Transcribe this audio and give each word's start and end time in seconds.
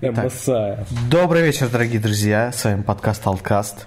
МСА. 0.00 0.86
Добрый 1.10 1.42
вечер, 1.42 1.68
дорогие 1.68 2.00
друзья. 2.00 2.50
С 2.52 2.64
вами 2.64 2.82
подкаст 2.82 3.26
Алткаст. 3.26 3.86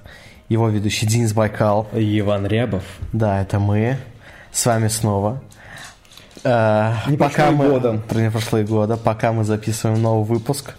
Его 0.49 0.69
ведущий 0.69 1.05
Денис 1.07 1.33
Байкал. 1.33 1.87
Иван 1.93 2.45
Рябов. 2.45 2.83
Да, 3.11 3.41
это 3.41 3.59
мы. 3.59 3.97
С 4.51 4.65
вами 4.65 4.87
снова. 4.87 5.41
Э, 6.43 6.93
Не 7.07 7.17
пока 7.17 7.49
и 7.49 7.51
мы. 7.55 7.99
Про 8.07 8.19
не 8.19 8.29
прошло 8.31 8.59
и 8.59 8.63
года. 8.63 8.97
Пока 8.97 9.31
мы 9.31 9.43
записываем 9.43 10.01
новый 10.01 10.25
выпуск. 10.25 10.75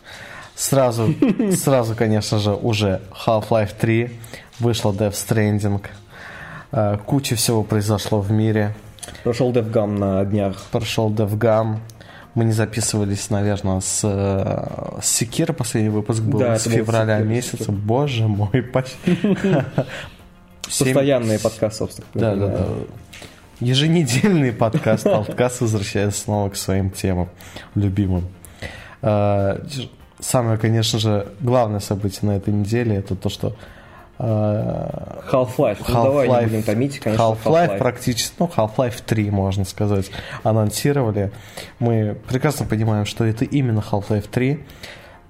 Сразу, 0.55 1.15
сразу, 1.57 1.95
конечно 1.95 2.39
же, 2.39 2.53
уже 2.55 3.01
Half-Life 3.27 3.75
3. 3.79 4.11
Вышла 4.61 4.93
Death 4.93 5.13
Stranding. 5.13 5.83
Э, 6.73 6.99
Куча 7.05 7.35
всего 7.35 7.63
произошло 7.65 8.21
в 8.21 8.31
мире. 8.31 8.75
Прошел 9.25 9.53
DevGam 9.53 9.99
на 9.99 10.25
днях. 10.25 10.63
Прошел 10.71 11.11
DevGam. 11.13 11.79
Мы 12.37 12.45
не 12.45 12.53
записывались, 12.53 13.31
наверное, 13.31 13.81
с, 13.81 14.03
э, 14.05 15.01
с 15.01 15.07
Секира 15.09 15.55
последний 15.55 15.89
выпуск 15.89 16.21
был 16.21 16.39
Да, 16.39 16.59
с 16.59 16.67
был 16.67 16.73
февраля 16.75 17.17
Секира, 17.17 17.29
месяца. 17.29 17.57
Секира. 17.57 17.73
Боже 17.73 18.29
мой, 18.29 18.63
почти. 18.73 18.97
Семь- 20.69 20.93
Постоянный 20.95 21.39
подкаст, 21.41 21.79
собственно. 21.79 22.07
Да, 22.13 22.35
да, 22.37 22.47
да. 22.49 22.67
Еженедельный 23.61 24.53
подкаст 24.53 25.05
подкаст 25.05 25.63
возвращается 25.63 26.21
снова 26.21 26.51
к 26.51 26.57
своим 26.57 26.91
темам 26.91 27.31
любимым. 27.75 28.29
Э, 29.03 29.59
Самое, 30.21 30.59
конечно 30.59 30.99
же, 30.99 31.29
главное 31.41 31.81
событие 31.81 32.21
на 32.31 32.37
этой 32.37 32.53
неделе 32.53 32.97
это 32.97 33.15
то, 33.17 33.29
что 33.29 33.55
э, 34.19 35.21
Half-Life. 35.31 35.85
Ну, 35.89 36.03
давай 36.05 36.29
не 36.29 36.47
будем 36.47 36.63
томить, 36.63 36.99
конечно, 36.99 37.25
Half-Life 37.25 37.79
практически, 37.79 38.35
ну, 38.39 38.51
Half-Life 38.55 39.03
3, 39.05 39.31
можно 39.31 39.65
сказать, 39.65 40.11
анонсировали. 40.43 41.33
Мы 41.79 42.17
прекрасно 42.29 42.67
понимаем, 42.67 43.05
что 43.05 43.25
это 43.25 43.45
именно 43.45 43.81
Half-Life 43.81 44.29
3, 44.31 44.65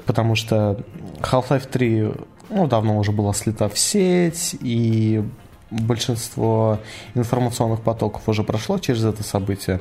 потому 0.04 0.34
что 0.34 0.80
Half-Life 1.20 1.68
3, 1.70 2.12
ну, 2.50 2.66
давно 2.66 2.98
уже 2.98 3.12
была 3.12 3.32
слита 3.32 3.68
в 3.68 3.78
сеть, 3.78 4.56
и 4.60 5.24
большинство 5.70 6.78
информационных 7.14 7.80
потоков 7.80 8.28
уже 8.28 8.44
прошло 8.44 8.78
через 8.78 9.04
это 9.04 9.22
событие. 9.22 9.80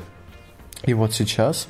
И 0.83 0.93
вот 0.93 1.13
сейчас 1.13 1.67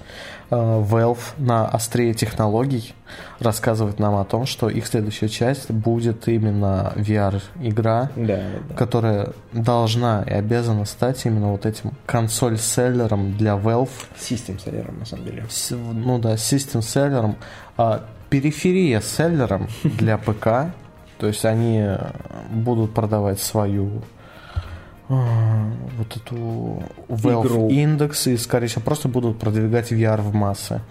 э, 0.50 0.56
Valve 0.56 1.20
на 1.38 1.68
острее 1.70 2.14
технологий 2.14 2.94
рассказывает 3.40 3.98
нам 4.00 4.16
о 4.16 4.26
том, 4.26 4.46
что 4.46 4.68
их 4.70 4.88
следующая 4.88 5.30
часть 5.30 5.72
будет 5.72 6.28
именно 6.28 6.92
VR-игра, 6.96 8.10
Да, 8.16 8.42
да. 8.68 8.76
которая 8.76 9.30
должна 9.54 10.24
и 10.24 10.32
обязана 10.32 10.84
стать 10.86 11.26
именно 11.26 11.52
вот 11.52 11.66
этим 11.66 11.92
консоль-селлером 12.08 13.38
для 13.38 13.54
Valve, 13.56 13.90
Систем 14.20 14.60
селлером, 14.60 15.00
на 15.00 15.06
самом 15.06 15.26
деле. 15.26 15.46
с- 15.50 15.72
ну 15.76 16.20
да, 16.20 16.36
систем-селлером, 16.36 17.38
а 17.78 18.04
периферия-селлером 18.30 19.68
для 19.84 20.18
ПК, 20.26 20.74
то 21.20 21.28
есть 21.28 21.46
они 21.46 21.80
э, 21.80 21.98
будут 22.50 22.94
продавать 22.94 23.40
свою 23.40 24.02
вот 25.08 26.18
эту 26.18 26.84
Valve 27.08 27.46
Игру. 27.46 27.70
Index 27.70 28.32
и, 28.32 28.38
скорее 28.38 28.68
всего, 28.68 28.82
просто 28.82 29.08
будут 29.08 29.40
продвигать 29.40 29.92
VR 29.92 30.22
в 30.22 30.34
массы. 30.34 30.82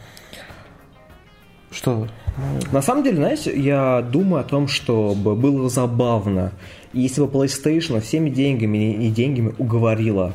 Что? 1.70 2.06
На 2.72 2.82
самом 2.82 3.02
деле, 3.02 3.16
знаете, 3.16 3.60
я 3.60 4.00
думаю 4.02 4.42
о 4.42 4.44
том, 4.44 4.68
чтобы 4.68 5.34
было 5.34 5.68
забавно, 5.68 6.52
если 6.92 7.22
бы 7.22 7.26
PlayStation 7.26 8.00
всеми 8.00 8.30
деньгами 8.30 8.94
и 8.94 9.10
деньгами 9.10 9.54
уговорила 9.58 10.32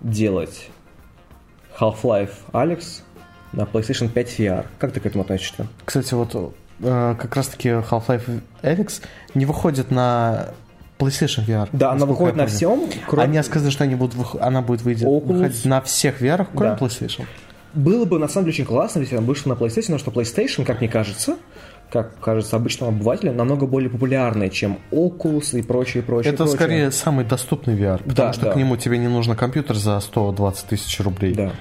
делать 0.00 0.68
Half-Life 1.78 2.34
Alex 2.52 3.02
на 3.52 3.62
PlayStation 3.62 4.08
5 4.08 4.40
VR. 4.40 4.66
Как 4.78 4.92
ты 4.92 5.00
к 5.00 5.06
этому 5.06 5.22
относишься? 5.22 5.66
Кстати, 5.84 6.12
вот 6.12 6.54
э, 6.80 7.14
как 7.18 7.34
раз-таки 7.36 7.68
Half-Life 7.70 8.42
Alyx 8.62 9.02
не 9.34 9.46
выходит 9.46 9.90
на 9.90 10.48
PlayStation 11.02 11.44
VR. 11.46 11.68
Да, 11.72 11.92
она 11.92 12.06
выходит 12.06 12.36
на 12.36 12.46
всем, 12.46 12.88
кроме... 13.06 13.24
Они 13.24 13.42
сказали, 13.42 13.70
что 13.70 13.84
они 13.84 13.94
будут 13.94 14.14
вых- 14.16 14.38
она 14.40 14.62
будет 14.62 14.82
выйти, 14.82 15.04
Oculus. 15.04 15.32
выходить 15.32 15.64
на 15.64 15.80
всех 15.80 16.20
VR, 16.22 16.46
кроме 16.54 16.76
Да. 16.76 16.78
PlayStation. 16.86 17.24
Было 17.74 18.04
бы, 18.04 18.18
на 18.18 18.28
самом 18.28 18.44
деле, 18.46 18.54
очень 18.54 18.66
классно, 18.66 19.00
если 19.00 19.16
она 19.16 19.26
вышла 19.26 19.50
на 19.50 19.54
PlayStation, 19.54 19.96
потому 19.96 19.98
что 19.98 20.10
PlayStation, 20.10 20.64
как 20.64 20.80
мне 20.80 20.88
кажется, 20.88 21.36
как 21.90 22.18
кажется 22.20 22.56
обычному 22.56 22.92
обывателю, 22.92 23.32
намного 23.32 23.66
более 23.66 23.90
популярная, 23.90 24.48
чем 24.50 24.78
Oculus 24.90 25.58
и 25.58 25.62
прочее, 25.62 26.02
прочее, 26.02 26.32
Это 26.34 26.44
прочее. 26.44 26.56
скорее 26.58 26.90
самый 26.92 27.24
доступный 27.24 27.74
VR, 27.76 27.98
потому 27.98 28.14
Да, 28.14 28.32
что 28.32 28.44
да. 28.46 28.52
к 28.52 28.56
нему 28.56 28.76
тебе 28.76 28.98
не 28.98 29.08
нужно 29.08 29.36
компьютер 29.36 29.76
за 29.76 29.98
120 30.00 30.66
тысяч 30.66 31.00
рублей, 31.00 31.34
Да. 31.34 31.52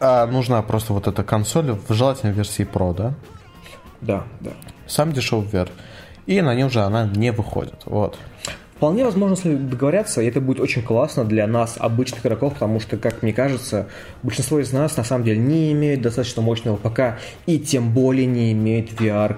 а 0.00 0.26
нужна 0.26 0.62
просто 0.62 0.92
вот 0.92 1.06
эта 1.06 1.22
консоль 1.22 1.72
в 1.88 1.92
желательной 1.92 2.32
версии 2.32 2.66
Pro, 2.70 2.94
да? 2.94 3.14
Да, 4.00 4.24
да. 4.40 4.50
Сам 4.86 5.12
дешевый 5.12 5.46
VR. 5.48 5.68
И 6.28 6.42
на 6.42 6.54
ней 6.54 6.64
уже 6.64 6.82
она 6.82 7.06
не 7.06 7.32
выходит. 7.32 7.82
Вот. 7.86 8.18
Вполне 8.76 9.02
возможно, 9.02 9.34
если 9.34 9.56
договорятся, 9.56 10.20
и 10.20 10.26
это 10.26 10.42
будет 10.42 10.60
очень 10.60 10.82
классно 10.82 11.24
для 11.24 11.46
нас, 11.46 11.76
обычных 11.78 12.24
игроков, 12.24 12.52
потому 12.52 12.80
что, 12.80 12.98
как 12.98 13.22
мне 13.22 13.32
кажется, 13.32 13.88
большинство 14.22 14.60
из 14.60 14.70
нас 14.70 14.96
на 14.98 15.04
самом 15.04 15.24
деле 15.24 15.38
не 15.38 15.72
имеют 15.72 16.02
достаточно 16.02 16.42
мощного 16.42 16.76
ПК, 16.76 17.18
и 17.46 17.58
тем 17.58 17.92
более 17.92 18.26
не 18.26 18.52
имеют 18.52 18.92
VR 18.92 19.36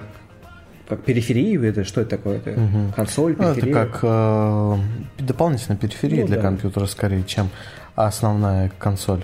как 0.89 1.03
периферию, 1.03 1.63
это 1.63 1.85
что 1.85 2.01
это 2.01 2.17
такое? 2.17 2.37
Это 2.39 2.59
консоль, 2.93 3.35
Ну, 3.37 3.45
это 3.45 3.55
периферия? 3.55 3.85
как 3.85 3.99
э, 4.03 4.77
дополнительная 5.19 5.77
периферия 5.77 6.21
Ну, 6.21 6.27
для 6.27 6.35
да. 6.35 6.41
компьютера 6.41 6.85
скорее, 6.87 7.23
чем 7.23 7.49
основная 7.95 8.69
консоль. 8.77 9.23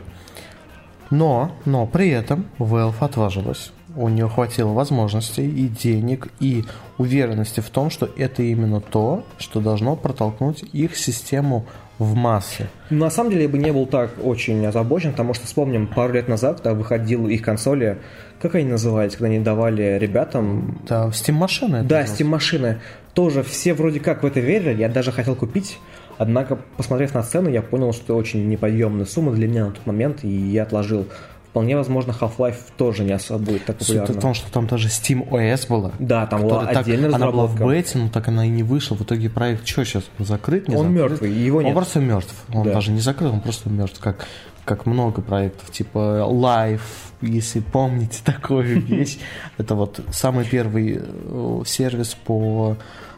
Но, 1.10 1.52
но 1.66 1.86
при 1.86 2.10
этом 2.10 2.46
Valve 2.58 2.96
отважилась. 3.02 3.74
У 3.98 4.10
нее 4.10 4.30
хватило 4.30 4.74
возможностей 4.74 5.50
и 5.50 5.68
денег, 5.68 6.28
и 6.40 6.66
уверенности 7.00 7.62
в 7.62 7.70
том, 7.72 7.90
что 7.90 8.08
это 8.16 8.44
именно 8.44 8.80
то, 8.80 9.24
что 9.40 9.60
должно 9.60 9.96
протолкнуть 9.96 10.64
их 10.72 10.96
систему 10.96 11.66
в 11.98 12.14
массы. 12.14 12.68
На 12.92 13.10
самом 13.10 13.32
деле 13.32 13.44
я 13.44 13.50
бы 13.50 13.58
не 13.58 13.74
был 13.74 13.88
так 13.88 14.12
очень 14.24 14.64
озабочен, 14.68 15.12
потому 15.12 15.34
что 15.34 15.48
вспомним, 15.48 15.88
пару 15.88 16.14
лет 16.14 16.28
назад, 16.28 16.58
когда 16.58 16.76
выходила 16.76 17.28
их 17.28 17.42
консоли, 17.42 17.98
как 18.40 18.54
они 18.54 18.66
назывались, 18.66 19.14
когда 19.14 19.28
они 19.28 19.40
давали 19.40 19.98
ребятам... 19.98 20.80
Да, 20.88 21.08
Steam 21.08 21.34
машина. 21.34 21.84
Да, 21.84 22.04
Steam 22.04 22.26
машины. 22.26 22.80
Тоже 23.16 23.42
все 23.42 23.74
вроде 23.74 24.00
как 24.00 24.22
в 24.22 24.28
это 24.28 24.40
верили, 24.40 24.80
я 24.80 24.90
даже 24.90 25.12
хотел 25.12 25.36
купить, 25.36 25.80
однако, 26.20 26.60
посмотрев 26.78 27.16
на 27.16 27.24
цену, 27.24 27.50
я 27.50 27.64
понял, 27.64 27.94
что 27.94 28.04
это 28.04 28.14
очень 28.14 28.48
неподъемная 28.48 29.06
сумма 29.06 29.32
для 29.32 29.48
меня 29.48 29.66
на 29.66 29.72
тот 29.72 29.88
момент, 29.88 30.24
и 30.24 30.30
я 30.30 30.64
отложил. 30.64 31.08
Вполне 31.50 31.76
возможно, 31.76 32.12
Half-Life 32.12 32.58
тоже 32.78 33.04
не 33.04 33.14
особо 33.14 33.40
будет 33.44 33.66
так 33.66 33.78
Суть 33.82 33.88
популярна. 33.98 34.14
в 34.16 34.22
том, 34.22 34.34
что 34.36 34.52
там 34.52 34.68
даже 34.68 34.90
Steam 34.90 35.28
OS 35.30 35.68
была. 35.68 35.92
Да, 35.98 36.28
там 36.28 36.42
была 36.42 36.56
которая 36.60 36.74
так- 36.76 36.84
отдельная 36.88 37.14
Она 37.16 37.32
была 37.32 37.46
в 37.48 37.60
бете, 37.60 37.98
но 37.98 38.10
так 38.10 38.28
она 38.28 38.46
и 38.46 38.50
не 38.50 38.62
вышла. 38.64 38.96
В 38.96 39.02
итоге 39.02 39.30
проект 39.30 39.66
что 39.68 39.84
сейчас? 39.84 40.04
Закрыт? 40.20 40.68
Не 40.68 40.76
Он 40.76 40.88
закрыт? 40.94 41.12
мертвый, 41.12 41.32
его 41.32 41.60
Он 41.60 41.64
нет. 41.66 41.74
просто 41.74 42.00
мертв. 42.00 42.34
Он 42.54 42.64
Да. 42.64 42.74
даже 42.74 42.92
не 42.92 43.00
закрыт, 43.00 43.32
он 43.32 43.40
просто 43.42 43.70
мертв. 43.72 44.00
Как, 44.00 44.28
как 44.66 44.86
много 44.86 45.22
проектов, 45.24 45.72
типа 45.72 46.28
Live, 46.30 46.82
если 47.22 47.62
помните 47.62 48.20
такую 48.24 48.80
вещь. 48.86 49.18
Это 49.58 49.74
вот 49.74 50.00
самый 50.12 50.46
первый 50.46 51.02
э, 51.02 51.62
сервис 51.66 52.14
по 52.14 52.76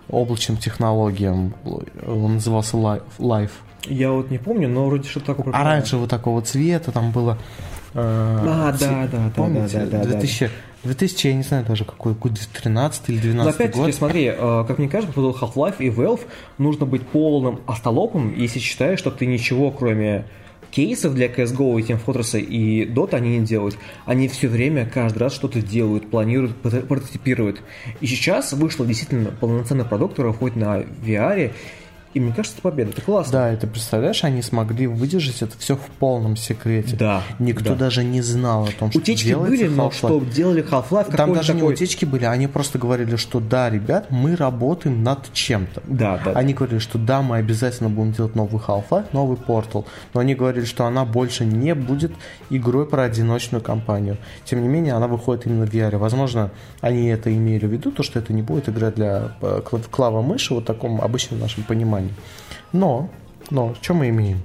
облачным 0.08 0.58
технологиям. 0.58 1.54
Он 2.08 2.36
назывался. 2.36 2.78
Live. 2.78 3.52
Я 3.86 4.12
вот 4.12 4.30
не 4.32 4.38
помню, 4.38 4.70
но 4.70 4.86
вроде 4.86 5.10
что-то 5.10 5.34
такое... 5.36 5.54
Оранжевого 5.54 6.08
такого 6.08 6.42
цвета, 6.42 6.92
там 6.92 7.12
было... 7.12 7.38
А, 7.94 8.72
цвет- 8.78 8.80
да, 8.80 9.08
да, 9.12 9.32
да, 9.36 9.68
да, 9.68 9.86
да, 9.86 10.04
да, 10.04 10.04
2000, 10.06 10.50
2000, 10.84 11.28
я 11.28 11.34
не 11.34 11.44
знаю 11.44 11.66
даже 11.66 11.86
какой, 11.86 12.14
год, 12.14 12.34
13 12.54 13.10
или 13.10 13.18
12 13.20 13.36
Но 13.46 13.50
опять-таки, 13.50 13.86
год. 13.86 13.94
смотри, 13.96 14.26
э, 14.26 14.64
как 14.68 14.78
мне 14.78 14.88
кажется, 14.88 15.14
по 15.14 15.22
поводу 15.22 15.38
Half-Life 15.40 15.76
и 15.80 15.90
Valve 15.90 16.22
нужно 16.58 16.86
быть 16.86 17.06
полным 17.08 17.60
остолопом, 17.68 18.34
если 18.36 18.60
считаешь, 18.60 19.00
что 19.00 19.12
ты 19.12 19.26
ничего, 19.26 19.72
кроме 19.72 20.26
кейсов 20.72 21.16
для 21.16 21.28
CSGO 21.28 21.80
и 21.80 21.84
Team 21.84 22.00
Fortress 22.06 22.40
и 22.40 22.86
Dota 22.86 23.16
они 23.16 23.40
не 23.40 23.46
делают. 23.46 23.76
Они 24.06 24.28
все 24.28 24.48
время, 24.48 24.86
каждый 24.86 25.18
раз 25.18 25.34
что-то 25.34 25.64
делают, 25.64 26.12
планируют, 26.12 26.56
прото- 26.62 26.86
прототипируют. 26.86 27.62
И 28.02 28.06
сейчас 28.06 28.54
вышел 28.54 28.86
действительно 28.86 29.32
полноценный 29.32 29.84
продукт, 29.86 30.14
который 30.14 30.32
выходит 30.34 30.58
на 30.58 30.78
VR, 30.82 31.52
и 32.14 32.20
мне 32.20 32.34
кажется, 32.34 32.56
это 32.58 32.64
победа. 32.64 32.92
Это 32.92 33.02
классно. 33.02 33.32
Да, 33.32 33.54
и 33.54 33.58
ты 33.58 33.68
представляешь, 33.68 34.24
они 34.24 34.42
смогли 34.42 34.88
выдержать 34.88 35.42
это 35.42 35.58
все 35.60 35.76
в 35.76 35.86
полном 36.00 36.36
секрете. 36.36 36.96
Да, 36.96 37.24
Никто 37.38 37.70
да. 37.70 37.76
даже 37.76 38.04
не 38.04 38.22
знал 38.22 38.64
о 38.66 38.72
том, 38.72 38.90
что 38.90 39.00
Утечки 39.00 39.28
делается 39.28 39.66
были, 39.66 39.76
но 39.76 39.92
что 39.92 40.20
делали 40.20 40.64
Half-Life, 40.68 41.16
Там 41.16 41.34
даже 41.34 41.54
не 41.54 41.60
такой... 41.60 41.74
утечки 41.76 42.06
были, 42.06 42.26
они 42.26 42.48
просто 42.48 42.80
говорили, 42.80 43.16
что 43.16 43.40
да, 43.40 43.70
ребят, 43.70 44.08
мы 44.10 44.36
работаем 44.36 45.04
над 45.04 45.32
чем-то. 45.34 45.84
Да, 45.88 46.20
да. 46.24 46.32
Они 46.32 46.54
говорили, 46.54 46.80
что 46.80 46.98
да, 46.98 47.22
мы 47.22 47.38
обязательно 47.38 47.90
будем 47.90 48.14
делать 48.14 48.36
новый 48.36 48.60
Half-Life, 48.60 49.06
новый 49.14 49.38
Portal, 49.38 49.86
но 50.14 50.20
они 50.22 50.34
говорили, 50.34 50.66
что 50.66 50.86
она 50.86 51.06
больше 51.06 51.46
не 51.46 51.76
будет 51.76 52.12
игрой 52.50 52.88
про 52.88 53.04
одиночную 53.04 53.62
кампанию. 53.62 54.18
Тем 54.46 54.62
не 54.64 54.68
менее, 54.68 54.94
она 54.94 55.08
выходит 55.08 55.46
именно 55.46 55.68
в 55.68 55.70
VR. 55.70 55.98
Возможно, 55.98 56.50
они 56.82 57.08
это 57.08 57.32
имели 57.32 57.68
в 57.68 57.72
виду, 57.72 57.92
то, 57.92 58.02
что 58.02 58.18
это 58.18 58.34
не 58.34 58.42
будет 58.42 58.68
игра 58.68 58.90
для 58.90 59.34
э, 59.42 59.62
клав- 59.64 59.90
клава-мыши, 59.90 60.54
вот 60.56 60.66
таком 60.66 61.02
обычном 61.02 61.40
нашем 61.40 61.64
понимании. 61.64 61.99
Но, 62.72 63.10
но, 63.50 63.76
что 63.82 63.94
мы 63.94 64.10
имеем? 64.10 64.42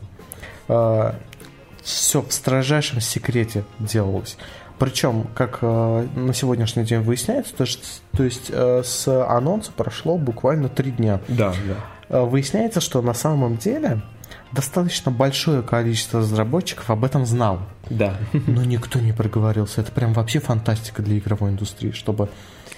все 1.83 2.23
в 2.23 2.33
строжайшем 2.33 3.01
секрете 3.01 3.65
делалось. 3.79 4.39
Причем, 4.79 5.29
как 5.35 5.59
э, 5.62 6.09
на 6.17 6.35
сегодняшний 6.35 6.85
день 6.85 7.01
выясняется, 7.01 7.55
то, 7.55 7.65
что, 7.65 7.83
то 8.12 8.25
есть 8.25 8.47
э, 8.49 8.83
с 8.85 9.06
анонса 9.06 9.71
прошло 9.71 10.19
буквально 10.19 10.69
три 10.69 10.91
дня. 10.91 11.21
Да, 11.29 11.55
да. 11.69 11.77
Э, 12.09 12.25
выясняется, 12.25 12.81
что 12.81 13.01
на 13.01 13.15
самом 13.15 13.57
деле 13.57 14.03
достаточно 14.50 15.12
большое 15.12 15.62
количество 15.62 16.21
разработчиков 16.21 16.91
об 16.91 17.05
этом 17.05 17.25
знал. 17.25 17.61
Да. 17.89 18.17
Но 18.33 18.65
никто 18.65 18.99
не 18.99 19.12
проговорился. 19.12 19.81
Это 19.81 19.93
прям 19.93 20.12
вообще 20.12 20.41
фантастика 20.41 21.03
для 21.03 21.19
игровой 21.19 21.50
индустрии, 21.50 21.93
чтобы... 21.93 22.29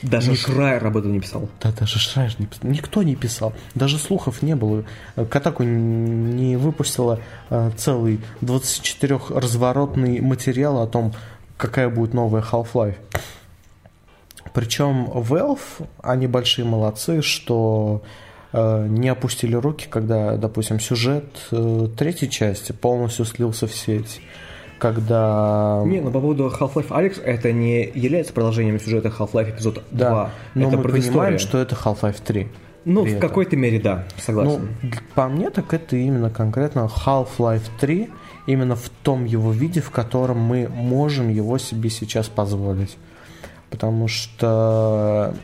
Даже 0.02 0.32
Ник- 0.32 0.40
Шрайер 0.40 0.87
об 0.87 0.96
этом 0.96 1.12
не 1.12 1.20
писал. 1.20 1.48
Да, 1.60 1.72
даже 1.72 1.98
Шрайер 1.98 2.34
не 2.38 2.46
писал. 2.46 2.70
Никто 2.70 3.02
не 3.02 3.16
писал. 3.16 3.52
Даже 3.75 3.98
слухов 3.98 4.43
не 4.43 4.54
было. 4.54 4.84
Катаку 5.31 5.62
не 5.62 6.56
выпустила 6.56 7.20
э, 7.50 7.70
целый 7.76 8.20
24-разворотный 8.43 10.20
материал 10.20 10.81
о 10.82 10.87
том, 10.87 11.14
какая 11.56 11.88
будет 11.88 12.14
новая 12.14 12.43
Half-Life. 12.43 12.96
Причем 14.52 15.06
Valve, 15.06 15.87
они 16.02 16.26
большие 16.26 16.64
молодцы, 16.64 17.20
что 17.20 18.02
э, 18.52 18.87
не 18.88 19.08
опустили 19.08 19.54
руки, 19.54 19.87
когда, 19.88 20.37
допустим, 20.37 20.81
сюжет 20.81 21.25
э, 21.50 21.88
третьей 21.96 22.31
части 22.31 22.72
полностью 22.72 23.25
слился 23.26 23.66
в 23.66 23.75
сеть. 23.75 24.20
Когда... 24.78 25.82
Не, 25.87 26.00
ну 26.00 26.11
по 26.11 26.20
поводу 26.20 26.49
Half-Life 26.49 26.88
Alex, 26.88 27.23
это 27.23 27.52
не 27.52 27.84
является 27.94 28.32
продолжением 28.32 28.78
сюжета 28.78 29.08
Half-Life 29.08 29.50
эпизод 29.50 29.82
2. 29.90 30.11
Да, 30.11 30.31
но 30.55 30.69
это 30.69 30.76
мы 30.76 30.82
понимаем, 30.84 31.38
что 31.38 31.58
это 31.58 31.75
Half-Life 31.75 32.20
3. 32.25 32.49
Ну, 32.84 33.05
в 33.05 33.19
какой-то 33.19 33.56
мере, 33.56 33.81
да, 33.81 34.05
Ну, 34.05 34.23
согласен. 34.23 34.69
по 35.14 35.28
мне, 35.28 35.50
так 35.50 35.75
это 35.75 35.96
именно 35.96 36.31
конкретно 36.31 36.88
Half-Life 37.05 37.69
3, 37.81 38.11
именно 38.46 38.76
в 38.76 38.88
том 39.02 39.25
его 39.25 39.50
виде, 39.50 39.81
в 39.81 39.90
котором 39.90 40.38
мы 40.38 40.69
можем 40.69 41.29
его 41.29 41.58
себе 41.58 41.90
сейчас 41.90 42.29
позволить. 42.29 42.96
Потому 43.70 44.06
что 44.06 45.34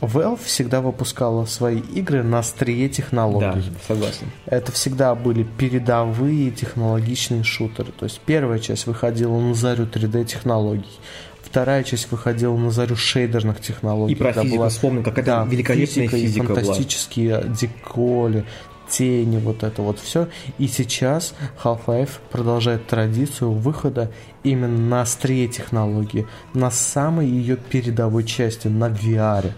Valve 0.00 0.40
всегда 0.44 0.80
выпускала 0.80 1.44
свои 1.44 1.80
игры 1.80 2.22
на 2.22 2.38
острие 2.38 2.88
да, 2.88 2.94
технологий. 2.94 3.62
согласен. 3.86 4.30
Это 4.46 4.72
всегда 4.72 5.14
были 5.14 5.42
передовые 5.42 6.50
технологичные 6.50 7.42
шутеры. 7.42 7.92
То 7.92 8.04
есть 8.04 8.20
первая 8.24 8.58
часть 8.58 8.86
выходила 8.86 9.38
на 9.38 9.54
зарю 9.54 9.84
3D-технологий, 9.86 10.98
вторая 11.42 11.84
часть 11.84 12.10
выходила 12.10 12.56
на 12.56 12.70
зарю 12.70 12.96
шейдерных 12.96 13.60
технологий. 13.60 14.14
И 14.14 14.16
про 14.16 14.32
физику 14.32 14.56
была- 14.56 14.68
вспомнил, 14.70 15.02
какая-то 15.02 15.44
да, 15.44 15.44
великолепная 15.44 16.08
физика 16.08 16.16
и 16.16 16.22
физика 16.22 16.46
была. 16.46 16.54
фантастические 16.56 17.44
деколи, 17.60 18.46
тени, 18.88 19.38
вот 19.38 19.62
это 19.62 19.82
вот 19.82 19.98
все. 20.00 20.28
И 20.58 20.66
сейчас 20.66 21.34
Half-Life 21.62 22.10
продолжает 22.30 22.86
традицию 22.86 23.52
выхода 23.52 24.10
именно 24.42 24.78
на 24.78 25.02
острие 25.02 25.46
технологии, 25.48 26.26
на 26.54 26.70
самой 26.70 27.26
ее 27.28 27.56
передовой 27.56 28.24
части, 28.24 28.68
на 28.68 28.88
VR. 28.88 29.52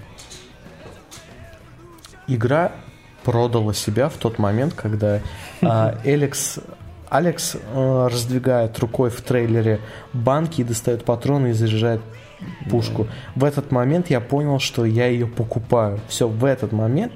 Игра 2.26 2.72
продала 3.24 3.74
себя 3.74 4.08
в 4.08 4.14
тот 4.14 4.38
момент, 4.38 4.74
когда 4.74 5.20
а, 5.62 5.98
Алекс, 6.04 6.58
Алекс 7.08 7.56
а, 7.56 8.08
раздвигает 8.08 8.78
рукой 8.78 9.10
в 9.10 9.20
трейлере 9.20 9.80
банки 10.12 10.60
и 10.60 10.64
достает 10.64 11.04
патроны 11.04 11.48
и 11.48 11.52
заряжает 11.52 12.00
пушку. 12.70 13.06
В 13.34 13.44
этот 13.44 13.70
момент 13.70 14.10
я 14.10 14.20
понял, 14.20 14.58
что 14.58 14.84
я 14.84 15.06
ее 15.06 15.26
покупаю. 15.26 16.00
Все, 16.08 16.28
в 16.28 16.44
этот 16.44 16.72
момент 16.72 17.12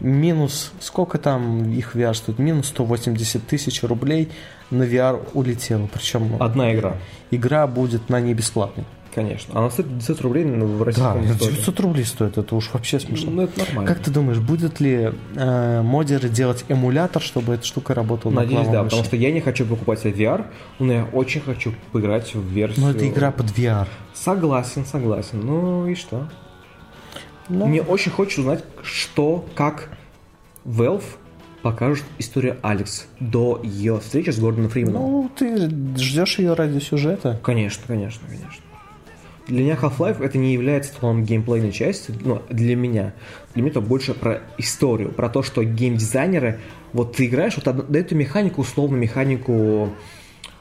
минус, 0.00 0.72
сколько 0.80 1.18
там 1.18 1.70
их 1.70 1.96
VR 1.96 2.14
стоит? 2.14 2.38
Минус 2.38 2.68
180 2.68 3.46
тысяч 3.46 3.82
рублей 3.82 4.30
на 4.70 4.82
VR 4.84 5.28
улетело. 5.34 5.88
Причем 5.92 6.36
Одна 6.40 6.74
игра, 6.74 6.96
игра 7.30 7.66
будет 7.66 8.08
на 8.08 8.20
ней 8.20 8.34
бесплатной. 8.34 8.84
Конечно. 9.14 9.58
Она 9.58 9.70
стоит 9.70 9.88
900 9.88 10.20
рублей 10.20 10.44
в 10.44 10.84
Да, 10.96 11.16
это 11.16 11.34
стоке. 11.34 11.52
900 11.52 11.80
рублей 11.80 12.04
стоит, 12.04 12.38
это 12.38 12.54
уж 12.54 12.70
вообще 12.72 13.00
смешно. 13.00 13.30
Ну, 13.30 13.42
это 13.42 13.58
нормально. 13.58 13.86
Как 13.86 14.02
ты 14.02 14.10
думаешь, 14.10 14.38
будет 14.38 14.80
ли 14.80 15.12
э, 15.34 15.82
модеры 15.82 16.28
делать 16.28 16.64
эмулятор, 16.68 17.22
чтобы 17.22 17.54
эта 17.54 17.64
штука 17.64 17.94
работала 17.94 18.32
на 18.32 18.40
Надеюсь, 18.42 18.66
да, 18.66 18.72
главной 18.72 18.84
потому 18.90 19.04
что 19.04 19.16
я 19.16 19.30
не 19.32 19.40
хочу 19.40 19.66
покупать 19.66 20.04
VR, 20.04 20.46
но 20.78 20.92
я 20.92 21.04
очень 21.04 21.40
хочу 21.40 21.74
поиграть 21.92 22.34
в 22.34 22.42
версию... 22.42 22.86
Но 22.86 22.90
это 22.90 23.08
игра 23.08 23.30
под 23.30 23.46
VR. 23.46 23.86
Согласен, 24.14 24.84
согласен. 24.84 25.40
Ну 25.44 25.86
и 25.86 25.94
что? 25.94 26.28
Ну, 27.48 27.66
Мне 27.66 27.82
очень 27.82 28.12
хочется 28.12 28.42
узнать, 28.42 28.64
что, 28.82 29.46
как 29.54 29.90
Valve 30.64 31.04
покажет 31.62 32.04
историю 32.18 32.58
Алекс 32.62 33.06
до 33.20 33.60
ее 33.62 33.98
встречи 34.00 34.30
с 34.30 34.38
Гордоном 34.38 34.70
Фрименом. 34.70 35.02
ну, 35.02 35.30
ты 35.34 35.68
ждешь 35.96 36.38
ее 36.38 36.54
ради 36.54 36.78
сюжета. 36.78 37.40
Конечно, 37.42 37.82
конечно, 37.86 38.26
конечно. 38.28 38.62
Для 39.48 39.62
меня 39.62 39.74
Half-Life 39.80 40.22
это 40.22 40.36
не 40.38 40.52
является 40.52 40.92
том 40.94 41.24
геймплейной 41.24 41.72
частью, 41.72 42.14
ну, 42.22 42.42
для 42.50 42.76
меня. 42.76 43.14
Для 43.54 43.62
меня 43.62 43.70
это 43.70 43.80
больше 43.80 44.12
про 44.14 44.42
историю, 44.58 45.10
про 45.10 45.28
то, 45.30 45.42
что 45.42 45.64
геймдизайнеры, 45.64 46.60
вот 46.92 47.16
ты 47.16 47.24
играешь, 47.26 47.56
вот 47.56 47.66
одну- 47.66 47.96
эту 47.98 48.14
механику, 48.14 48.60
условно, 48.60 48.96
механику 48.96 49.90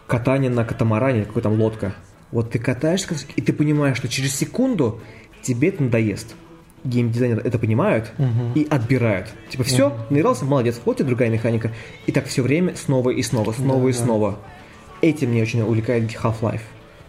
катания 0.07 0.49
на 0.49 0.63
катамаране, 0.63 1.25
какой 1.25 1.41
там 1.41 1.59
лодка. 1.59 1.93
Вот 2.31 2.51
ты 2.51 2.59
катаешься, 2.59 3.13
и 3.35 3.41
ты 3.41 3.51
понимаешь, 3.53 3.97
что 3.97 4.07
через 4.07 4.33
секунду 4.35 5.01
тебе 5.41 5.67
это 5.69 5.83
надоест. 5.83 6.35
Геймдизайнеры 6.83 7.41
это 7.43 7.59
понимают 7.59 8.13
и 8.55 8.65
отбирают. 8.69 9.27
Типа, 9.49 9.63
все, 9.63 9.97
наигрался, 10.09 10.45
молодец, 10.45 10.79
вот 10.85 11.01
и 11.01 11.03
другая 11.03 11.29
механика. 11.29 11.71
И 12.05 12.11
так 12.13 12.25
все 12.25 12.41
время 12.41 12.75
снова 12.75 13.09
и 13.09 13.21
снова, 13.21 13.51
снова 13.51 13.87
и 13.89 13.91
Да-да. 13.91 14.03
снова. 14.05 14.39
Этим 15.01 15.31
меня 15.31 15.41
очень 15.43 15.61
увлекает 15.61 16.03
Half-Life. 16.11 16.61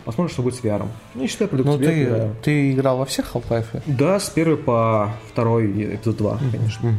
Посмотрим, 0.08 0.32
что 0.32 0.42
будет 0.42 0.54
с 0.54 0.62
VR. 0.62 0.86
Ну, 1.14 1.22
я 1.22 1.46
приду 1.48 1.64
к 1.64 1.66
Ну, 1.66 1.76
ты, 1.76 1.84
поиграю. 1.84 2.36
ты 2.42 2.72
играл 2.72 2.96
во 2.96 3.04
всех 3.04 3.34
Half-Life? 3.34 3.82
Да, 3.84 4.18
с 4.18 4.30
первой 4.30 4.56
по 4.56 5.10
второй 5.30 5.96
эпизод 5.96 6.16
2, 6.16 6.38
конечно. 6.50 6.94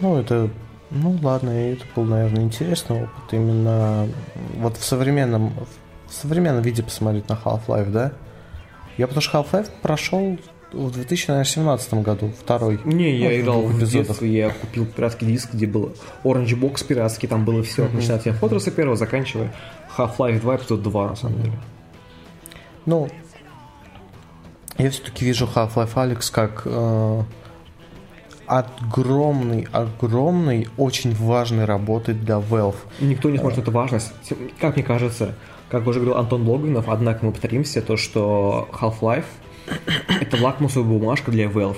Ну, 0.00 0.18
это... 0.18 0.48
Ну, 0.90 1.18
ладно, 1.22 1.50
это 1.50 1.84
был, 1.94 2.04
наверное, 2.04 2.44
интересный 2.44 3.02
опыт. 3.02 3.32
Именно 3.32 4.08
вот 4.56 4.78
в 4.78 4.82
современном, 4.82 5.52
в 6.08 6.14
современном 6.14 6.62
виде 6.62 6.82
посмотреть 6.82 7.28
на 7.28 7.34
Half-Life, 7.34 7.90
да? 7.90 8.12
Я 8.96 9.06
потому 9.06 9.20
что 9.20 9.38
Half-Life 9.40 9.68
прошел 9.82 10.38
в 10.72 10.90
2017 10.92 11.92
году, 11.92 12.32
второй. 12.40 12.80
Не, 12.84 13.18
я 13.18 13.28
Ну, 13.28 13.36
играл 13.36 13.60
в 13.64 13.78
эпизодах. 13.78 14.06
детстве, 14.06 14.32
я 14.32 14.48
купил 14.48 14.86
пиратский 14.86 15.26
диск, 15.26 15.52
где 15.52 15.66
был 15.66 15.94
Orange 16.24 16.58
Box 16.58 16.86
пиратский, 16.86 17.28
там 17.28 17.44
было 17.44 17.62
все, 17.62 17.86
начиная 17.92 18.16
от 18.18 18.24
Фотроса 18.38 18.70
первого, 18.70 18.96
заканчивая 18.96 19.52
Half-Life 19.98 20.40
2, 20.40 20.56
эпизод 20.56 20.82
2, 20.82 21.08
на 21.10 21.16
самом 21.16 21.42
деле. 21.42 21.58
Ну, 22.86 23.08
я 24.78 24.90
все-таки 24.90 25.24
вижу 25.24 25.46
Half-Life 25.46 25.94
Alex 25.94 26.32
как 26.32 26.62
э, 26.64 27.22
огромный, 28.46 29.68
огромный, 29.72 30.68
очень 30.76 31.14
важной 31.14 31.66
работы 31.66 32.14
для 32.14 32.38
Valve. 32.38 32.76
Никто 33.00 33.30
не 33.30 33.38
смотрит 33.38 33.58
эту 33.58 33.70
важность. 33.70 34.12
Как 34.58 34.76
мне 34.76 34.84
кажется, 34.84 35.34
как 35.68 35.86
уже 35.86 36.00
говорил 36.00 36.18
Антон 36.18 36.48
Логвинов, 36.48 36.88
однако 36.88 37.26
мы 37.26 37.32
повторимся, 37.32 37.82
то, 37.82 37.96
что 37.96 38.68
Half-Life— 38.72 39.26
это 40.20 40.42
лакмусовая 40.42 40.88
бумажка 40.88 41.30
для 41.30 41.46
Valve. 41.46 41.76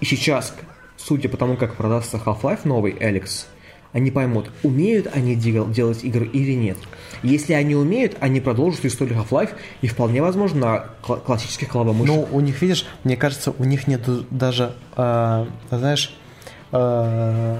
И 0.00 0.04
сейчас, 0.04 0.54
судя 0.96 1.28
по 1.28 1.36
тому, 1.36 1.56
как 1.56 1.76
продастся 1.76 2.16
Half-Life 2.16 2.60
новый, 2.64 2.92
Алекс, 2.92 3.46
они 3.92 4.10
поймут, 4.10 4.50
умеют 4.62 5.08
они 5.12 5.34
дел- 5.34 5.68
делать 5.68 6.04
игры 6.04 6.26
или 6.26 6.52
нет. 6.52 6.78
Если 7.22 7.52
они 7.52 7.74
умеют, 7.74 8.16
они 8.20 8.40
продолжат 8.40 8.84
историю 8.84 9.18
Half-Life 9.18 9.50
и 9.82 9.88
вполне 9.88 10.22
возможно 10.22 10.60
на 10.60 10.84
кла- 11.06 11.20
классических 11.20 11.68
клавомышах. 11.68 12.14
Ну, 12.16 12.28
у 12.30 12.40
них, 12.40 12.60
видишь, 12.62 12.86
мне 13.04 13.16
кажется, 13.16 13.52
у 13.58 13.64
них 13.64 13.86
нет 13.88 14.02
даже, 14.30 14.72
э, 14.96 15.46
знаешь, 15.70 16.14
э, 16.72 17.58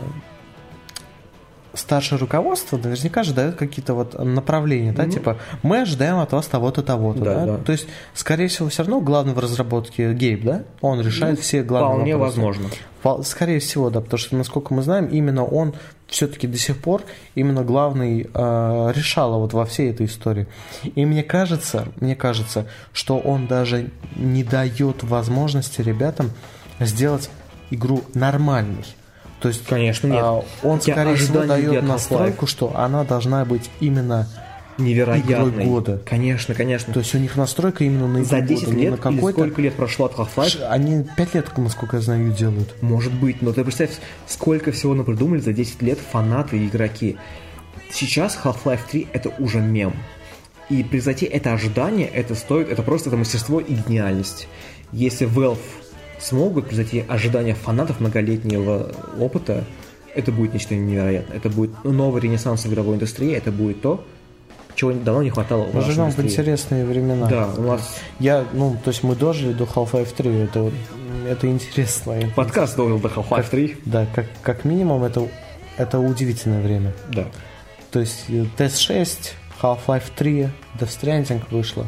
старшее 1.81 2.19
руководство 2.19 2.77
наверняка 2.77 3.23
же 3.23 3.35
дает 3.35 3.57
какие-то 3.57 3.95
вот 3.95 4.19
направления, 4.23 4.93
да, 4.93 5.07
типа 5.07 5.39
мы 5.63 5.81
ожидаем 5.83 6.19
от 6.19 6.33
вас 6.33 6.47
того-то, 6.47 6.83
того-то, 6.83 7.21
Да, 7.21 7.35
да, 7.35 7.47
да. 7.47 7.57
То 7.59 7.73
есть, 7.73 7.89
скорее 8.15 8.49
всего, 8.49 8.69
все 8.69 8.83
равно 8.83 9.01
главный 9.01 9.33
в 9.35 9.39
разработке 9.39 10.13
Гейб, 10.15 10.45
да, 10.45 10.63
он 10.81 11.01
решает 11.01 11.39
все 11.41 11.63
главные 11.63 11.95
вполне 11.97 12.17
вопросы. 12.17 12.37
возможно. 12.41 12.69
Впол- 13.03 13.25
Скорее 13.25 13.59
всего, 13.61 13.91
да, 13.91 14.01
потому 14.01 14.19
что, 14.19 14.37
насколько 14.37 14.75
мы 14.75 14.83
знаем, 14.83 15.07
именно 15.07 15.45
он 15.45 15.75
все-таки 16.07 16.47
до 16.47 16.59
сих 16.59 16.77
пор 16.79 17.03
именно 17.35 17.63
главный 17.63 18.23
э, 18.23 18.93
решала 18.95 19.39
вот 19.39 19.53
во 19.53 19.65
всей 19.65 19.91
этой 19.91 20.07
истории. 20.07 20.47
И 20.83 21.07
мне 21.07 21.23
кажется, 21.23 21.89
мне 22.01 22.15
кажется, 22.17 22.67
что 22.93 23.19
он 23.19 23.47
даже 23.47 23.91
не 24.17 24.45
дает 24.45 25.03
возможности 25.03 25.81
ребятам 25.81 26.31
сделать 26.81 27.31
игру 27.71 28.03
нормальной. 28.15 28.85
То 29.41 29.49
есть, 29.49 29.65
Конечно, 29.65 30.07
нет. 30.07 30.21
а, 30.23 30.45
он, 30.63 30.79
Хотя 30.79 30.93
скорее 30.93 31.15
всего, 31.17 31.45
дает 31.45 31.83
настройку, 31.83 32.47
что 32.47 32.77
она 32.77 33.05
должна 33.05 33.45
быть 33.45 33.71
именно... 33.81 34.29
Невероятный. 34.79 35.35
Игрой 35.35 35.67
года. 35.67 36.01
Конечно, 36.07 36.55
конечно. 36.55 36.95
То 36.95 37.01
есть 37.01 37.15
у 37.15 37.19
них 37.19 37.37
настройка 37.37 37.85
именно 37.85 38.09
на 38.09 38.19
игру 38.19 38.25
За 38.25 38.41
10 38.41 38.65
года, 38.65 38.77
лет 38.79 38.91
на 38.91 38.95
или 38.95 39.17
какой-то... 39.17 39.39
сколько 39.39 39.61
лет 39.61 39.75
прошло 39.75 40.07
от 40.07 40.15
Half-Life? 40.15 40.67
Они 40.71 41.05
5 41.17 41.35
лет, 41.35 41.59
насколько 41.59 41.97
я 41.97 42.03
знаю, 42.03 42.33
делают. 42.33 42.75
Может 42.83 43.13
быть, 43.13 43.43
но 43.43 43.53
ты 43.53 43.63
представь, 43.63 43.91
сколько 44.27 44.73
всего 44.73 44.95
напридумали 44.95 45.41
за 45.41 45.53
10 45.53 45.83
лет 45.83 45.99
фанаты 45.99 46.57
и 46.57 46.67
игроки. 46.67 47.19
Сейчас 47.91 48.39
Half-Life 48.43 48.81
3 48.91 49.09
это 49.13 49.31
уже 49.39 49.61
мем. 49.61 49.93
И 50.71 50.83
превзойти 50.83 51.27
это 51.27 51.53
ожидание, 51.53 52.07
это 52.07 52.35
стоит, 52.35 52.71
это 52.71 52.83
просто 52.83 53.11
это 53.11 53.19
мастерство 53.19 53.61
и 53.61 53.75
гениальность. 53.75 54.49
Если 54.93 55.29
Valve 55.29 55.59
смогут 56.21 56.67
превзойти 56.67 57.05
ожидания 57.09 57.55
фанатов 57.55 58.01
многолетнего 58.01 58.93
опыта, 59.19 59.65
это 60.15 60.33
будет 60.33 60.55
нечто 60.55 60.75
невероятное. 60.75 61.37
Это 61.37 61.49
будет 61.49 61.85
новый 61.85 62.21
ренессанс 62.21 62.67
игровой 62.67 62.97
индустрии, 62.97 63.33
это 63.35 63.51
будет 63.53 63.81
то, 63.81 64.05
чего 64.75 64.93
давно 64.93 65.23
не 65.23 65.31
хватало 65.31 65.67
Мы 65.73 65.83
живем 65.83 66.11
в 66.11 66.19
интересные 66.21 66.85
времена. 66.85 67.27
Да, 67.27 67.49
у 67.57 67.63
нас 67.63 67.97
Я, 68.19 68.45
ну, 68.53 68.77
то 68.83 68.91
есть 68.91 69.03
мы 69.03 69.15
дожили 69.15 69.53
до 69.53 69.65
Half-Life 69.65 70.15
3, 70.17 70.31
это, 70.45 70.63
вот- 70.63 70.75
это 71.29 71.47
интересно. 71.47 72.15
подкаст 72.35 72.77
дожил 72.77 72.99
до 72.99 73.09
Half-Life 73.09 73.51
3. 73.51 73.77
Да, 73.85 74.07
как, 74.15 74.27
как 74.43 74.65
минимум 74.65 75.05
это, 75.05 75.29
это 75.77 75.99
удивительное 75.99 76.63
время. 76.63 76.93
Да. 77.13 77.27
То 77.91 78.01
есть 78.01 78.25
э, 78.29 78.45
TS6, 78.59 79.33
Half-Life 79.63 80.05
3, 80.17 80.49
Death 80.79 81.01
Stranding 81.01 81.43
вышло. 81.51 81.87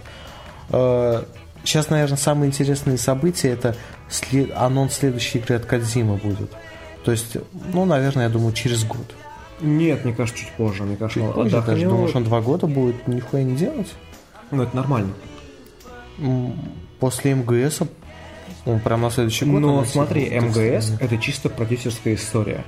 Э, 0.70 1.22
Сейчас, 1.64 1.90
наверное, 1.90 2.16
самые 2.18 2.48
интересные 2.48 2.98
события 2.98 3.50
это 3.50 3.76
след- 4.12 4.50
анонс 4.54 4.94
следующей 4.94 5.38
игры 5.38 5.56
от 5.56 5.66
Кадзима 5.66 6.14
будет. 6.16 6.50
То 7.04 7.10
есть, 7.10 7.36
ну, 7.72 7.84
наверное, 7.84 8.24
я 8.24 8.28
думаю, 8.30 8.52
через 8.52 8.84
год. 8.84 9.14
Нет, 9.60 10.04
мне 10.04 10.14
кажется, 10.14 10.40
чуть 10.40 10.52
позже. 10.52 10.82
Мне 10.84 10.96
кажется, 10.96 11.20
Чуть 11.20 11.28
он 11.28 11.34
позже, 11.34 11.62
даже 11.62 11.86
думаешь, 11.88 12.14
он 12.14 12.24
два 12.24 12.40
года 12.40 12.66
будет 12.66 13.06
нихуя 13.08 13.42
не 13.42 13.56
делать? 13.56 13.92
Ну, 14.50 14.62
это 14.62 14.74
нормально. 14.76 15.12
После 17.00 17.34
МГС 17.34 17.80
он 18.64 18.80
прям 18.80 19.02
на 19.02 19.10
следующий 19.10 19.44
год. 19.44 19.60
Но 19.60 19.84
смотри, 19.84 20.28
МГС 20.38 20.92
это 21.00 21.18
чисто 21.18 21.48
продюсерская 21.48 22.14
история. 22.14 22.64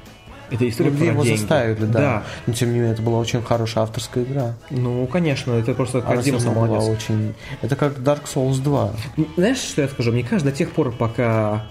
Это 0.50 0.62
Ну, 0.62 0.68
история 0.68 0.90
где 0.90 0.98
про 0.98 1.06
его 1.12 1.24
деньги. 1.24 1.36
заставили, 1.38 1.84
да. 1.86 1.98
Да. 1.98 2.22
Но 2.46 2.52
тем 2.52 2.68
не 2.72 2.74
менее, 2.78 2.92
это 2.92 3.02
была 3.02 3.18
очень 3.18 3.42
хорошая 3.42 3.84
авторская 3.84 4.24
игра. 4.24 4.54
Ну, 4.70 5.06
конечно, 5.06 5.52
это 5.52 5.74
просто 5.74 6.00
Кодзима 6.02 6.38
равно 6.38 6.52
была 6.52 6.66
молодец. 6.66 6.88
очень... 6.96 7.34
Это 7.62 7.76
как 7.76 7.98
Dark 7.98 8.24
Souls 8.32 8.60
2. 8.62 8.90
Ну, 9.16 9.26
Знаешь, 9.36 9.58
что 9.58 9.82
я 9.82 9.88
скажу? 9.88 10.12
Мне 10.12 10.22
кажется, 10.22 10.50
до 10.50 10.56
тех 10.56 10.70
пор, 10.72 10.92
пока 10.92 11.66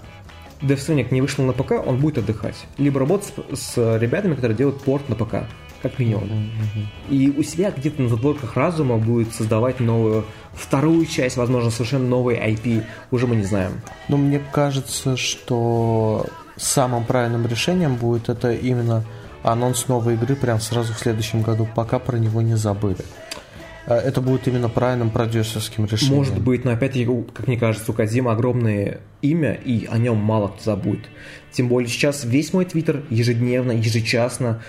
Death 0.61 0.77
Stranding 0.77 1.07
не 1.11 1.21
вышел 1.21 1.43
на 1.45 1.53
ПК, 1.53 1.73
он 1.85 1.97
будет 1.99 2.17
отдыхать. 2.19 2.55
Либо 2.77 2.99
работать 2.99 3.33
с, 3.53 3.59
с 3.73 3.97
ребятами, 3.99 4.35
которые 4.35 4.57
делают 4.57 4.81
порт 4.81 5.07
на 5.09 5.15
ПК, 5.15 5.45
как 5.81 5.99
минимум. 5.99 6.49
И 7.09 7.29
у 7.37 7.43
себя 7.43 7.71
где-то 7.71 8.01
на 8.01 8.09
задворках 8.09 8.55
разума 8.55 8.97
будет 8.97 9.33
создавать 9.35 9.79
новую 9.81 10.25
вторую 10.53 11.05
часть, 11.05 11.35
возможно, 11.35 11.69
совершенно 11.71 12.07
новый 12.07 12.37
IP, 12.37 12.83
уже 13.11 13.27
мы 13.27 13.35
не 13.35 13.43
знаем. 13.43 13.81
Но 14.07 14.15
мне 14.17 14.39
кажется, 14.51 15.17
что 15.17 16.25
самым 16.57 17.05
правильным 17.05 17.45
решением 17.47 17.95
будет 17.95 18.29
это 18.29 18.51
именно 18.51 19.03
анонс 19.43 19.87
новой 19.87 20.15
игры 20.15 20.35
прям 20.35 20.59
сразу 20.59 20.93
в 20.93 20.99
следующем 20.99 21.41
году, 21.41 21.67
пока 21.75 21.99
про 21.99 22.17
него 22.17 22.41
не 22.41 22.55
забыли. 22.55 23.03
Э, 23.85 23.95
Это 23.95 24.21
будет 24.21 24.47
именно 24.47 24.69
правильным 24.69 25.09
продюсерским 25.09 25.85
решением. 25.85 26.17
Может 26.17 26.41
быть, 26.41 26.65
но 26.65 26.71
опять-таки, 26.71 27.07
как 27.33 27.47
мне 27.47 27.57
кажется, 27.57 27.91
у 27.91 27.93
Кадзима 27.93 28.31
огромное 28.31 29.01
имя, 29.21 29.53
и 29.53 29.85
о 29.85 29.97
нем 29.97 30.17
мало 30.17 30.49
кто 30.49 30.63
забудет. 30.63 31.05
Тем 31.51 31.67
более 31.67 31.89
сейчас 31.89 32.23
весь 32.23 32.53
мой 32.53 32.65
твиттер 32.65 33.03
ежедневно, 33.09 33.71
ежечасно 33.71 34.61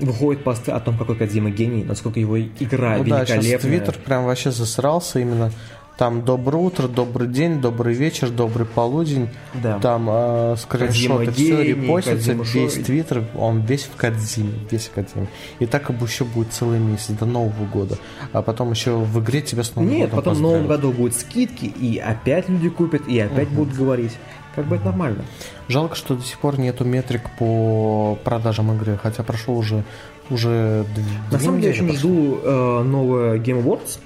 выходят 0.00 0.44
посты 0.44 0.70
о 0.70 0.80
том, 0.80 0.96
какой 0.96 1.16
Кадзима 1.16 1.50
гений, 1.50 1.84
насколько 1.84 2.20
его 2.20 2.38
игра 2.40 2.98
Ну 2.98 3.04
да, 3.04 3.26
сейчас 3.26 3.44
великолепная. 3.44 3.58
Твиттер 3.58 3.94
прям 4.04 4.24
вообще 4.24 4.50
засрался 4.50 5.18
именно. 5.18 5.52
Там 5.98 6.24
доброе 6.24 6.58
утро, 6.58 6.86
добрый 6.86 7.26
день, 7.26 7.60
добрый 7.60 7.92
вечер, 7.92 8.30
добрый 8.30 8.66
полудень. 8.66 9.28
Да. 9.52 9.80
Там 9.80 10.06
э, 10.08 10.54
скриншоты, 10.56 11.32
все 11.32 11.74
Кодзима 11.74 12.44
весь 12.44 12.74
твиттер, 12.74 13.24
он 13.36 13.62
весь 13.62 13.82
в 13.82 13.96
Кадзиме, 13.96 14.60
весь 14.70 14.86
в 14.86 14.92
Кадзиме. 14.92 15.26
И 15.58 15.66
так 15.66 15.90
еще 15.90 16.24
будет 16.24 16.52
целый 16.52 16.78
месяц 16.78 17.08
до 17.08 17.26
Нового 17.26 17.64
года. 17.64 17.98
А 18.32 18.42
потом 18.42 18.70
еще 18.70 18.92
в 18.92 19.18
игре 19.20 19.40
тебя 19.40 19.64
с 19.64 19.74
Новым 19.74 19.90
Нет, 19.90 20.12
потом 20.12 20.34
в 20.34 20.40
новом 20.40 20.68
году 20.68 20.92
будут 20.92 21.14
скидки, 21.14 21.64
и 21.64 21.98
опять 21.98 22.48
люди 22.48 22.68
купят, 22.68 23.08
и 23.08 23.18
опять 23.18 23.48
будут 23.48 23.74
говорить. 23.74 24.16
Как 24.54 24.66
бы 24.66 24.76
это 24.76 24.84
нормально. 24.86 25.24
Жалко, 25.66 25.96
что 25.96 26.14
до 26.14 26.22
сих 26.22 26.38
пор 26.38 26.60
нету 26.60 26.84
метрик 26.84 27.22
по 27.40 28.16
продажам 28.22 28.72
игры, 28.72 29.00
хотя 29.02 29.24
прошло 29.24 29.56
уже 29.56 29.82
уже 30.30 30.84
На 31.32 31.40
самом 31.40 31.60
деле, 31.60 31.72
недели 31.72 31.90
очень 31.90 32.00
прошло. 32.00 32.10
жду 32.10 32.40
э, 32.44 32.82
новое 32.84 33.38
Game 33.38 33.64
Awards. 33.64 33.98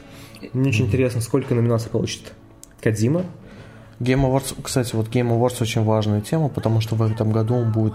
Мне 0.52 0.70
очень 0.70 0.87
интересно, 0.87 1.20
сколько 1.20 1.54
номинаций 1.54 1.90
получит 1.90 2.32
Кадзима. 2.80 3.25
Game 4.00 4.22
Awards, 4.22 4.54
кстати, 4.62 4.94
вот 4.96 5.08
Game 5.08 5.28
Awards 5.30 5.62
очень 5.62 5.84
важная 5.84 6.20
тема, 6.20 6.49
потому 6.49 6.80
что 6.80 6.96
в 6.96 7.02
этом 7.02 7.30
году 7.30 7.54
он 7.54 7.70
будет, 7.70 7.94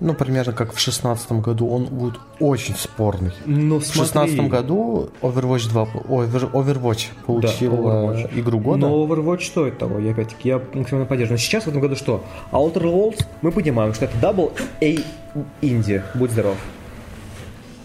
ну, 0.00 0.14
примерно 0.14 0.52
как 0.54 0.72
в 0.72 0.78
шестнадцатом 0.78 1.42
году, 1.42 1.68
он 1.68 1.84
будет 1.84 2.14
очень 2.40 2.74
спорный. 2.74 3.32
Но 3.44 3.78
В 3.78 3.84
шестнадцатом 3.84 4.48
году 4.48 5.10
Overwatch 5.20 5.68
2, 5.68 5.82
ой, 6.08 6.26
Over- 6.26 6.50
Overwatch 6.52 7.08
получил 7.26 7.74
Overwatch. 7.74 8.30
э, 8.34 8.40
игру 8.40 8.60
года. 8.60 8.88
Но 8.88 9.04
Overwatch 9.04 9.42
стоит 9.42 9.76
того, 9.78 9.98
я 9.98 10.12
опять-таки, 10.12 10.48
я 10.48 10.62
максимально 10.72 11.06
поддерживаю. 11.06 11.38
Сейчас 11.38 11.64
в 11.64 11.68
этом 11.68 11.82
году 11.82 11.96
что? 11.96 12.24
Outer 12.50 12.82
Worlds, 12.84 13.26
мы 13.42 13.52
понимаем, 13.52 13.92
что 13.92 14.06
это 14.06 14.16
Double 14.22 14.52
A 14.80 14.96
Инди. 15.60 16.02
Будь 16.14 16.30
здоров. 16.30 16.56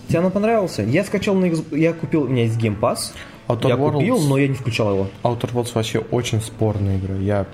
Тебе 0.07 0.19
оно 0.19 0.29
понравился? 0.29 0.83
Я 0.83 1.03
скачал 1.03 1.35
на 1.35 1.45
Xbox- 1.45 1.77
я 1.77 1.91
купил, 1.91 2.23
у 2.23 2.27
меня 2.29 2.43
есть 2.43 2.57
Game 2.57 2.79
Pass. 2.79 3.11
Outer 3.47 3.69
я 3.69 3.77
купил, 3.77 4.17
Worlds. 4.17 4.27
но 4.27 4.37
я 4.37 4.47
не 4.47 4.55
включал 4.55 4.91
его. 4.91 5.07
Outer 5.23 5.53
Worlds 5.53 5.71
вообще 5.73 5.99
очень 5.99 6.41
спорная 6.41 6.97
игра. 6.97 7.15
Я, 7.15 7.45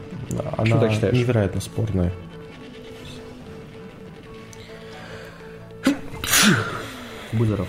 она 0.58 0.80
так 0.80 0.92
считаешь? 0.92 1.16
невероятно 1.16 1.62
спорная. 1.62 2.12
Будь 7.32 7.48
здоров. 7.48 7.68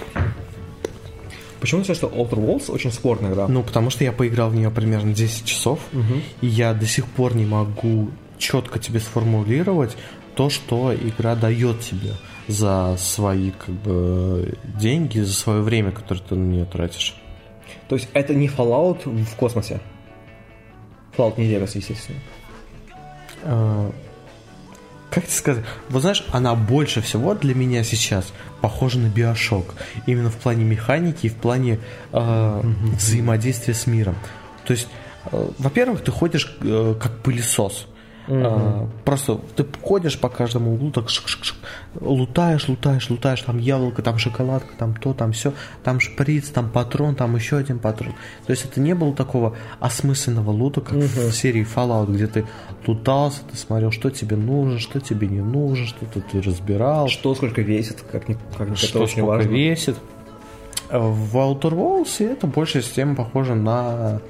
Почему 1.60 1.80
ты 1.80 1.84
считаешь, 1.92 1.98
что 1.98 2.08
Outer 2.08 2.44
Worlds 2.44 2.70
очень 2.70 2.92
спорная 2.92 3.32
игра? 3.32 3.48
Ну, 3.48 3.62
потому 3.62 3.90
что 3.90 4.04
я 4.04 4.12
поиграл 4.12 4.50
в 4.50 4.54
нее 4.54 4.70
примерно 4.70 5.14
10 5.14 5.44
часов, 5.46 5.80
и 6.40 6.46
я 6.46 6.74
до 6.74 6.86
сих 6.86 7.06
пор 7.06 7.34
не 7.34 7.46
могу 7.46 8.10
четко 8.38 8.78
тебе 8.78 9.00
сформулировать 9.00 9.96
то, 10.34 10.50
что 10.50 10.94
игра 10.94 11.36
дает 11.36 11.80
тебе 11.80 12.12
за 12.48 12.96
свои 12.98 13.52
как 13.52 13.74
бы 13.74 14.54
деньги, 14.78 15.20
за 15.20 15.32
свое 15.32 15.62
время, 15.62 15.92
которое 15.92 16.20
ты 16.20 16.34
на 16.34 16.44
нее 16.44 16.64
тратишь. 16.66 17.14
То 17.88 17.96
есть 17.96 18.08
это 18.14 18.34
не 18.34 18.48
Fallout 18.48 19.08
в 19.08 19.36
космосе? 19.36 19.80
Fallout 21.16 21.38
не 21.38 21.46
Vegas, 21.52 21.72
естественно. 21.74 22.18
А, 23.42 23.90
Как 25.10 25.24
тебе 25.24 25.32
сказать? 25.32 25.64
Вот 25.90 26.00
знаешь, 26.02 26.24
она 26.32 26.54
больше 26.54 27.00
всего 27.00 27.34
для 27.34 27.54
меня 27.54 27.84
сейчас 27.84 28.32
похожа 28.60 28.98
на 28.98 29.08
Биошок. 29.08 29.74
Именно 30.06 30.30
в 30.30 30.36
плане 30.36 30.64
механики 30.64 31.26
и 31.26 31.28
в 31.28 31.36
плане 31.36 31.78
э, 32.12 32.60
взаимодействия 32.96 33.74
с 33.74 33.86
миром. 33.86 34.16
То 34.66 34.72
есть, 34.72 34.88
э, 35.30 35.50
во-первых, 35.58 36.02
ты 36.02 36.10
ходишь 36.10 36.56
э, 36.62 36.94
как 37.00 37.18
пылесос. 37.22 37.86
А, 38.26 38.88
просто 39.04 39.38
ты 39.54 39.66
ходишь 39.82 40.18
по 40.18 40.28
каждому 40.28 40.74
углу, 40.74 40.90
так 40.90 41.06
шик-шик-шик, 41.06 41.54
лутаешь, 42.00 42.68
лутаешь, 42.68 43.10
лутаешь, 43.10 43.42
там 43.42 43.58
яблоко, 43.58 44.02
там 44.02 44.18
шоколадка, 44.18 44.70
там 44.78 44.94
то, 44.94 45.12
там 45.12 45.32
все, 45.32 45.52
там 45.82 46.00
шприц, 46.00 46.48
там 46.48 46.70
патрон, 46.70 47.14
там 47.14 47.36
еще 47.36 47.58
один 47.58 47.78
патрон. 47.78 48.14
То 48.46 48.50
есть 48.52 48.64
это 48.64 48.80
не 48.80 48.94
было 48.94 49.14
такого 49.14 49.56
осмысленного 49.80 50.50
лута, 50.50 50.80
как 50.80 50.94
в 50.94 51.32
серии 51.32 51.66
Fallout, 51.66 52.12
где 52.12 52.26
ты 52.26 52.46
лутался, 52.86 53.40
ты 53.50 53.56
смотрел, 53.56 53.90
что 53.90 54.10
тебе 54.10 54.36
нужно, 54.36 54.78
что 54.78 55.00
тебе 55.00 55.28
не 55.28 55.40
нужно, 55.42 55.86
что-то 55.86 56.20
ты 56.20 56.40
разбирал, 56.40 57.08
Что, 57.08 57.34
сколько 57.34 57.60
весит, 57.60 58.02
как 58.10 58.28
ни, 58.28 58.36
как 58.56 58.68
ни 58.68 58.74
это 58.74 58.86
что 58.86 59.00
очень 59.02 59.18
сколько 59.18 59.26
важно. 59.26 59.50
весит. 59.50 59.96
В 60.90 61.36
Outer 61.36 61.72
Worlds 61.72 62.24
это 62.24 62.46
больше 62.46 62.82
система 62.82 63.16
похожа 63.16 63.54
на 63.54 64.20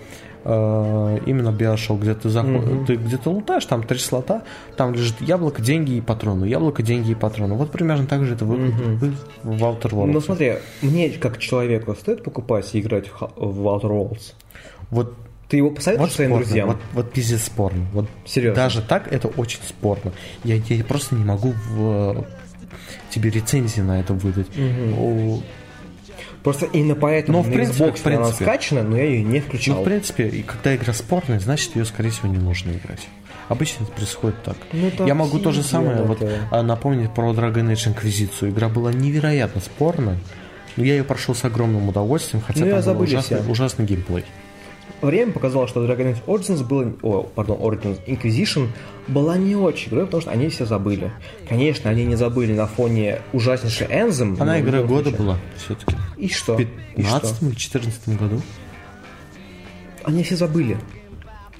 именно 0.44 1.48
Bioshock, 1.48 2.00
где 2.00 2.14
ты, 2.14 2.28
заход... 2.28 2.86
ты 2.86 2.96
где-то 2.96 3.30
лутаешь, 3.30 3.64
там 3.64 3.82
три 3.82 3.98
слота, 3.98 4.42
там 4.76 4.92
лежит 4.92 5.20
яблоко, 5.20 5.62
деньги 5.62 5.92
и 5.92 6.00
патроны, 6.00 6.44
яблоко, 6.44 6.82
деньги 6.82 7.12
и 7.12 7.14
патроны. 7.14 7.54
Вот 7.54 7.70
примерно 7.70 8.06
так 8.06 8.24
же 8.24 8.34
это 8.34 8.44
выглядит 8.44 8.74
вы- 8.74 9.14
в 9.42 9.62
Outer 9.62 9.90
Worlds. 9.90 10.12
Ну 10.12 10.20
смотри, 10.20 10.54
мне 10.82 11.08
как 11.10 11.38
человеку 11.38 11.94
стоит 11.94 12.22
покупать 12.22 12.74
и 12.74 12.80
играть 12.80 13.10
в, 13.10 13.66
Outer 13.66 13.90
Worlds? 13.90 14.34
вот 14.90 15.14
Ты 15.48 15.58
его 15.58 15.70
посоветуешь 15.70 16.10
вот 16.10 16.14
своим 16.14 16.30
спорно, 16.30 16.44
друзьям? 16.44 16.68
Вот, 16.68 16.78
вот 16.92 17.12
пиздец 17.12 17.42
спорно. 17.42 17.86
Вот 17.92 18.06
Серьезно? 18.26 18.56
Даже 18.56 18.82
так 18.82 19.12
это 19.12 19.28
очень 19.28 19.60
спорно. 19.66 20.12
Я, 20.42 20.56
я 20.56 20.84
просто 20.84 21.14
не 21.14 21.24
могу 21.24 21.54
в, 21.70 22.26
тебе 23.10 23.30
рецензии 23.30 23.80
на 23.80 24.00
это 24.00 24.12
выдать. 24.12 24.48
О, 24.98 25.40
Просто 26.44 26.66
именно 26.66 26.94
поэтому 26.94 27.38
Ну, 27.38 27.42
в 27.44 27.48
на 27.48 27.54
принципе, 27.54 27.84
Xbox 27.84 27.96
в 27.96 28.02
принципе. 28.02 28.16
она 28.16 28.30
скачана, 28.32 28.82
но 28.82 28.96
я 28.98 29.04
ее 29.04 29.22
не 29.24 29.40
Ну, 29.40 29.46
включал. 29.46 29.80
в 29.80 29.84
принципе, 29.84 30.28
и 30.28 30.42
когда 30.42 30.76
игра 30.76 30.92
спорная, 30.92 31.40
значит, 31.40 31.74
ее, 31.74 31.84
скорее 31.86 32.10
всего, 32.10 32.28
не 32.28 32.36
нужно 32.38 32.70
играть. 32.72 33.08
Обычно 33.48 33.84
это 33.84 33.92
происходит 33.92 34.42
так. 34.42 34.56
Ну, 34.72 34.90
Я 35.06 35.14
могу 35.14 35.38
то 35.38 35.50
же 35.52 35.62
самое 35.62 36.02
вот, 36.02 36.18
а, 36.50 36.62
напомнить 36.62 37.12
про 37.12 37.32
Dragon 37.32 37.72
Age 37.72 37.88
Инквизицию. 37.88 38.50
Игра 38.52 38.68
была 38.68 38.92
невероятно 38.92 39.60
спорная, 39.60 40.18
но 40.76 40.84
я 40.84 40.94
ее 40.96 41.04
прошел 41.04 41.34
с 41.34 41.44
огромным 41.44 41.88
удовольствием, 41.88 42.42
хотя 42.46 42.64
Ну, 42.64 42.70
там 42.82 42.96
был 42.96 43.02
ужасный, 43.04 43.40
ужасный 43.50 43.84
геймплей. 43.86 44.24
Время 45.04 45.32
показало, 45.32 45.68
что 45.68 45.84
Dragon 45.84 46.14
Age 46.14 46.24
Origins 46.26 46.64
было, 46.64 46.92
о, 47.02 47.22
пардон, 47.24 47.58
Origins 47.58 47.98
Inquisition 48.06 48.68
была 49.06 49.36
не 49.36 49.54
очень 49.54 49.90
игрой, 49.90 50.06
потому 50.06 50.22
что 50.22 50.30
они 50.30 50.48
все 50.48 50.64
забыли. 50.64 51.12
Конечно, 51.48 51.90
они 51.90 52.04
не 52.06 52.14
забыли 52.16 52.54
на 52.54 52.66
фоне 52.66 53.20
ужаснейшей 53.32 53.86
Anthem. 53.88 54.40
Она 54.40 54.60
игра 54.60 54.82
года 54.82 55.10
случае. 55.10 55.18
была 55.18 55.38
все-таки. 55.56 55.96
И 56.16 56.28
что? 56.28 56.56
В 56.56 56.60
И 56.60 56.64
что? 57.02 57.20
15 57.20 57.42
или 57.42 57.54
14 57.54 58.08
году. 58.18 58.40
они 60.04 60.22
все 60.22 60.36
забыли. 60.36 60.78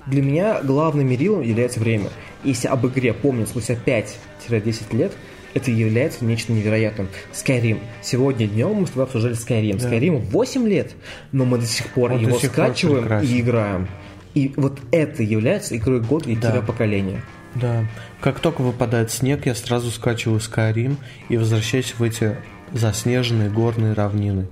Для 0.07 0.23
меня 0.23 0.61
главным 0.63 1.09
мерилом 1.09 1.43
является 1.43 1.81
время. 1.81 2.09
Если 2.45 2.69
об 2.69 2.87
игре 2.87 3.13
помнят 3.13 3.49
спустя 3.49 3.75
5-10 3.75 4.97
лет, 4.97 5.13
это 5.55 5.71
является 5.71 6.25
нечто 6.25 6.53
невероятным. 6.53 7.09
Skyrim. 7.33 7.81
Сегодня 8.03 8.47
днем 8.47 8.75
мы 8.75 8.87
с 8.87 8.91
тобой 8.91 9.05
обсуждали 9.05 9.35
Skyrim. 9.35 9.81
Да. 9.81 9.89
Skyrim 9.91 10.19
8 10.31 10.69
лет, 10.69 10.93
но 11.33 11.45
мы 11.45 11.59
до 11.59 11.67
сих 11.67 11.89
пор 11.89 12.13
Он 12.13 12.21
его 12.21 12.39
сих 12.39 12.53
пор 12.53 12.67
скачиваем 12.67 13.03
прекрасен. 13.03 13.29
и 13.29 13.41
играем. 13.41 13.89
И 14.35 14.53
вот 14.57 14.81
это 14.91 15.23
является 15.23 15.77
игрой 15.77 16.01
года 16.01 16.29
и 16.29 16.37
Да. 16.37 16.51
игрой 16.51 16.63
поколения. 16.65 17.23
Да. 17.55 17.87
Как 18.21 18.41
только 18.41 18.63
выпадает 18.63 19.13
снег, 19.13 19.47
я 19.47 19.55
сразу 19.55 19.91
скачиваю 19.93 20.41
Skyrim 20.41 20.97
и 21.29 21.37
возвращаюсь 21.37 21.95
в 21.97 22.03
эти 22.03 22.37
заснеженные 22.73 23.49
горные 23.49 23.93
равнины. 23.93 24.49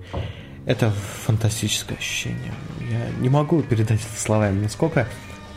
Это 0.67 0.93
фантастическое 1.27 1.97
ощущение. 1.99 2.53
Я 2.89 3.21
не 3.21 3.29
могу 3.29 3.61
передать 3.63 3.99
это 4.01 4.21
словами, 4.21 4.63
насколько 4.63 5.09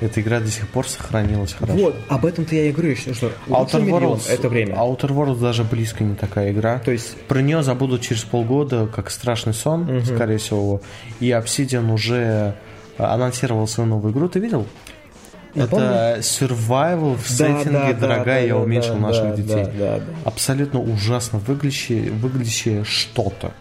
эта 0.02 0.22
игра 0.22 0.40
до 0.40 0.48
сих 0.48 0.68
пор 0.68 0.88
сохранилась 0.88 1.54
хорошо. 1.54 1.80
Вот, 1.80 1.96
об 2.10 2.25
этом-то 2.25 2.54
я 2.56 2.70
и 2.70 2.72
говорю, 2.72 2.96
что 2.96 3.32
Outer 3.48 3.86
Worlds, 3.88 4.30
это 4.30 4.50
время. 4.50 4.75
Outer 4.75 5.10
Worlds 5.10 5.40
даже 5.40 5.64
близко 5.64 6.04
не 6.04 6.16
такая 6.16 6.52
игра. 6.52 6.80
То 6.80 6.92
есть 6.92 7.16
Про 7.28 7.42
нее 7.42 7.64
забудут 7.64 8.02
через 8.02 8.24
полгода, 8.24 8.88
как 8.88 9.10
страшный 9.10 9.54
сон, 9.54 10.04
скорее 10.06 10.38
всего. 10.38 10.82
И 11.20 11.30
Obsidian 11.30 11.92
уже 11.94 12.56
э, 12.98 13.04
анонсировал 13.04 13.68
свою 13.68 13.90
новую 13.90 14.14
игру. 14.14 14.28
Ты 14.28 14.40
видел? 14.40 14.66
Напомни. 15.54 15.86
Это 15.86 16.18
survival 16.20 17.16
в 17.16 17.38
Да, 17.38 17.48
сеттинге, 17.48 17.72
да, 17.72 17.94
да, 17.94 18.00
дорогая, 18.00 18.42
да, 18.42 18.48
я 18.48 18.54
да, 18.54 18.60
уменьшил 18.60 18.96
да, 18.96 19.00
наших 19.00 19.24
да, 19.24 19.36
детей. 19.36 19.66
да, 19.80 19.98
да. 20.00 20.04
Абсолютно 20.25 20.82
ужасно 20.82 21.40
выглядящее, 21.40 22.12
выглядящее 22.12 22.84
что-то. 22.84 23.54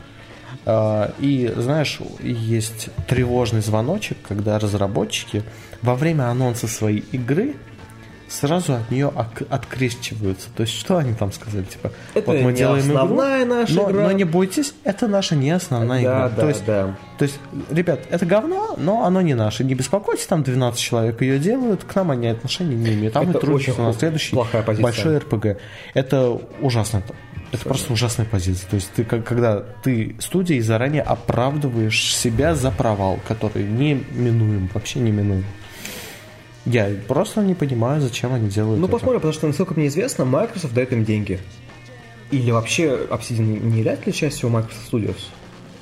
А, 0.67 1.13
И, 1.19 1.53
знаешь, 1.57 1.99
есть 2.21 2.89
тревожный 3.09 3.61
звоночек, 3.61 4.19
когда 4.27 4.59
разработчики 4.59 5.43
во 5.83 5.95
время 5.95 6.25
анонса 6.31 6.69
своей 6.69 7.05
игры 7.13 7.55
сразу 8.29 8.75
от 8.75 8.91
нее 8.91 9.13
открещиваются. 9.51 10.49
То 10.57 10.63
есть, 10.63 10.75
что 10.75 10.97
они 10.97 11.15
там 11.15 11.31
сказали? 11.33 11.65
Типа, 11.65 11.93
Это 12.15 12.31
вот 12.33 12.41
мы 12.41 12.51
не 12.53 12.59
делаем 12.59 12.79
основная 12.83 13.45
игру, 13.45 13.55
наша 13.55 13.75
но, 13.75 13.91
игра. 13.91 14.03
но 14.05 14.13
не 14.13 14.25
бойтесь, 14.25 14.75
это 14.83 15.07
наша 15.07 15.37
не 15.37 15.51
основная 15.51 16.03
Да, 16.03 16.09
игра. 16.09 16.29
да, 16.31 16.41
то, 16.43 16.49
есть, 16.49 16.65
да. 16.65 16.97
то 17.19 17.25
есть, 17.25 17.39
ребят, 17.71 18.01
это 18.11 18.27
говно, 18.27 18.75
но 18.77 19.05
оно 19.05 19.21
не 19.21 19.35
наше. 19.35 19.63
Не 19.63 19.75
беспокойтесь, 19.75 20.27
там 20.27 20.43
12 20.43 20.81
человек 20.81 21.21
ее 21.21 21.39
делают, 21.39 21.85
к 21.85 21.95
нам 21.95 22.11
они 22.11 22.27
отношения 22.29 22.75
не 22.75 22.95
имеют. 22.95 23.15
Там 23.15 23.29
Это 23.29 23.39
и 23.39 23.41
трудятся 23.41 23.73
очень 23.73 23.83
на 23.85 23.93
следующий 23.93 24.37
большой 24.81 25.19
РПГ. 25.19 25.47
Это 25.93 26.31
ужасно. 26.61 27.03
Это 27.55 27.69
просто 27.69 27.93
ужасная 27.93 28.27
позиция. 28.27 28.69
То 28.69 28.77
есть 28.77 28.91
ты, 28.95 29.05
как- 29.05 29.25
когда 29.25 29.61
ты 29.83 30.17
студией 30.19 30.61
заранее 30.61 31.03
оправдываешь 31.03 32.15
себя 32.17 32.55
за 32.55 32.71
провал, 32.71 33.21
который 33.27 33.65
не 33.65 34.03
минуем, 34.13 34.69
вообще 34.75 34.99
не 35.01 35.11
минуем. 35.11 35.45
Я 36.67 36.91
просто 37.09 37.43
не 37.43 37.55
понимаю, 37.55 38.01
зачем 38.01 38.33
они 38.33 38.49
делают 38.49 38.81
Ну, 38.81 38.87
это. 38.87 38.93
посмотрим, 38.93 39.21
потому 39.21 39.35
что, 39.35 39.47
насколько 39.47 39.75
мне 39.75 39.89
известно, 39.89 40.25
Microsoft 40.25 40.73
дает 40.75 40.93
им 40.93 41.05
деньги. 41.05 41.39
Или 42.31 42.51
вообще 42.51 43.07
Obsidian 43.11 43.43
не 43.63 43.79
является 43.79 44.07
ли 44.07 44.13
частью 44.15 44.49
Microsoft 44.49 44.93
Studios? 44.93 45.17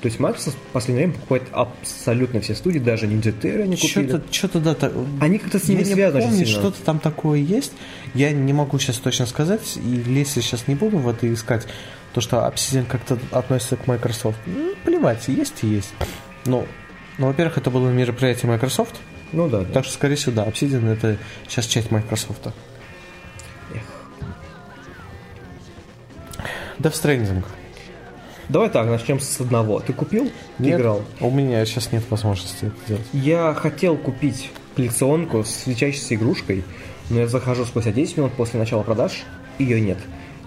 То 0.03 0.07
есть 0.07 0.19
Microsoft 0.19 0.57
в 0.57 0.73
последнее 0.73 1.05
время 1.05 1.17
покупает 1.17 1.43
абсолютно 1.53 2.41
все 2.41 2.55
студии, 2.55 2.77
даже 2.77 3.07
Ninja 3.07 3.33
Theory 3.39 3.61
они 3.63 3.77
купили. 3.77 4.09
Что-то, 4.09 4.33
что-то 4.33 4.59
да, 4.59 4.75
так- 4.75 4.91
Они 5.21 5.37
как-то 5.37 5.59
с 5.59 5.69
ними 5.69 5.79
не 5.79 5.93
связаны 5.93 6.25
помню, 6.25 6.45
что-то 6.45 6.81
там 6.83 6.99
такое 6.99 7.39
есть. 7.39 7.71
Я 8.13 8.31
не 8.31 8.51
могу 8.51 8.77
сейчас 8.79 8.97
точно 8.97 9.27
сказать, 9.27 9.77
и 9.77 9.95
лезть 10.03 10.33
сейчас 10.33 10.67
не 10.67 10.75
буду 10.75 10.97
в 10.97 11.07
это 11.07 11.33
искать. 11.33 11.65
То, 12.13 12.19
что 12.19 12.39
Obsidian 12.39 12.85
как-то 12.85 13.17
относится 13.31 13.77
к 13.77 13.87
Microsoft. 13.87 14.37
Ну, 14.45 14.73
плевать, 14.83 15.25
есть 15.29 15.63
и 15.63 15.67
есть. 15.67 15.93
Ну, 16.45 16.67
ну, 17.17 17.27
во-первых, 17.27 17.57
это 17.57 17.71
было 17.71 17.89
мероприятие 17.89 18.51
Microsoft, 18.51 18.99
Ну 19.31 19.47
да, 19.47 19.59
да. 19.61 19.71
так 19.71 19.85
что, 19.85 19.93
скорее 19.93 20.15
всего, 20.17 20.35
да, 20.35 20.43
Obsidian 20.45 20.85
это 20.91 21.15
сейчас 21.47 21.65
часть 21.65 21.91
Microsoft. 21.91 22.45
Эх. 23.73 23.81
Death 26.77 26.91
Stranding. 26.91 27.45
Давай 28.49 28.69
так, 28.69 28.87
начнем 28.87 29.19
с 29.19 29.39
одного. 29.39 29.79
Ты 29.79 29.93
купил? 29.93 30.31
Ты 30.57 30.63
Нет, 30.63 30.79
играл? 30.79 31.01
У 31.21 31.31
меня 31.31 31.65
сейчас 31.65 31.91
нет 31.91 32.03
возможности 32.09 32.65
это 32.65 32.75
делать. 32.87 33.03
Я 33.13 33.53
хотел 33.53 33.95
купить 33.95 34.51
коллекционку 34.75 35.43
с 35.43 35.49
светящейся 35.49 36.15
игрушкой, 36.15 36.63
но 37.09 37.21
я 37.21 37.27
захожу 37.27 37.65
спустя 37.65 37.91
10 37.91 38.17
минут 38.17 38.33
после 38.33 38.59
начала 38.59 38.83
продаж, 38.83 39.23
ее 39.59 39.79
нет. 39.79 39.97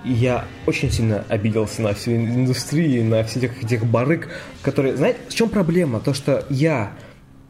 И 0.04 0.12
я 0.12 0.44
очень 0.66 0.90
сильно 0.90 1.24
обиделся 1.28 1.82
на 1.82 1.94
всю 1.94 2.12
индустрию, 2.12 3.04
на 3.04 3.24
все 3.24 3.40
этих, 3.40 3.84
барыг, 3.84 4.28
которые... 4.62 4.96
Знаете, 4.96 5.18
в 5.28 5.34
чем 5.34 5.48
проблема? 5.48 6.00
То, 6.00 6.14
что 6.14 6.44
я 6.48 6.92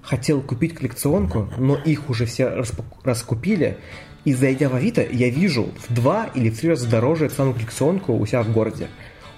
хотел 0.00 0.40
купить 0.40 0.74
коллекционку, 0.74 1.48
но 1.58 1.76
их 1.76 2.08
уже 2.08 2.24
все 2.24 2.64
раскупили, 3.04 3.78
и 4.24 4.32
зайдя 4.32 4.68
в 4.68 4.74
Авито, 4.74 5.02
я 5.02 5.28
вижу 5.28 5.68
в 5.88 5.92
два 5.92 6.30
или 6.34 6.50
в 6.50 6.58
три 6.58 6.70
раза 6.70 6.88
дороже 6.88 7.26
эту 7.26 7.34
самую 7.34 7.54
коллекционку 7.54 8.16
у 8.16 8.26
себя 8.26 8.42
в 8.42 8.52
городе. 8.52 8.88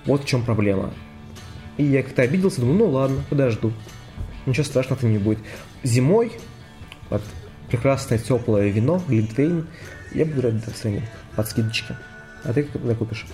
Вот 0.08 0.24
в 0.24 0.26
чем 0.26 0.42
проблема. 0.42 0.90
И 1.76 1.84
я 1.84 2.02
как-то 2.02 2.22
обиделся, 2.22 2.62
думаю, 2.62 2.78
ну 2.78 2.86
ладно, 2.86 3.22
подожду. 3.28 3.72
Ничего 4.46 4.64
страшного-то 4.64 5.06
не 5.06 5.18
будет. 5.18 5.38
Зимой, 5.84 6.32
под 7.10 7.22
прекрасное 7.68 8.18
теплое 8.18 8.70
вино, 8.70 9.02
глинтвейн, 9.06 9.66
я 10.14 10.24
буду 10.24 10.40
брать 10.40 10.54
Death 10.54 10.74
Stranding 10.74 11.02
под 11.36 11.48
скидочки. 11.48 11.94
А 12.42 12.54
ты 12.54 12.62
когда 12.62 12.94
купишь? 12.94 13.26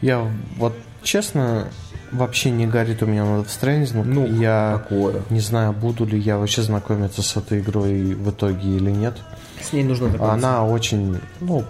Я 0.00 0.30
вот, 0.56 0.72
честно, 1.02 1.68
вообще 2.12 2.50
не 2.50 2.68
горит 2.68 3.02
у 3.02 3.06
меня 3.06 3.24
на 3.24 3.40
Stranding. 3.40 4.04
Ну, 4.04 4.24
я 4.24 4.80
такое. 4.84 5.22
не 5.30 5.40
знаю, 5.40 5.72
буду 5.72 6.06
ли 6.06 6.16
я 6.16 6.38
вообще 6.38 6.62
знакомиться 6.62 7.22
с 7.22 7.36
этой 7.36 7.58
игрой 7.58 8.14
в 8.14 8.30
итоге 8.30 8.76
или 8.76 8.92
нет. 8.92 9.16
С 9.60 9.72
ней 9.72 9.82
нужно 9.82 10.10
знакомиться. 10.10 10.48
Она 10.48 10.64
очень, 10.64 11.18
ну, 11.40 11.64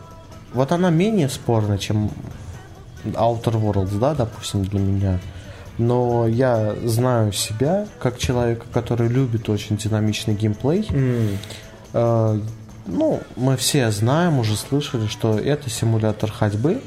вот 0.52 0.70
она 0.70 0.90
менее 0.90 1.30
спорна, 1.30 1.78
чем 1.78 2.10
Outer 3.14 3.60
Worlds, 3.60 3.98
да, 3.98 4.14
допустим, 4.14 4.64
для 4.64 4.80
меня. 4.80 5.18
Но 5.78 6.26
я 6.26 6.74
знаю 6.84 7.32
себя 7.32 7.86
как 7.98 8.18
человека, 8.18 8.64
который 8.72 9.08
любит 9.08 9.48
очень 9.48 9.76
динамичный 9.76 10.34
геймплей. 10.34 10.86
М, 10.90 11.38
Э, 11.92 12.38
ну, 12.86 13.20
мы 13.36 13.56
все 13.56 13.90
знаем, 13.90 14.38
уже 14.38 14.56
слышали, 14.56 15.06
что 15.06 15.38
это 15.38 15.70
симулятор 15.70 16.30
ходьбы. 16.30 16.82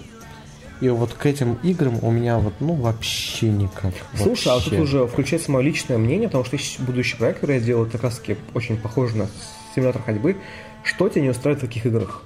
И 0.81 0.89
вот 0.89 1.13
к 1.13 1.25
этим 1.25 1.57
играм 1.63 1.97
у 2.03 2.11
меня 2.11 2.37
вот, 2.37 2.53
ну, 2.59 2.73
вообще 2.73 3.47
никак. 3.49 3.93
Слушай, 4.15 4.49
а 4.49 4.55
вот 4.55 4.63
тут 4.65 4.73
Вообще. 4.73 4.83
уже 4.83 5.07
включается 5.07 5.51
мое 5.51 5.63
личное 5.63 5.97
мнение, 5.97 6.29
потому 6.29 6.45
что 6.45 6.57
будущий 6.83 7.17
проект, 7.17 7.39
который 7.41 7.57
я 7.57 7.61
делаю, 7.61 7.89
как 7.91 8.03
раз 8.03 8.17
таки 8.19 8.37
очень 8.53 8.77
похож 8.77 9.13
на 9.13 9.27
симулятор 9.75 10.01
ходьбы. 10.03 10.37
Что 10.83 11.09
тебя 11.09 11.23
не 11.23 11.29
устраивает 11.29 11.63
в 11.63 11.67
таких 11.67 11.85
играх? 11.85 12.23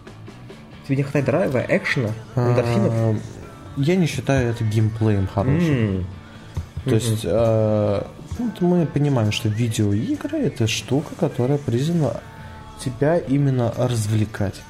Тебе 0.85 0.97
не 0.97 1.03
хватает 1.03 1.25
драйва, 1.25 1.65
экшена, 1.67 2.09
эндорфинов? 2.35 2.93
Я 3.77 3.95
не 3.95 4.05
считаю 4.05 4.51
это 4.51 4.63
геймплеем 4.63 5.27
хорошим. 5.27 5.75
М, 5.75 6.07
То 6.85 6.95
есть 6.95 7.21
э, 7.23 8.03
вот 8.39 8.61
мы 8.61 8.85
понимаем, 8.85 9.31
что 9.31 9.49
видеоигры 9.49 10.39
это 10.39 10.67
штука, 10.67 11.15
которая 11.19 11.57
призвана 11.57 12.21
тебя 12.83 13.17
именно 13.17 13.73
развлекать. 13.77 14.61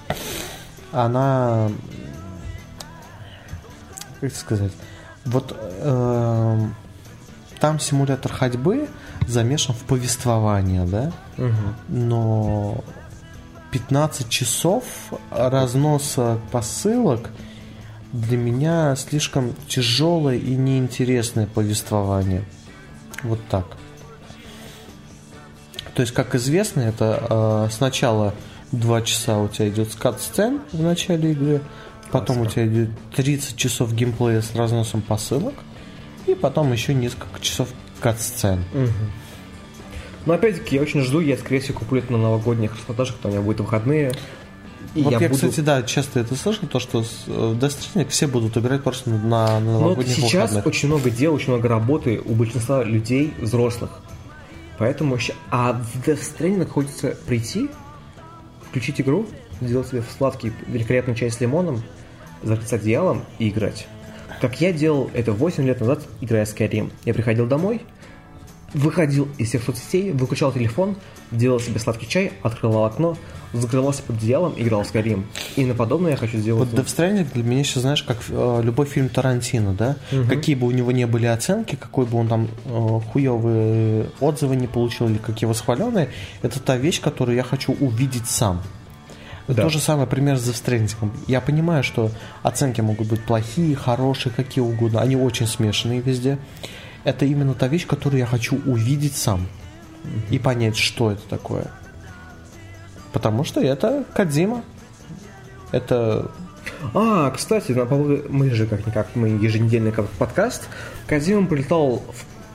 Она, 0.91 1.69
как 4.21 4.33
сказать, 4.35 4.71
вот 5.25 5.55
э, 5.59 6.57
там 7.59 7.79
симулятор 7.79 8.31
ходьбы 8.31 8.87
замешан 9.27 9.73
в 9.73 9.83
повествование, 9.83 10.85
да, 10.85 11.11
мгм. 11.37 11.75
но 11.87 12.83
15 13.71 14.29
часов 14.29 14.83
разноса 15.31 16.37
посылок 16.51 17.29
для 18.13 18.37
меня 18.37 18.95
слишком 18.95 19.53
тяжелое 19.67 20.37
и 20.37 20.55
неинтересное 20.55 21.47
повествование. 21.47 22.43
Вот 23.23 23.39
так. 23.49 23.65
То 25.95 26.01
есть, 26.01 26.13
как 26.13 26.35
известно, 26.35 26.81
это 26.81 27.67
э, 27.67 27.71
сначала 27.71 28.33
2 28.71 29.01
часа 29.01 29.39
у 29.39 29.47
тебя 29.47 29.69
идет 29.69 29.91
скат-сцен 29.91 30.61
в 30.71 30.81
начале 30.81 31.31
игры, 31.31 31.61
потом 32.11 32.41
у 32.41 32.45
тебя 32.45 32.67
идет 32.67 32.89
30 33.15 33.55
часов 33.55 33.93
геймплея 33.93 34.41
с 34.41 34.55
разносом 34.55 35.01
посылок, 35.01 35.55
и 36.25 36.35
потом 36.35 36.71
еще 36.71 36.93
несколько 36.93 37.39
часов 37.41 37.69
кат-сцен. 37.99 38.63
Но 40.25 40.33
опять-таки, 40.33 40.77
я 40.77 40.81
очень 40.81 41.01
жду, 41.01 41.19
я, 41.19 41.35
скорее 41.37 41.59
всего, 41.59 41.79
куплю 41.79 41.99
это 41.99 42.11
на 42.13 42.17
новогодних 42.17 42.73
распродажах, 42.75 43.15
когда 43.15 43.29
у 43.29 43.31
меня 43.33 43.41
будут 43.41 43.61
выходные. 43.61 44.13
И 44.95 45.01
вот 45.01 45.11
я, 45.13 45.19
я, 45.19 45.27
буду... 45.29 45.35
кстати, 45.35 45.59
да, 45.61 45.83
часто 45.83 46.19
это 46.19 46.35
слышал, 46.35 46.67
то, 46.67 46.79
что 46.79 47.03
с, 47.03 47.23
э, 47.27 47.31
в 47.31 47.57
Death 47.57 47.77
Stranding 47.79 48.07
все 48.09 48.27
будут 48.27 48.57
играть 48.57 48.83
просто 48.83 49.09
на, 49.09 49.17
на 49.19 49.59
вот 49.59 49.81
новогодних 49.81 50.17
Ну, 50.17 50.27
сейчас 50.27 50.49
выходных. 50.51 50.65
очень 50.67 50.87
много 50.89 51.09
дел, 51.09 51.33
очень 51.33 51.49
много 51.49 51.67
работы 51.67 52.21
у 52.23 52.33
большинства 52.33 52.83
людей 52.83 53.33
взрослых. 53.39 53.99
Поэтому 54.77 55.17
ща- 55.17 55.33
А 55.49 55.73
в 55.73 56.07
Death 56.07 56.19
Stranding 56.21 56.65
хочется 56.67 57.15
прийти, 57.27 57.69
включить 58.69 58.99
игру, 59.01 59.25
сделать 59.61 59.87
себе 59.87 60.03
сладкий, 60.17 60.51
великолепный 60.67 61.15
чай 61.15 61.31
с 61.31 61.39
лимоном, 61.39 61.81
закрыться 62.43 62.75
одеялом 62.75 63.23
и 63.39 63.49
играть. 63.49 63.87
Как 64.41 64.59
я 64.61 64.73
делал 64.73 65.09
это 65.13 65.31
8 65.31 65.65
лет 65.65 65.79
назад, 65.79 66.01
играя 66.21 66.45
в 66.45 66.49
Skyrim. 66.53 66.91
Я 67.05 67.13
приходил 67.13 67.45
домой, 67.47 67.81
выходил 68.73 69.27
из 69.37 69.49
всех 69.49 69.63
соцсетей, 69.63 70.11
выключал 70.11 70.51
телефон, 70.51 70.95
делал 71.31 71.59
себе 71.59 71.79
сладкий 71.79 72.07
чай, 72.07 72.33
открывал 72.41 72.85
окно, 72.85 73.17
закрывался 73.53 74.03
под 74.03 74.17
одеялом, 74.17 74.53
играл 74.57 74.83
в 74.83 74.93
Skyrim. 74.93 75.23
Именно 75.55 75.75
подобное 75.75 76.11
я 76.11 76.17
хочу 76.17 76.37
сделать. 76.37 76.69
Вот 76.69 76.79
Death 76.79 77.33
для 77.33 77.43
меня 77.43 77.63
сейчас, 77.63 77.83
знаешь, 77.83 78.03
как 78.03 78.17
э, 78.29 78.61
любой 78.63 78.85
фильм 78.85 79.09
Тарантино, 79.09 79.73
да? 79.73 79.97
Мгм. 80.11 80.27
Какие 80.27 80.55
бы 80.55 80.67
у 80.67 80.71
него 80.71 80.91
не 80.91 81.05
были 81.05 81.27
оценки, 81.27 81.75
какой 81.75 82.05
бы 82.05 82.17
он 82.17 82.27
там 82.27 82.47
э, 82.65 82.99
хуевые 83.11 84.09
отзывы 84.19 84.55
не 84.55 84.67
получил 84.67 85.07
или 85.07 85.17
какие 85.17 85.47
восхваленные, 85.47 86.09
это 86.41 86.59
та 86.59 86.77
вещь, 86.77 86.99
которую 86.99 87.35
я 87.35 87.43
хочу 87.43 87.73
увидеть 87.73 88.27
сам. 88.27 88.61
Да. 89.47 89.63
То 89.63 89.69
же 89.69 89.79
самое 89.79 90.07
пример 90.07 90.37
с 90.37 90.49
Stranding. 90.49 91.11
Я 91.27 91.41
понимаю, 91.41 91.83
что 91.83 92.11
оценки 92.43 92.79
могут 92.81 93.09
быть 93.09 93.23
плохие, 93.23 93.75
хорошие, 93.75 94.31
какие 94.33 94.63
угодно. 94.63 95.01
Они 95.01 95.17
очень 95.17 95.47
смешанные 95.47 95.99
везде. 95.99 96.37
Это 97.03 97.25
именно 97.25 97.53
та 97.53 97.67
вещь, 97.67 97.85
которую 97.87 98.19
я 98.19 98.25
хочу 98.25 98.59
увидеть 98.65 99.15
сам. 99.15 99.47
И 100.29 100.39
понять, 100.39 100.77
что 100.77 101.11
это 101.11 101.21
такое. 101.29 101.67
Потому 103.11 103.43
что 103.43 103.61
это 103.61 104.05
Кадзима. 104.13 104.63
Это 105.71 106.31
А, 106.93 107.31
кстати, 107.31 107.71
на 107.71 107.85
поводу... 107.85 108.23
Мы 108.29 108.49
же 108.49 108.65
как-никак, 108.65 109.15
мы 109.15 109.29
еженедельный 109.29 109.91
подкаст. 109.91 110.67
Казимом 111.07 111.47
прилетал 111.47 112.03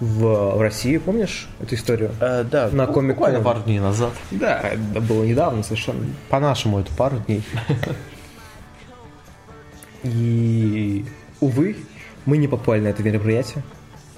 в, 0.00 0.04
в, 0.04 0.56
в 0.56 0.60
Россию, 0.60 1.00
помнишь 1.00 1.48
эту 1.60 1.74
историю? 1.74 2.10
Э, 2.20 2.44
да, 2.44 2.68
На 2.70 2.86
ну, 2.86 2.92
Comic-Con. 2.92 3.08
буквально 3.08 3.40
пару 3.40 3.60
дней 3.60 3.80
назад. 3.80 4.12
Да, 4.30 4.60
это 4.60 5.00
было 5.00 5.24
недавно 5.24 5.62
совершенно. 5.62 6.04
По-нашему 6.28 6.80
это 6.80 6.92
пару 6.94 7.18
дней. 7.18 7.42
И, 10.04 11.04
увы, 11.40 11.76
мы 12.24 12.36
не 12.36 12.46
попали 12.46 12.80
на 12.80 12.88
это 12.88 13.02
мероприятие. 13.02 13.64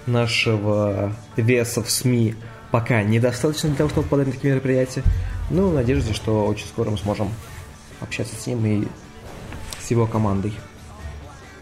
Нашего 0.06 1.14
веса 1.36 1.82
в 1.82 1.90
СМИ 1.90 2.34
пока 2.70 3.02
недостаточно 3.02 3.68
для 3.68 3.78
того, 3.78 3.90
чтобы 3.90 4.04
попадать 4.04 4.28
на 4.28 4.32
такие 4.32 4.54
мероприятия. 4.54 5.02
Но 5.50 5.68
в 5.68 5.74
надежде, 5.74 6.12
что 6.14 6.46
очень 6.46 6.66
скоро 6.66 6.90
мы 6.90 6.98
сможем 6.98 7.30
общаться 8.00 8.34
с 8.34 8.46
ним 8.46 8.64
и 8.64 8.88
с 9.80 9.90
его 9.90 10.06
командой. 10.06 10.52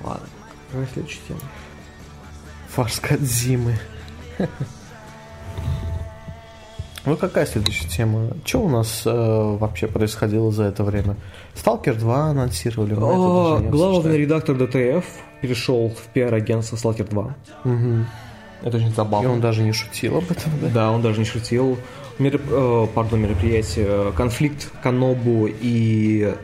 Ладно, 0.03 0.27
какая 0.70 0.88
следующая 0.92 1.20
тема? 1.29 1.40
Фарс 2.68 3.01
Кадзимы. 3.01 3.79
Ну, 7.05 7.16
какая 7.16 7.46
следующая 7.46 7.88
тема? 7.88 8.33
Что 8.44 8.61
у 8.61 8.68
нас 8.68 9.03
э, 9.07 9.11
вообще 9.11 9.87
происходило 9.87 10.53
за 10.53 10.64
это 10.64 10.85
время? 10.85 11.16
Сталкер 11.55 11.94
2 11.94 12.24
анонсировали. 12.27 12.92
О, 12.92 12.96
главный 12.96 13.68
обсуждали. 13.68 14.16
редактор 14.18 14.57
ДТФ 14.57 15.07
перешел 15.40 15.88
в 15.88 16.03
пиар-агентство 16.12 16.77
Stalker 16.77 17.09
2. 17.09 17.37
Мгм. 17.64 18.07
Это 18.62 18.77
очень 18.77 18.88
И 18.88 18.92
забавно. 18.92 19.33
он 19.33 19.40
даже 19.40 19.62
не 19.62 19.73
шутил 19.73 20.16
об 20.18 20.31
этом, 20.31 20.53
да? 20.61 20.68
Да, 20.68 20.90
он 20.90 21.01
даже 21.03 21.18
не 21.21 21.25
шутил. 21.25 21.79
Мероп- 22.18 22.85
э, 22.85 22.87
пардон, 22.94 23.21
мероприятие. 23.21 24.12
Конфликт 24.12 24.71
Канобу 24.83 25.47
и 25.49 26.35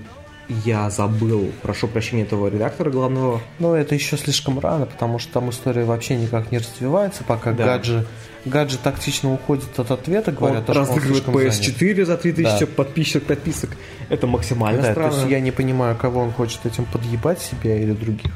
я 0.64 0.90
забыл, 0.90 1.50
прошу 1.62 1.88
прощения, 1.88 2.22
этого 2.22 2.48
редактора 2.48 2.90
главного. 2.90 3.40
Но 3.58 3.74
это 3.74 3.94
еще 3.94 4.16
слишком 4.16 4.60
рано, 4.60 4.86
потому 4.86 5.18
что 5.18 5.32
там 5.32 5.50
история 5.50 5.84
вообще 5.84 6.16
никак 6.16 6.52
не 6.52 6.58
развивается, 6.58 7.24
пока 7.24 7.52
Да. 7.52 7.64
Гаджи, 7.64 8.06
Гаджи 8.44 8.76
тактично 8.76 9.32
уходит 9.32 9.76
от 9.78 9.90
ответа, 9.90 10.30
говорят, 10.32 10.64
что 10.64 10.72
он 10.72 10.78
разыгрывает 10.78 11.14
слишком 11.24 11.34
занят. 11.34 11.54
PS4 11.54 12.04
за 12.04 12.16
3000 12.18 12.60
Да. 12.60 12.66
подписчиков, 12.66 13.22
подписок. 13.26 13.70
Это 14.10 14.26
максимально 14.26 14.82
Да, 14.82 14.88
то 14.88 14.92
странно. 14.92 15.14
есть 15.14 15.30
я 15.30 15.40
не 15.40 15.50
понимаю, 15.50 15.96
кого 15.96 16.20
он 16.20 16.30
хочет 16.30 16.64
этим 16.66 16.84
подъебать 16.84 17.40
себя 17.40 17.76
или 17.76 17.92
других. 17.92 18.30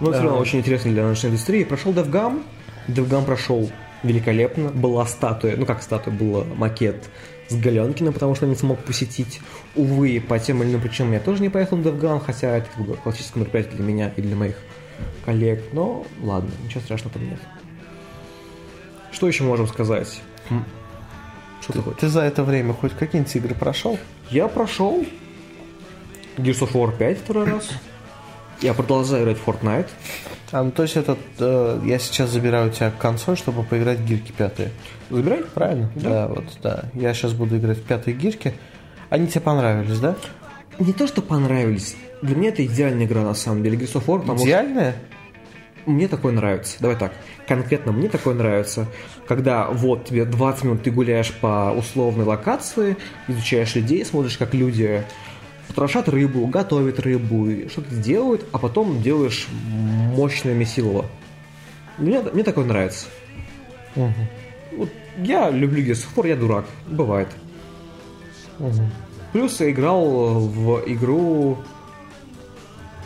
Но 0.00 0.12
все 0.12 0.22
равно 0.22 0.38
очень 0.38 0.60
интересно 0.60 0.92
для 0.92 1.04
нашей 1.06 1.28
индустрии. 1.30 1.64
Прошел 1.64 1.92
DevGam. 1.92 2.42
DevGam 2.88 3.24
прошел 3.24 3.70
великолепно. 4.02 4.70
Была 4.70 5.06
статуя, 5.06 5.56
ну 5.56 5.66
как 5.66 5.82
статуя, 5.82 6.14
был 6.14 6.44
макет 6.44 7.08
с 7.48 7.54
Галенкиным, 7.54 8.12
потому 8.12 8.34
что 8.34 8.46
не 8.46 8.54
смог 8.54 8.78
посетить. 8.80 9.40
Увы, 9.74 10.20
по 10.26 10.38
тем 10.38 10.62
или 10.62 10.70
иным 10.70 10.80
причинам 10.80 11.12
я 11.12 11.20
тоже 11.20 11.42
не 11.42 11.48
поехал 11.48 11.76
на 11.78 11.82
DevGam, 11.82 12.20
хотя 12.24 12.56
это 12.58 12.68
как 12.74 12.86
бы 12.86 12.94
классическое 12.96 13.42
мероприятие 13.42 13.76
для 13.76 13.84
меня 13.84 14.12
и 14.16 14.22
для 14.22 14.36
моих 14.36 14.56
коллег. 15.24 15.62
Но 15.72 16.06
ладно, 16.22 16.50
ничего 16.64 16.80
страшного 16.80 17.14
там 17.14 17.28
нет. 17.28 17.40
Что 19.10 19.26
еще 19.26 19.44
можем 19.44 19.66
сказать? 19.66 20.20
Что 21.60 21.72
ты 21.72 21.78
Ты, 21.78 21.82
хочешь? 21.84 22.00
ты 22.00 22.08
за 22.08 22.20
это 22.22 22.44
время 22.44 22.72
хоть 22.72 22.92
какие-нибудь 22.92 23.34
игры 23.36 23.54
прошел? 23.54 23.98
Я 24.30 24.46
прошел 24.48 25.04
Gears 26.36 26.60
of 26.60 26.72
War 26.72 26.96
5 26.96 27.18
второй 27.18 27.44
раз. 27.50 27.70
Я 28.60 28.74
продолжаю 28.74 29.24
играть 29.24 29.38
в 29.38 29.46
Fortnite. 29.46 29.88
А, 30.50 30.62
ну 30.62 30.70
то 30.70 30.82
есть 30.82 30.96
это 30.96 31.16
э, 31.38 31.80
я 31.84 31.98
сейчас 31.98 32.30
забираю 32.30 32.70
у 32.70 32.72
тебя 32.72 32.90
консоль, 32.90 33.36
чтобы 33.36 33.62
поиграть 33.62 33.98
в 33.98 34.06
гирки 34.06 34.32
пятые. 34.32 34.70
Забирай? 35.10 35.44
Правильно? 35.54 35.90
Да. 35.94 36.28
вот, 36.28 36.44
да. 36.62 36.84
Я 36.94 37.14
сейчас 37.14 37.34
буду 37.34 37.58
играть 37.58 37.78
в 37.78 37.82
пятые 37.84 38.16
гирки. 38.16 38.54
Они 39.10 39.28
тебе 39.28 39.42
понравились, 39.42 40.00
да? 40.00 40.16
Не 40.78 40.92
то, 40.92 41.06
что 41.06 41.22
понравились. 41.22 41.96
Для 42.22 42.34
меня 42.36 42.48
это 42.48 42.64
идеальная 42.64 43.06
игра, 43.06 43.22
на 43.22 43.34
самом 43.34 43.62
деле. 43.62 43.76
Gears 43.78 43.94
of 43.94 44.06
War, 44.06 44.20
потому 44.20 44.42
Идеальная? 44.44 44.92
что 44.92 45.90
мне 45.90 46.08
такое 46.08 46.32
нравится. 46.32 46.76
Давай 46.80 46.96
так. 46.96 47.12
Конкретно 47.46 47.92
мне 47.92 48.08
такое 48.08 48.34
нравится, 48.34 48.86
когда 49.26 49.68
вот 49.68 50.06
тебе 50.06 50.24
20 50.24 50.64
минут 50.64 50.82
ты 50.82 50.90
гуляешь 50.90 51.32
по 51.32 51.72
условной 51.76 52.24
локации, 52.26 52.96
изучаешь 53.26 53.74
людей, 53.74 54.04
смотришь, 54.04 54.36
как 54.36 54.52
люди 54.52 55.04
потрошат 55.78 56.08
рыбу, 56.08 56.44
готовят 56.48 56.98
рыбу, 56.98 57.68
что-то 57.68 57.94
делают, 57.94 58.44
а 58.50 58.58
потом 58.58 59.00
делаешь 59.00 59.46
мощное 59.70 60.52
месилово. 60.52 61.06
Мне, 61.98 62.20
мне 62.20 62.42
такое 62.42 62.64
нравится. 62.64 63.06
Мгм. 63.94 64.12
Вот 64.72 64.88
я 65.18 65.50
люблю 65.50 65.80
Gears 65.84 66.04
of 66.04 66.16
War, 66.16 66.28
я 66.28 66.34
дурак. 66.34 66.64
Бывает. 66.88 67.28
Мгм. 68.58 68.90
Плюс 69.32 69.60
я 69.60 69.70
играл 69.70 70.40
в 70.40 70.82
игру... 70.88 71.58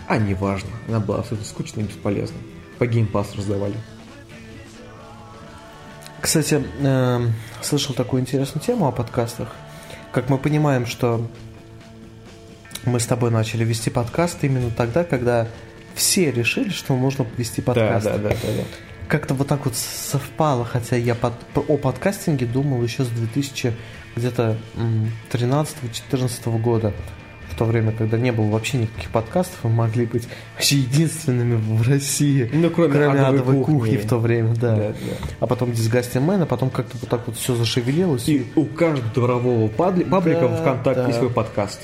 А, 0.08 0.16
неважно. 0.16 0.70
Она 0.88 0.98
была 1.00 1.18
абсолютно 1.18 1.46
скучной 1.46 1.84
и 1.84 1.88
бесполезной. 1.88 2.40
По 2.78 2.86
геймпас 2.86 3.34
раздавали. 3.34 3.76
Кстати, 6.22 6.64
эм, 6.80 7.34
слышал 7.60 7.94
такую 7.94 8.22
интересную 8.22 8.64
тему 8.64 8.88
о 8.88 8.92
подкастах. 8.92 9.48
Как 10.10 10.30
мы 10.30 10.38
понимаем, 10.38 10.86
что 10.86 11.26
мы 12.84 13.00
с 13.00 13.06
тобой 13.06 13.30
начали 13.30 13.64
вести 13.64 13.90
подкаст 13.90 14.38
именно 14.42 14.70
тогда, 14.70 15.04
когда 15.04 15.48
все 15.94 16.30
решили, 16.30 16.70
что 16.70 16.96
нужно 16.96 17.26
вести 17.36 17.60
подкаст. 17.60 18.04
да, 18.06 18.18
да, 18.18 18.28
да. 18.30 18.34
Как-то 19.08 19.34
вот 19.34 19.46
так 19.48 19.64
вот 19.66 19.76
совпало, 19.76 20.64
хотя 20.64 20.96
я 20.96 21.14
под- 21.14 21.34
о 21.68 21.76
подкастинге 21.76 22.46
думал 22.46 22.82
еще 22.82 23.04
с 23.04 23.08
2000 23.08 23.72
где-то 24.16 24.56
13-14 25.30 26.58
года. 26.60 26.92
В 27.50 27.54
то 27.54 27.66
время, 27.66 27.92
когда 27.92 28.16
не 28.16 28.32
было 28.32 28.46
вообще 28.48 28.78
никаких 28.78 29.10
подкастов, 29.10 29.58
мы 29.64 29.70
могли 29.70 30.06
быть 30.06 30.26
вообще 30.54 30.76
единственными 30.76 31.56
в 31.56 31.86
России. 31.86 32.48
Ну, 32.50 32.70
кроме 32.70 32.94
адовой 33.04 33.28
адовой 33.28 33.56
кухни. 33.56 33.74
кухни. 33.74 33.96
в 33.98 34.08
то 34.08 34.18
время, 34.18 34.54
да. 34.54 34.74
Да, 34.74 34.88
да. 34.88 34.94
А 35.40 35.46
потом 35.46 35.70
Disgusting 35.72 36.24
Man, 36.26 36.42
а 36.44 36.46
потом 36.46 36.70
как-то 36.70 36.96
вот 36.98 37.10
так 37.10 37.26
вот 37.26 37.36
все 37.36 37.54
зашевелилось. 37.54 38.26
И 38.26 38.46
у 38.56 38.64
каждого 38.64 39.06
дворового 39.12 39.68
падли- 39.68 40.04
паблика 40.08 40.48
Да, 40.48 40.56
ВКонтакте 40.56 41.02
да. 41.02 41.06
есть 41.08 41.18
свой 41.18 41.30
подкаст. 41.30 41.82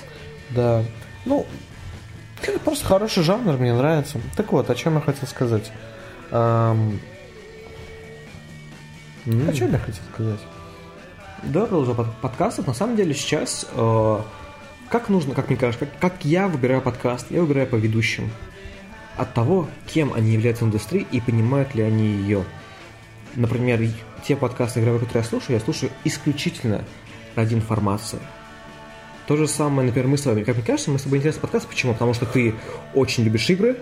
Да. 0.51 0.83
Ну, 1.25 1.47
это 2.43 2.59
просто 2.61 2.87
хороший 2.87 3.23
жанр, 3.23 3.57
мне 3.59 3.75
нравится. 3.75 4.19
Так 4.37 4.53
вот, 4.53 4.71
о 4.71 4.75
чем 4.75 4.95
я 4.95 5.01
хотел 5.01 5.27
сказать. 5.29 5.71
Ам, 6.31 6.99
О 9.27 9.53
чем 9.53 9.73
я 9.73 9.79
хотел 9.79 10.03
сказать? 10.13 10.41
Да, 11.43 11.61
продолжая 11.67 11.95
под- 11.95 12.15
подкастов. 12.21 12.67
На 12.67 12.75
самом 12.75 12.97
деле 12.97 13.15
сейчас, 13.15 13.67
э, 13.73 14.21
как 14.89 15.09
нужно, 15.09 15.35
как 15.35 15.49
мне 15.49 15.57
кажется, 15.57 15.87
как, 15.87 15.99
как 15.99 16.25
я 16.25 16.49
выбираю 16.49 16.81
подкаст, 16.81 17.27
я 17.31 17.41
выбираю 17.43 17.67
по 17.67 17.77
ведущим. 17.77 18.31
От 19.17 19.35
того, 19.35 19.69
кем 19.87 20.13
они 20.15 20.33
являются 20.33 20.65
в 20.65 20.69
индустрии 20.69 21.07
и 21.11 21.21
понимают 21.21 21.75
ли 21.75 21.83
они 21.83 22.07
ее. 22.07 22.45
Например, 23.35 23.81
те 24.25 24.37
подкасты 24.37 24.81
игровые, 24.81 25.01
которые 25.01 25.23
я 25.23 25.29
слушаю, 25.29 25.57
я 25.57 25.61
слушаю 25.61 25.91
исключительно 26.05 26.85
ради 27.37 27.55
информации. 27.55 28.19
То 29.29 29.37
же 29.37 29.47
самое, 29.47 29.87
например, 29.87 30.09
мы 30.09 30.17
с 30.17 30.25
вами. 30.25 30.43
Как 30.43 30.57
мне 30.57 30.65
кажется, 30.65 30.91
мы 30.91 30.99
с 30.99 31.03
тобой 31.03 31.19
интересный 31.19 31.43
подкаст. 31.43 31.69
Почему? 31.69 31.93
Потому 31.93 32.15
что 32.15 32.25
ты 32.25 32.55
очень 32.95 33.25
любишь 33.25 33.51
игры, 33.51 33.77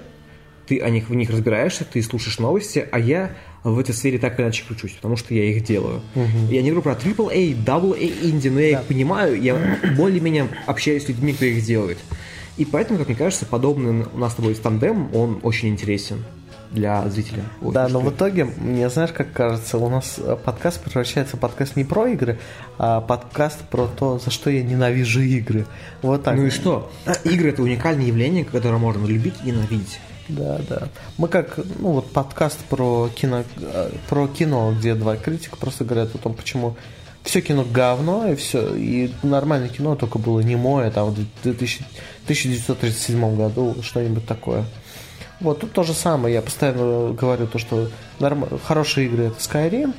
ты 0.67 0.81
о 0.81 0.91
них, 0.91 1.09
в 1.09 1.15
них 1.15 1.31
разбираешься, 1.31 1.85
ты 1.85 2.03
слушаешь 2.03 2.41
новости, 2.41 2.85
а 2.91 2.99
я 2.99 3.31
в 3.63 3.79
этой 3.79 3.95
сфере 3.95 4.19
так 4.19 4.37
или 4.41 4.43
иначе 4.43 4.65
кручусь, 4.67 4.91
потому 4.95 5.17
что 5.17 5.35
я 5.35 5.45
их 5.45 5.63
делаю. 5.63 6.03
Я 6.51 6.63
не 6.63 6.73
говорю 6.73 6.83
про 6.83 6.95
AAA, 6.95 7.65
AA 7.65 8.29
инди, 8.29 8.49
но 8.49 8.59
я 8.59 8.81
их 8.81 8.87
понимаю, 8.87 9.41
я 9.41 9.79
более-менее 9.97 10.49
общаюсь 10.67 11.05
с 11.05 11.09
людьми, 11.09 11.33
кто 11.33 11.45
их 11.45 11.65
делает. 11.65 11.99
И 12.57 12.65
поэтому, 12.65 12.99
как 12.99 13.07
мне 13.07 13.17
кажется, 13.17 13.47
подобный 13.47 14.05
у 14.13 14.19
нас 14.19 14.33
с 14.33 14.35
тобой 14.35 14.53
тандем, 14.57 15.15
он 15.15 15.39
очень 15.45 15.69
интересен 15.69 16.25
для 16.71 17.09
зрителя. 17.09 17.45
Ой, 17.63 17.73
Да, 17.73 17.89
но 17.89 18.01
в 18.01 18.11
итоге, 18.11 18.45
мне 18.45 18.89
знаешь, 18.89 19.13
как 19.13 19.33
кажется, 19.33 19.79
у 19.79 19.89
нас 19.89 20.17
э, 20.19 20.37
подкаст 20.43 20.81
превращается 20.83 21.37
в 21.37 21.41
подкаст 21.41 21.77
не 21.77 21.85
про 21.85 22.09
игры, 22.09 22.39
а 22.79 23.01
подкаст 23.01 23.61
про 23.71 23.87
то, 23.87 24.19
за 24.19 24.31
что 24.31 24.51
я 24.51 24.63
ненавижу 24.63 25.21
игры. 25.21 25.67
Вот 26.03 26.25
так. 26.25 26.37
Ну 26.37 26.47
и 26.47 26.51
что? 26.51 26.91
Игры 27.25 27.51
это 27.51 27.63
уникальное 27.63 28.07
явление, 28.07 28.45
которое 28.45 28.79
можно 28.79 29.07
любить 29.07 29.35
и 29.45 29.51
ненавидеть. 29.51 30.01
Да, 30.29 30.61
да. 30.69 30.89
Мы 31.19 31.29
как, 31.29 31.59
ну 31.79 31.93
вот 31.93 32.11
подкаст 32.11 32.59
про 32.65 33.09
кино, 33.15 33.45
э, 33.61 33.91
про 34.09 34.27
кино, 34.27 34.75
где 34.77 34.95
два 34.95 35.17
критика 35.17 35.57
просто 35.57 35.85
говорят 35.85 36.15
о 36.15 36.19
том, 36.19 36.35
почему 36.35 36.77
все 37.23 37.41
кино 37.41 37.65
говно, 37.69 38.29
и 38.29 38.37
все, 38.37 38.75
и 38.75 39.11
нормальное 39.23 39.69
кино 39.69 39.97
только 39.97 40.19
было 40.19 40.41
немое, 40.41 40.91
там, 40.91 41.11
в 41.11 41.43
2000, 41.43 41.85
1937 42.25 43.37
году, 43.37 43.77
что-нибудь 43.83 44.27
такое. 44.27 44.65
Вот 45.41 45.61
тут 45.61 45.73
то 45.73 45.83
же 45.83 45.93
самое, 45.93 46.35
я 46.35 46.43
постоянно 46.43 47.13
говорю 47.13 47.47
то, 47.47 47.59
что 47.59 47.91
норм... 48.21 48.47
хорошие 48.65 49.07
игры 49.07 49.25
это 49.25 49.39
Skyrim, 49.39 49.93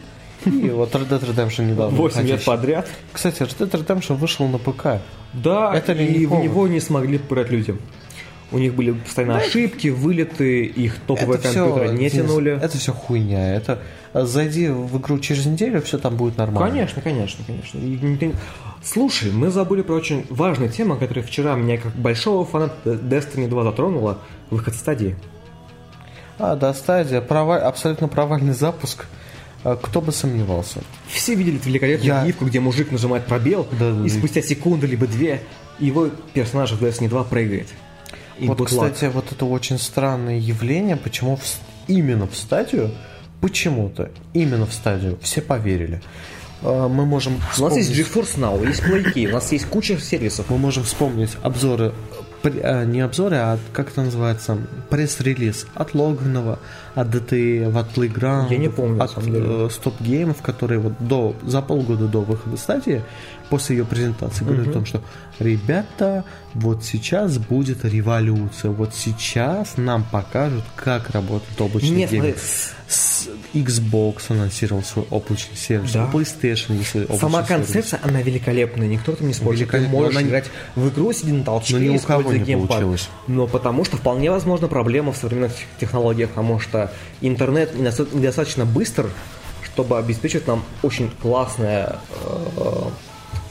и 0.45 0.69
вот 0.69 0.93
Red 0.93 1.09
Dead 1.09 1.21
Redemption 1.21 1.71
недавно. 1.71 1.95
8 1.97 2.21
лет 2.23 2.43
подряд. 2.43 2.87
Кстати, 3.11 3.41
Red 3.43 3.69
Dead 3.69 3.85
Redemption 3.85 4.15
вышел 4.15 4.47
на 4.47 4.57
ПК. 4.57 5.01
Да, 5.33 5.75
это 5.75 5.93
и 5.93 6.25
в 6.25 6.33
него 6.41 6.67
не 6.67 6.79
смогли 6.79 7.17
попирать 7.17 7.51
людям. 7.51 7.79
У 8.49 8.59
них 8.59 8.75
были 8.75 8.91
постоянно 8.91 9.35
да. 9.35 9.39
ошибки, 9.41 9.89
вылеты, 9.89 10.63
их 10.63 10.99
топовые 11.05 11.37
это 11.37 11.53
компьютеры 11.53 11.87
все, 11.87 11.97
не 11.97 12.09
тянули. 12.09 12.57
Это 12.57 12.77
все 12.77 12.93
хуйня. 12.93 13.55
Это 13.55 13.79
а, 14.13 14.25
зайди 14.25 14.69
в 14.69 14.97
игру 14.99 15.19
через 15.19 15.45
неделю, 15.45 15.81
все 15.81 15.97
там 15.97 16.15
будет 16.15 16.37
нормально. 16.37 16.69
Конечно, 16.69 17.01
конечно, 17.01 17.43
конечно. 17.45 17.79
Слушай, 18.87 19.31
мы 19.31 19.49
забыли 19.49 19.81
про 19.81 19.95
очень 19.95 20.25
важную 20.29 20.71
тему, 20.71 20.95
которая 20.95 21.25
вчера 21.25 21.55
меня 21.55 21.77
как 21.77 21.93
большого 21.93 22.45
фаната 22.45 22.91
Destiny 22.91 23.49
2 23.49 23.63
затронула. 23.63 24.19
Выход 24.49 24.75
стадии. 24.75 25.17
А, 26.39 26.55
да, 26.55 26.73
стадия. 26.73 27.19
Проваль... 27.19 27.59
Абсолютно 27.59 28.07
провальный 28.07 28.53
запуск. 28.53 29.05
А, 29.65 29.75
кто 29.75 29.99
бы 29.99 30.13
сомневался. 30.13 30.79
Все 31.07 31.35
видели 31.35 31.59
великолепную 31.61 32.07
Я... 32.07 32.25
гифку, 32.25 32.45
где 32.45 32.61
мужик 32.61 32.89
нажимает 32.89 33.25
пробел, 33.25 33.67
да, 33.77 33.91
да, 33.91 34.05
и 34.05 34.09
спустя 34.09 34.41
секунду 34.41 34.87
либо 34.87 35.05
две 35.05 35.41
его 35.79 36.09
персонаж 36.33 36.71
в 36.71 36.81
Destiny 36.81 37.09
2 37.09 37.25
прыгает. 37.25 37.67
И 38.39 38.47
вот, 38.47 38.65
кстати, 38.65 39.05
вот 39.05 39.33
это 39.33 39.45
очень 39.45 39.79
странное 39.79 40.37
явление, 40.37 40.95
почему 40.95 41.35
в, 41.35 41.41
именно 41.87 42.25
в 42.25 42.37
стадию, 42.37 42.91
почему-то 43.41 44.11
именно 44.33 44.65
в 44.65 44.73
стадию 44.73 45.17
все 45.21 45.41
поверили. 45.41 46.01
А, 46.63 46.87
мы 46.87 47.05
можем 47.05 47.39
вспомнить... 47.51 47.59
У 47.59 47.77
нас 47.77 47.89
есть 47.89 48.15
GeForce 48.15 48.37
Now, 48.37 48.65
есть 48.65 48.81
PlayKey, 48.81 49.29
у 49.29 49.33
нас 49.33 49.51
есть 49.51 49.65
куча 49.65 49.97
сервисов. 49.99 50.49
Мы 50.49 50.57
можем 50.57 50.83
вспомнить 50.83 51.31
обзоры, 51.43 51.93
а, 52.43 52.83
не 52.85 53.01
обзоры, 53.01 53.35
а 53.37 53.59
как 53.73 53.89
это 53.89 54.03
называется, 54.03 54.57
пресс-релиз 54.89 55.67
от 55.75 55.93
Логанова, 55.93 56.59
от 56.95 57.07
DTF, 57.07 57.77
от 57.77 57.95
Playground, 57.95 58.47
Я 58.49 58.57
не 58.57 58.69
помню, 58.69 59.03
от 59.03 59.11
StopGame 59.71 60.19
ов, 60.19 60.37
э, 60.39 60.43
которые 60.43 60.79
вот 60.79 60.93
до, 60.99 61.35
за 61.43 61.61
полгода 61.61 62.07
до 62.07 62.21
выхода 62.21 62.57
Stadia 62.57 63.03
после 63.49 63.77
ее 63.77 63.85
презентации 63.85 64.43
угу. 64.43 64.69
о 64.69 64.73
том, 64.73 64.85
что 64.85 65.01
ребята, 65.39 66.23
вот 66.53 66.83
сейчас 66.83 67.37
будет 67.37 67.85
революция, 67.85 68.71
вот 68.71 68.93
сейчас 68.93 69.77
нам 69.77 70.05
покажут, 70.11 70.63
как 70.75 71.11
работает 71.11 71.59
облачный 71.59 71.91
Нет, 71.91 72.11
гейминг. 72.11 72.37
С 72.87 73.27
Xbox 73.53 74.23
анонсировал 74.29 74.81
свой 74.81 75.05
облачный 75.09 75.57
сервис, 75.57 75.91
да. 75.91 76.09
PlayStation 76.13 76.81
свой 76.85 77.03
облачный 77.03 77.19
Сама 77.19 77.43
концепция, 77.43 77.99
она 78.01 78.21
великолепная, 78.21 78.87
никто 78.87 79.13
там 79.13 79.27
не 79.27 79.33
спорит. 79.33 79.69
Ты 79.69 79.81
можешь 79.89 80.15
она... 80.15 80.25
играть 80.25 80.45
в 80.75 80.87
игру, 80.87 81.11
сидя 81.11 81.33
на 81.33 81.43
толчке, 81.43 81.73
но 81.73 81.79
ни 81.79 81.97
у 81.97 81.99
кого 81.99 82.31
не 82.31 82.39
геймпад. 82.39 82.69
получилось. 82.69 83.09
Но 83.27 83.45
потому 83.47 83.83
что 83.83 83.97
вполне 83.97 84.31
возможно 84.31 84.69
проблема 84.69 85.11
в 85.11 85.17
современных 85.17 85.51
технологиях, 85.79 86.29
потому 86.29 86.59
что 86.59 86.93
интернет 87.19 87.75
недостаточно 87.77 88.65
быстр, 88.65 89.09
чтобы 89.65 89.97
обеспечивать 89.97 90.47
нам 90.47 90.63
очень 90.81 91.11
классное 91.21 91.97
э, 92.23 92.89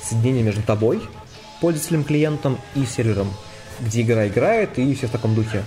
соединение 0.02 0.44
между 0.44 0.62
тобой, 0.62 1.02
пользователем, 1.60 2.04
клиентом 2.04 2.58
и 2.74 2.86
сервером, 2.86 3.32
где 3.80 4.00
игра 4.00 4.26
играет 4.26 4.78
и 4.78 4.94
все 4.94 5.08
в 5.08 5.10
таком 5.10 5.34
духе. 5.34 5.62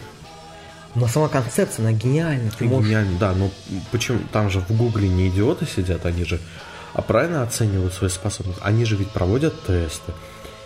Но 0.95 1.07
сама 1.07 1.27
концепция, 1.27 1.87
она 1.87 1.93
гениальна. 1.93 2.51
Ты 2.57 2.65
можешь... 2.65 2.89
Гениально, 2.89 3.17
да, 3.19 3.33
но 3.33 3.51
почему 3.91 4.19
там 4.31 4.49
же 4.49 4.59
в 4.59 4.71
Гугле 4.71 5.07
не 5.07 5.29
идиоты 5.29 5.65
сидят, 5.65 6.05
они 6.05 6.23
же 6.25 6.39
а 6.93 7.01
правильно 7.01 7.43
оценивают 7.43 7.93
свои 7.93 8.09
способности. 8.09 8.61
Они 8.63 8.85
же 8.85 8.95
ведь 8.95 9.09
проводят 9.09 9.53
тесты. 9.65 10.11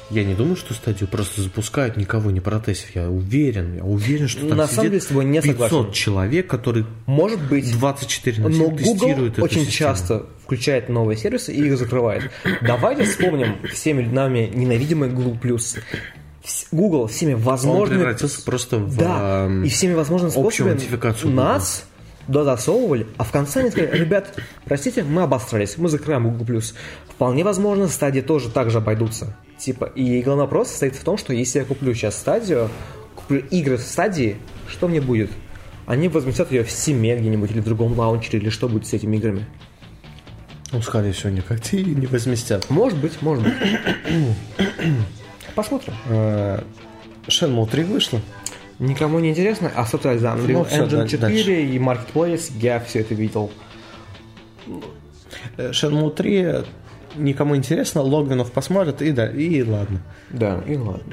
Я 0.10 0.24
не 0.24 0.36
думаю, 0.36 0.56
что 0.56 0.74
стадию 0.74 1.08
просто 1.08 1.42
запускают, 1.42 1.98
никого 1.98 2.30
не 2.30 2.40
протестив. 2.40 2.96
Я 2.96 3.10
уверен, 3.10 3.78
я 3.78 3.84
уверен, 3.84 4.28
что 4.28 4.48
там 4.48 4.58
на 4.58 4.68
самом 4.68 4.90
деле 4.90 5.02
с 5.02 5.08
тобой 5.08 5.26
не 5.26 5.42
500 5.42 5.70
согласен. 5.70 5.92
человек, 5.94 6.48
которые 6.48 6.86
может 7.06 7.42
быть 7.42 7.72
24 7.72 8.44
на 8.44 8.52
7 8.52 8.62
но 8.62 8.78
тестируют 8.78 9.36
Google 9.36 9.44
очень 9.44 9.66
систему. 9.66 9.90
часто 9.90 10.26
включает 10.44 10.90
новые 10.90 11.18
сервисы 11.18 11.54
и 11.54 11.66
их 11.66 11.78
закрывает. 11.78 12.30
Давайте 12.62 13.06
вспомним 13.06 13.58
всеми 13.72 14.04
нами 14.06 14.52
ненавидимый 14.54 15.10
Google+. 15.10 15.38
Google 16.72 17.08
всеми 17.08 17.34
возможными... 17.34 18.04
Он 18.04 18.16
просто 18.46 18.78
в 18.80 18.98
да, 18.98 19.50
и 19.64 19.70
всеми 19.70 19.94
возможными 19.94 20.32
способами 20.32 20.78
нас 21.34 21.86
туда 22.28 22.44
засовывали, 22.44 23.08
а 23.18 23.24
в 23.24 23.32
конце 23.32 23.62
они 23.62 23.72
сказали, 23.72 23.98
ребят, 23.98 24.34
простите, 24.66 25.04
мы 25.04 25.24
обосрались, 25.24 25.78
мы 25.78 25.90
закрываем 25.90 26.36
Google+. 26.36 26.62
Вполне 27.10 27.44
возможно, 27.44 27.88
стадии 27.88 28.22
тоже 28.22 28.50
так 28.50 28.70
же 28.70 28.80
обойдутся. 28.80 29.36
Типа, 29.58 29.86
и 29.86 30.22
главный 30.22 30.44
вопрос 30.44 30.70
состоит 30.70 30.96
в 30.96 31.04
том, 31.04 31.18
что 31.18 31.34
если 31.34 31.60
я 31.60 31.66
куплю 31.66 31.94
сейчас 31.94 32.18
стадию, 32.18 32.70
куплю 33.16 33.40
игры 33.52 33.78
в 33.78 33.82
стадии, 33.82 34.38
что 34.68 34.88
мне 34.88 35.02
будет? 35.02 35.32
Они 35.86 36.08
возместят 36.08 36.52
ее 36.52 36.64
в 36.64 36.70
Steam 36.70 37.00
где-нибудь 37.20 37.52
или 37.52 37.60
в 37.60 37.66
другом 37.66 37.98
лаунчере, 37.98 38.40
или 38.40 38.50
что 38.50 38.70
будет 38.70 38.88
с 38.88 38.94
этими 38.94 39.18
играми? 39.18 39.46
Ну, 40.72 40.82
скорее 40.82 41.12
всего, 41.12 41.30
никак 41.30 41.72
не 41.72 42.08
возместят. 42.08 42.70
Может 42.70 42.98
быть, 42.98 43.22
может 43.22 43.44
быть. 43.44 43.54
Посмотрим. 45.56 45.94
Shenmue 47.28 47.70
3 47.70 47.84
вышло. 47.84 48.20
Никому 48.80 49.20
не 49.20 49.30
интересно, 49.30 49.72
а 49.74 49.86
собственно 49.86 50.18
за 50.18 50.28
Unreal 50.30 50.54
ну, 50.54 50.64
Engine 50.64 51.08
4 51.08 51.18
дальше. 51.18 51.62
и 51.62 51.78
Marketplace 51.78 52.52
я 52.60 52.80
все 52.80 53.00
это 53.00 53.14
видел. 53.14 53.52
Shenmue 55.58 56.14
3 56.14 56.66
никому 57.16 57.56
интересно, 57.56 58.02
Логвинов 58.02 58.52
посмотрит 58.52 59.02
и 59.02 59.12
да, 59.12 59.30
и 59.30 59.62
ладно. 59.64 60.02
Да, 60.30 60.62
и 60.68 60.76
ладно. 60.76 61.04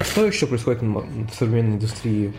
Что 0.00 0.26
еще 0.26 0.46
происходит 0.46 0.82
в 0.82 1.30
современной 1.32 1.76
индустрии? 1.76 2.34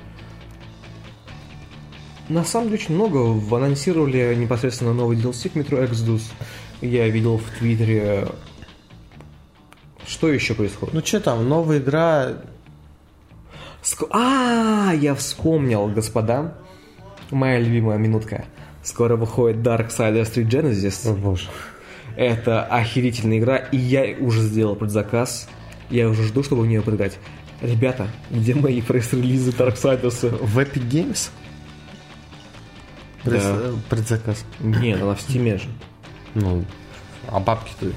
На 2.30 2.44
самом 2.44 2.70
деле 2.70 2.82
очень 2.82 2.96
много. 2.96 3.56
Анонсировали 3.56 4.34
непосредственно 4.36 4.94
новый 4.94 5.18
DLC 5.18 5.50
к 5.50 5.56
Metro 5.56 5.88
Exodus. 5.88 6.24
Я 6.82 7.08
видел 7.10 7.38
в 7.38 7.50
Твиттере. 7.60 8.28
Что 10.08 10.30
еще 10.30 10.54
происходит? 10.54 10.94
Ну 10.94 11.02
что 11.02 11.20
там, 11.20 11.48
новая 11.48 11.80
игра... 11.80 12.34
Ск... 13.82 14.04
А, 14.12 14.94
я 14.94 15.16
вспомнил, 15.16 15.88
господа. 15.88 16.56
Моя 17.32 17.60
любимая 17.60 17.98
минутка. 17.98 18.46
Скоро 18.84 19.16
выходит 19.16 19.58
Dark 19.58 19.90
Darksiders 19.90 20.32
3 20.32 20.44
Genesis. 20.46 21.10
О 21.12 21.14
боже. 21.14 21.50
Это 22.16 22.64
охерительная 22.64 23.40
игра, 23.40 23.58
и 23.58 23.78
я 23.78 24.16
уже 24.20 24.42
сделал 24.42 24.76
предзаказ. 24.76 25.50
Я 25.90 26.08
уже 26.10 26.24
жду, 26.24 26.44
чтобы 26.44 26.64
в 26.64 26.68
нее 26.68 26.82
прыгать. 26.82 27.18
Ребята, 27.62 28.08
где 28.30 28.54
мои 28.54 28.82
пресс-релизы 28.82 29.52
Darksiders? 29.52 30.30
В 30.30 30.60
Epic 30.60 30.90
Games? 30.90 31.30
Пресс, 33.24 33.44
да. 33.44 33.72
Предзаказ. 33.90 34.46
Нет, 34.60 35.02
она 35.02 35.16
в 35.16 35.20
Steam 35.20 35.60
же. 35.60 35.68
Ну, 36.36 36.64
а 37.28 37.40
бабки 37.40 37.72
ты 37.80 37.92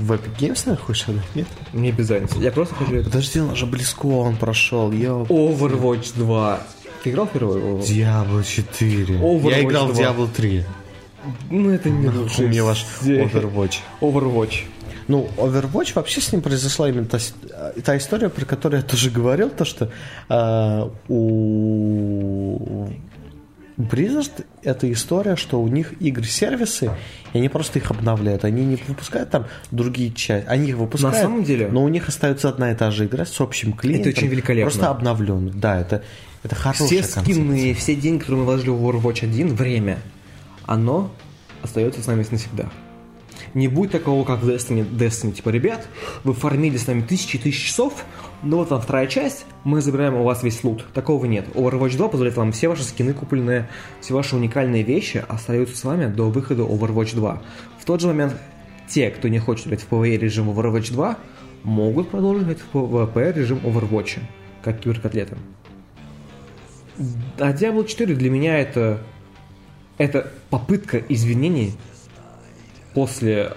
в 0.00 0.12
Epic 0.12 0.36
Games 0.38 0.68
находишь, 0.68 1.08
она 1.08 1.22
нет? 1.34 1.46
Мне 1.72 1.92
без 1.92 2.10
разницы. 2.10 2.38
Я 2.38 2.50
просто 2.50 2.74
хочу 2.74 2.94
это. 2.96 3.04
Подожди, 3.04 3.40
он 3.40 3.54
же 3.56 3.66
близко 3.66 4.06
он 4.06 4.36
прошел. 4.36 4.90
Я... 4.92 5.10
Overwatch 5.10 6.12
2. 6.16 6.60
Ты 7.04 7.10
играл 7.10 7.26
в 7.26 7.30
первый 7.30 7.60
Diablo 7.80 8.44
4. 8.44 9.18
Overwatch 9.18 9.50
Я 9.50 9.62
играл 9.62 9.86
2. 9.86 9.94
в 9.94 9.98
Diablo 9.98 10.28
3. 10.34 10.64
Ну, 11.50 11.70
это 11.70 11.90
не 11.90 12.08
лучше. 12.08 12.42
Мне 12.42 12.62
ваш 12.62 12.84
Overwatch. 13.02 13.78
Overwatch. 14.00 14.64
Ну, 15.08 15.28
Overwatch 15.36 15.92
вообще 15.94 16.20
с 16.20 16.32
ним 16.32 16.40
произошла 16.40 16.88
именно 16.88 17.06
та, 17.06 17.18
та 17.84 17.96
история, 17.96 18.28
про 18.28 18.44
которую 18.44 18.80
я 18.80 18.86
тоже 18.86 19.10
говорил, 19.10 19.50
то 19.50 19.64
что 19.64 19.90
э, 20.28 20.88
у 21.08 22.88
Blizzard 23.82 24.44
это 24.62 24.90
история, 24.92 25.36
что 25.36 25.60
у 25.60 25.68
них 25.68 25.94
игры-сервисы, 26.00 26.90
и 27.32 27.38
они 27.38 27.48
просто 27.48 27.78
их 27.78 27.90
обновляют. 27.90 28.44
Они 28.44 28.64
не 28.64 28.76
выпускают 28.86 29.30
там 29.30 29.46
другие 29.70 30.12
части. 30.12 30.46
Они 30.48 30.68
их 30.70 30.76
выпускают, 30.76 31.16
На 31.16 31.22
самом 31.22 31.44
деле, 31.44 31.68
но 31.68 31.82
у 31.84 31.88
них 31.88 32.08
остается 32.08 32.48
одна 32.48 32.72
и 32.72 32.74
та 32.74 32.90
же 32.90 33.06
игра 33.06 33.24
с 33.24 33.40
общим 33.40 33.72
клиентом. 33.72 34.10
Это 34.10 34.18
очень 34.18 34.28
великолепно. 34.28 34.70
Просто 34.70 34.88
обновленный. 34.88 35.52
Да, 35.52 35.80
это, 35.80 36.02
это 36.42 36.54
хорошая 36.54 36.88
Все 36.88 37.02
скины, 37.02 37.74
все 37.74 37.94
деньги, 37.94 38.20
которые 38.20 38.40
мы 38.40 38.46
вложили 38.46 38.70
в 38.70 38.88
Overwatch 38.88 39.24
1, 39.24 39.54
время, 39.54 39.98
оно 40.66 41.12
остается 41.62 42.02
с 42.02 42.06
нами 42.06 42.26
навсегда. 42.30 42.70
Не 43.54 43.68
будет 43.68 43.92
такого, 43.92 44.24
как 44.24 44.42
в 44.42 44.48
Destiny, 44.48 44.88
Destiny, 44.88 45.32
типа, 45.32 45.48
ребят, 45.48 45.88
вы 46.24 46.34
фармили 46.34 46.76
с 46.76 46.86
нами 46.86 47.02
тысячи 47.02 47.36
и 47.36 47.38
тысячи 47.38 47.68
часов, 47.68 48.04
но 48.42 48.56
вот 48.56 48.70
вам 48.70 48.80
вторая 48.80 49.06
часть, 49.06 49.44
мы 49.64 49.82
забираем 49.82 50.14
у 50.14 50.24
вас 50.24 50.42
весь 50.42 50.64
лут. 50.64 50.86
Такого 50.94 51.26
нет. 51.26 51.46
Overwatch 51.54 51.96
2 51.96 52.08
позволяет 52.08 52.36
вам 52.36 52.52
все 52.52 52.68
ваши 52.68 52.84
скины 52.84 53.12
купленные, 53.12 53.68
все 54.00 54.14
ваши 54.14 54.34
уникальные 54.34 54.82
вещи 54.82 55.22
остаются 55.28 55.76
с 55.76 55.84
вами 55.84 56.06
до 56.06 56.30
выхода 56.30 56.62
Overwatch 56.62 57.14
2. 57.14 57.42
В 57.78 57.84
тот 57.84 58.00
же 58.00 58.06
момент 58.06 58.34
те, 58.88 59.10
кто 59.10 59.28
не 59.28 59.38
хочет 59.38 59.66
играть 59.66 59.82
в 59.82 59.92
PvE 59.92 60.16
режим 60.16 60.48
Overwatch 60.50 60.92
2, 60.92 61.18
могут 61.64 62.10
продолжить 62.10 62.44
играть 62.44 62.58
в 62.72 62.76
PvP 62.76 63.32
режим 63.34 63.58
Overwatch, 63.58 64.20
как 64.62 64.80
киберкотлеты. 64.80 65.36
А 67.38 67.52
Diablo 67.52 67.86
4 67.86 68.14
для 68.14 68.30
меня 68.30 68.58
это, 68.58 69.02
это 69.98 70.32
попытка 70.48 70.98
извинений 70.98 71.74
после 72.94 73.52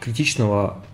критичного 0.00 0.84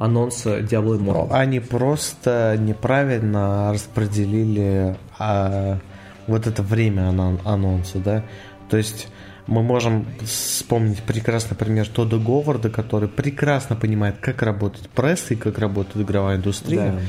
анонса 0.00 0.60
Diablo 0.60 0.98
Immortal. 0.98 1.28
Ну, 1.28 1.34
они 1.34 1.60
просто 1.60 2.56
неправильно 2.58 3.70
распределили 3.72 4.96
а, 5.18 5.78
вот 6.26 6.46
это 6.46 6.62
время 6.62 7.02
анон- 7.10 7.40
анонса, 7.44 7.98
да. 7.98 8.24
То 8.70 8.78
есть 8.78 9.08
мы 9.46 9.62
можем 9.62 10.06
вспомнить 10.24 11.02
прекрасный 11.02 11.56
пример 11.56 11.86
Тодда 11.86 12.16
Говарда, 12.16 12.70
который 12.70 13.08
прекрасно 13.10 13.76
понимает, 13.76 14.16
как 14.20 14.42
работает 14.42 14.88
пресса 14.88 15.34
и 15.34 15.36
как 15.36 15.58
работает 15.58 16.06
игровая 16.06 16.38
индустрия. 16.38 16.92
Да. 16.92 17.00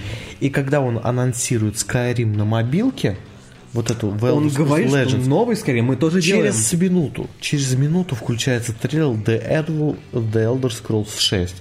И 0.42 0.50
когда 0.50 0.82
он 0.82 1.00
анонсирует 1.02 1.76
Skyrim 1.76 2.36
на 2.36 2.44
мобилке, 2.44 3.18
вот 3.72 3.90
эту 3.90 4.10
The 4.10 4.32
Он 4.34 4.50
говорит, 4.50 4.92
Legends, 4.92 5.08
что 5.08 5.30
новый 5.30 5.56
скорее 5.56 5.82
мы 5.82 5.96
тоже 5.96 6.22
делаем. 6.22 6.52
Через 6.52 6.74
минуту, 6.74 7.30
через 7.40 7.74
минуту 7.76 8.16
включается 8.16 8.74
трейлер 8.74 9.12
The 9.12 9.50
Elder, 9.50 9.98
The 10.12 10.60
Elder 10.60 10.72
Scrolls 10.72 11.18
6. 11.18 11.56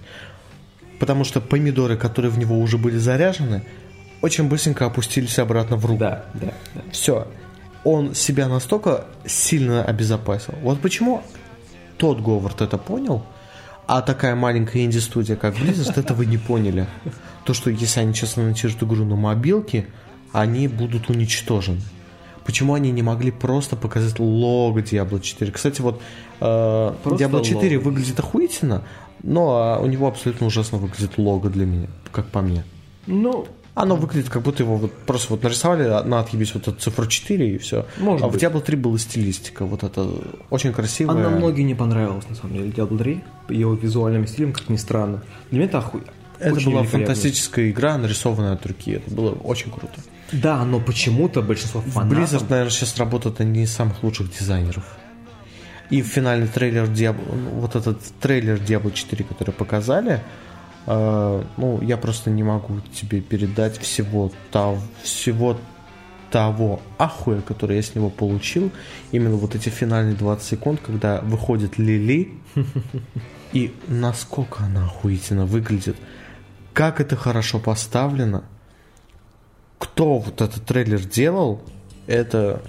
Потому 1.01 1.25
что 1.25 1.41
помидоры, 1.41 1.97
которые 1.97 2.31
в 2.31 2.39
него 2.39 2.61
уже 2.61 2.79
были 2.79 2.99
заряжены, 2.99 3.65
очень 4.21 4.49
быстренько 4.49 4.85
опустились 4.87 5.39
обратно 5.39 5.77
в 5.77 5.87
руку. 5.87 5.99
Да, 5.99 6.27
да, 6.35 6.53
да. 6.75 6.83
Все. 6.93 7.27
Он 7.85 8.15
себя 8.15 8.47
настолько 8.49 9.07
сильно 9.25 9.83
обезопасил. 9.83 10.55
Вот 10.63 10.81
почему 10.81 11.23
тот 11.97 12.21
Говард 12.21 12.61
это 12.61 12.77
понял, 12.77 13.25
а 13.87 14.03
такая 14.03 14.35
маленькая 14.35 14.85
инди-студия, 14.85 15.37
как 15.37 15.57
Blizzard, 15.57 15.99
этого 15.99 16.23
не 16.23 16.37
поняли. 16.37 16.87
То, 17.45 17.55
что 17.55 17.71
если 17.71 18.01
они 18.01 18.13
честно 18.13 18.43
анонсируют 18.43 18.83
игру 18.83 19.05
на 19.05 19.17
мобилке, 19.17 19.87
они 20.33 20.69
будут 20.69 21.09
уничтожены. 21.09 21.81
Почему 22.45 22.75
они 22.75 22.91
не 22.91 23.03
могли 23.03 23.31
просто 23.31 23.77
показать 23.77 24.19
лого 24.19 24.79
Diablo 24.81 25.21
4? 25.21 25.51
Кстати, 25.51 25.81
вот 25.81 26.03
э, 26.41 26.45
Diablo 26.45 27.43
4 27.43 27.77
лого. 27.77 27.85
выглядит 27.85 28.19
охуительно, 28.19 28.85
но 29.23 29.57
а, 29.57 29.79
у 29.81 29.87
него 29.87 30.09
абсолютно 30.09 30.47
ужасно 30.47 30.79
выглядит 30.79 31.19
лого 31.19 31.51
для 31.51 31.67
меня, 31.67 31.89
как 32.13 32.27
по 32.27 32.41
мне. 32.41 32.65
Ну, 33.07 33.47
Оно 33.75 33.97
выглядит, 33.97 34.29
как 34.29 34.43
будто 34.43 34.63
его 34.63 34.77
вот 34.77 34.93
просто 34.93 35.33
вот 35.33 35.43
нарисовали 35.43 35.85
на 36.07 36.21
отъебись 36.21 36.55
вот 36.55 36.69
эту 36.69 36.79
цифру 36.79 37.07
4 37.07 37.55
и 37.55 37.59
все. 37.59 37.87
Может 37.99 38.25
а 38.25 38.29
быть. 38.29 38.41
в 38.41 38.45
Diablo 38.45 38.61
3 38.61 38.77
была 38.77 38.99
стилистика, 38.99 39.65
вот 39.65 39.83
это 39.83 40.09
очень 40.51 40.73
красивая. 40.73 41.15
она 41.15 41.31
многим 41.31 41.67
не 41.67 41.75
понравилась, 41.75 42.29
на 42.29 42.37
самом 42.37 42.55
деле, 42.55 42.71
Diablo 42.71 42.99
3, 42.99 43.25
по 43.49 43.53
его 43.53 43.75
визуальным 43.75 44.27
стилям, 44.27 44.53
как 44.53 44.69
ни 44.69 44.77
странно. 44.77 45.23
Для 45.51 45.61
меня 45.61 45.69
это 45.69 45.79
охуй. 45.79 46.03
Это 46.39 46.55
очень 46.55 46.71
была 46.71 46.85
фантастическая 46.85 47.71
игра, 47.71 47.99
нарисованная 47.99 48.55
от 48.55 48.65
руки. 48.65 48.93
Это 48.93 49.11
было 49.15 49.33
очень 49.33 49.71
круто. 49.71 50.01
Да, 50.33 50.65
но 50.65 50.81
почему-то 50.81 51.43
большинство 51.43 51.81
фанатов... 51.81 52.19
Blizzard, 52.19 52.47
наверное, 52.49 52.71
сейчас 52.71 52.97
работают 52.97 53.41
одни 53.41 53.65
из 53.65 53.73
самых 53.73 54.03
лучших 54.03 54.31
дизайнеров. 54.39 54.85
И 55.91 56.03
финальный 56.03 56.47
трейлер 56.47 56.85
Diablo, 56.85 57.51
вот 57.55 57.75
этот 57.75 58.01
трейлер 58.21 58.57
Diablo 58.57 58.93
4, 58.93 59.25
который 59.25 59.51
показали, 59.53 60.21
э, 60.87 61.45
ну, 61.57 61.83
я 61.83 61.97
просто 61.97 62.31
не 62.31 62.45
могу 62.45 62.81
тебе 62.95 63.21
передать 63.21 63.79
всего 63.79 64.31
того, 64.53 64.79
всего 65.03 65.59
того 66.31 66.81
ахуя, 66.99 67.41
который 67.41 67.77
я 67.77 67.83
с 67.83 67.95
него 67.95 68.09
получил. 68.09 68.71
Именно 69.11 69.37
вот 69.37 69.55
эти 69.55 69.69
финальные 69.69 70.15
20 70.15 70.47
секунд, 70.47 70.81
когда 70.85 71.21
выходит 71.21 71.79
Лили, 71.79 72.35
и 73.53 73.75
насколько 73.89 74.63
она 74.65 74.85
охуительно 74.85 75.45
выглядит, 75.45 75.97
как 76.73 77.01
это 77.01 77.17
хорошо 77.17 77.59
поставлено, 77.59 78.45
кто 79.79 80.19
вот 80.19 80.41
этот 80.41 80.65
трейлер 80.65 81.01
делал, 81.01 81.61
это, 82.07 82.63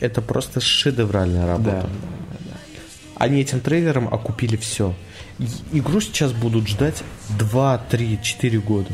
это 0.00 0.22
просто 0.22 0.60
шедевральная 0.60 1.42
Да, 1.42 1.48
работа. 1.48 1.90
Они 3.22 3.40
этим 3.40 3.60
трейлером 3.60 4.12
окупили 4.12 4.56
все. 4.56 4.96
Игру 5.70 6.00
сейчас 6.00 6.32
будут 6.32 6.66
ждать 6.66 7.04
2, 7.38 7.78
3, 7.88 8.18
4 8.20 8.58
года. 8.58 8.88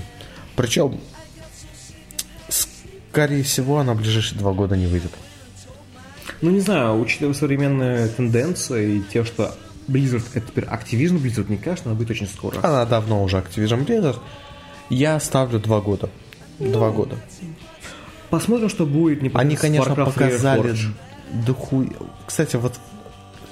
Причем, 0.55 1.01
скорее 3.11 3.43
всего, 3.43 3.79
она 3.79 3.95
в 3.95 3.97
ближайшие 3.97 4.38
два 4.38 4.53
года 4.53 4.77
не 4.77 4.87
выйдет. 4.87 5.12
Ну, 6.43 6.51
не 6.51 6.61
знаю, 6.61 7.01
учитывая 7.01 7.33
современные 7.33 8.09
тенденции 8.09 8.99
и 8.99 9.03
те, 9.03 9.25
что 9.25 9.55
Blizzard 9.88 10.27
это 10.35 10.47
теперь 10.47 10.64
Activision 10.64 11.23
Blizzard, 11.23 11.47
мне 11.49 11.57
кажется, 11.57 11.88
она 11.88 11.95
будет 11.95 12.11
очень 12.11 12.27
скоро. 12.27 12.59
Она 12.62 12.85
давно 12.85 13.25
уже 13.25 13.38
Activision 13.38 13.87
Blizzard. 13.87 14.19
Я 14.91 15.19
ставлю 15.21 15.59
два 15.59 15.81
года. 15.81 16.11
Два 16.59 16.91
года. 16.91 17.17
Посмотрим, 18.29 18.69
что 18.69 18.85
будет 18.85 19.23
не 19.23 19.31
Они, 19.33 19.57
конечно, 19.57 19.93
Warcraft 19.93 20.05
показали 20.05 20.73
Reforged. 20.73 20.93
дохуй... 21.47 21.93
Кстати, 22.27 22.57
вот 22.57 22.79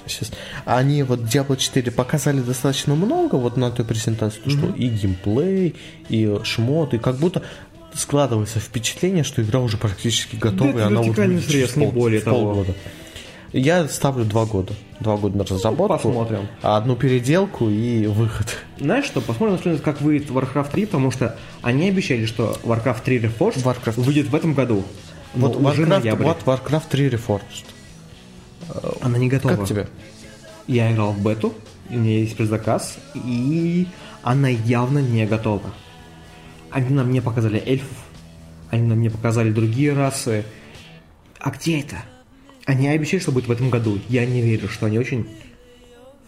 сейчас 0.07 0.31
они 0.65 1.03
вот 1.03 1.21
Diablo 1.21 1.57
4 1.57 1.91
показали 1.91 2.39
достаточно 2.41 2.95
много 2.95 3.35
вот 3.35 3.57
на 3.57 3.71
той 3.71 3.85
презентации, 3.85 4.39
то, 4.39 4.49
что 4.49 4.67
и 4.67 4.87
геймплей, 4.89 5.75
и 6.09 6.39
шмот, 6.43 6.93
и 6.93 6.97
как 6.97 7.17
будто 7.17 7.43
складывается 7.93 8.59
впечатление, 8.59 9.23
что 9.23 9.41
игра 9.41 9.59
уже 9.59 9.77
практически 9.77 10.35
готова, 10.35 10.69
это 10.69 10.79
и 10.79 10.81
она 10.83 11.01
вот 11.01 11.17
выйдет 11.17 11.47
через 11.47 11.69
пол- 11.69 11.91
более 11.91 12.21
того. 12.21 12.53
полгода. 12.53 12.73
Я 13.53 13.87
ставлю 13.87 14.25
два 14.25 14.45
года. 14.45 14.73
Два 14.99 15.15
года 15.15 15.37
на 15.37 15.45
разработку. 15.45 15.95
посмотрим. 16.09 16.47
Одну 16.61 16.95
переделку 16.95 17.69
и 17.69 18.05
выход. 18.05 18.57
Знаешь 18.77 19.05
что, 19.05 19.21
посмотрим, 19.21 19.79
как 19.79 20.01
выйдет 20.01 20.29
Warcraft 20.29 20.71
3, 20.71 20.85
потому 20.85 21.11
что 21.11 21.37
они 21.61 21.87
обещали, 21.87 22.25
что 22.25 22.57
Warcraft 22.63 23.03
3 23.03 23.19
Reforged 23.19 23.63
Warcraft. 23.63 24.01
выйдет 24.01 24.27
в 24.27 24.35
этом 24.35 24.53
году. 24.53 24.83
Вот 25.33 25.55
уже 25.55 25.83
Warcraft, 25.85 26.15
вот 26.23 26.37
Warcraft 26.45 26.83
3 26.89 27.07
Reforged. 27.09 27.65
Она 29.01 29.17
не 29.17 29.29
готова. 29.29 29.55
Как 29.55 29.67
тебе? 29.67 29.87
Я 30.67 30.91
играл 30.91 31.13
в 31.13 31.21
бету, 31.23 31.53
у 31.89 31.93
меня 31.93 32.19
есть 32.19 32.35
предзаказ, 32.35 32.97
и 33.15 33.87
она 34.23 34.49
явно 34.49 34.99
не 34.99 35.25
готова. 35.25 35.69
Они 36.71 36.89
нам 36.89 37.11
не 37.11 37.21
показали 37.21 37.61
эльфов, 37.65 37.87
они 38.69 38.87
нам 38.87 39.01
не 39.01 39.09
показали 39.09 39.51
другие 39.51 39.93
расы. 39.93 40.43
А 41.39 41.51
где 41.51 41.79
это? 41.79 41.97
Они 42.65 42.89
обещали, 42.89 43.21
что 43.21 43.31
будет 43.31 43.47
в 43.47 43.51
этом 43.51 43.69
году. 43.69 43.99
Я 44.09 44.25
не 44.25 44.41
верю, 44.41 44.67
что 44.67 44.87
они 44.87 44.99
очень... 44.99 45.25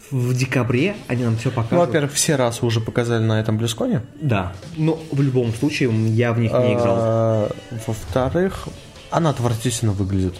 В 0.10 0.34
декабре 0.36 0.96
они 1.08 1.24
нам 1.24 1.38
все 1.38 1.50
Ну, 1.50 1.56
покажут. 1.56 1.86
во-первых, 1.86 2.14
все 2.14 2.36
расы 2.36 2.66
уже 2.66 2.80
показали 2.82 3.24
на 3.24 3.40
этом 3.40 3.58
Близконе. 3.60 4.02
Да, 4.20 4.54
но 4.76 4.98
в 5.12 5.22
любом 5.22 5.54
случае 5.54 5.92
я 6.16 6.34
в 6.34 6.40
них 6.40 6.52
не 6.52 6.74
играл. 6.74 6.96
А, 6.98 7.52
Во-вторых, 7.86 8.70
она 9.12 9.30
отвратительно 9.30 9.92
выглядит. 9.92 10.34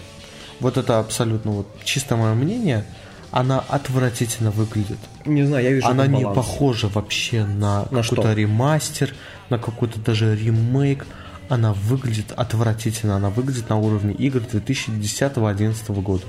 Вот 0.60 0.76
это 0.76 0.98
абсолютно 0.98 1.50
вот 1.52 1.66
чисто 1.84 2.16
мое 2.16 2.34
мнение. 2.34 2.84
Она 3.32 3.60
отвратительно 3.68 4.50
выглядит. 4.50 4.98
Не 5.24 5.44
знаю, 5.44 5.64
я 5.64 5.70
вижу 5.70 5.86
Она 5.86 6.06
не 6.08 6.22
баланс. 6.24 6.36
похожа 6.36 6.88
вообще 6.88 7.44
на, 7.44 7.86
На 7.90 8.02
какой-то 8.02 8.32
ремастер, 8.32 9.14
на 9.50 9.58
какой-то 9.58 10.00
даже 10.00 10.34
ремейк. 10.36 11.06
Она 11.48 11.72
выглядит 11.72 12.32
отвратительно. 12.36 13.16
Она 13.16 13.30
выглядит 13.30 13.68
на 13.68 13.76
уровне 13.76 14.14
игр 14.14 14.40
2010-2011 14.40 16.00
года. 16.02 16.24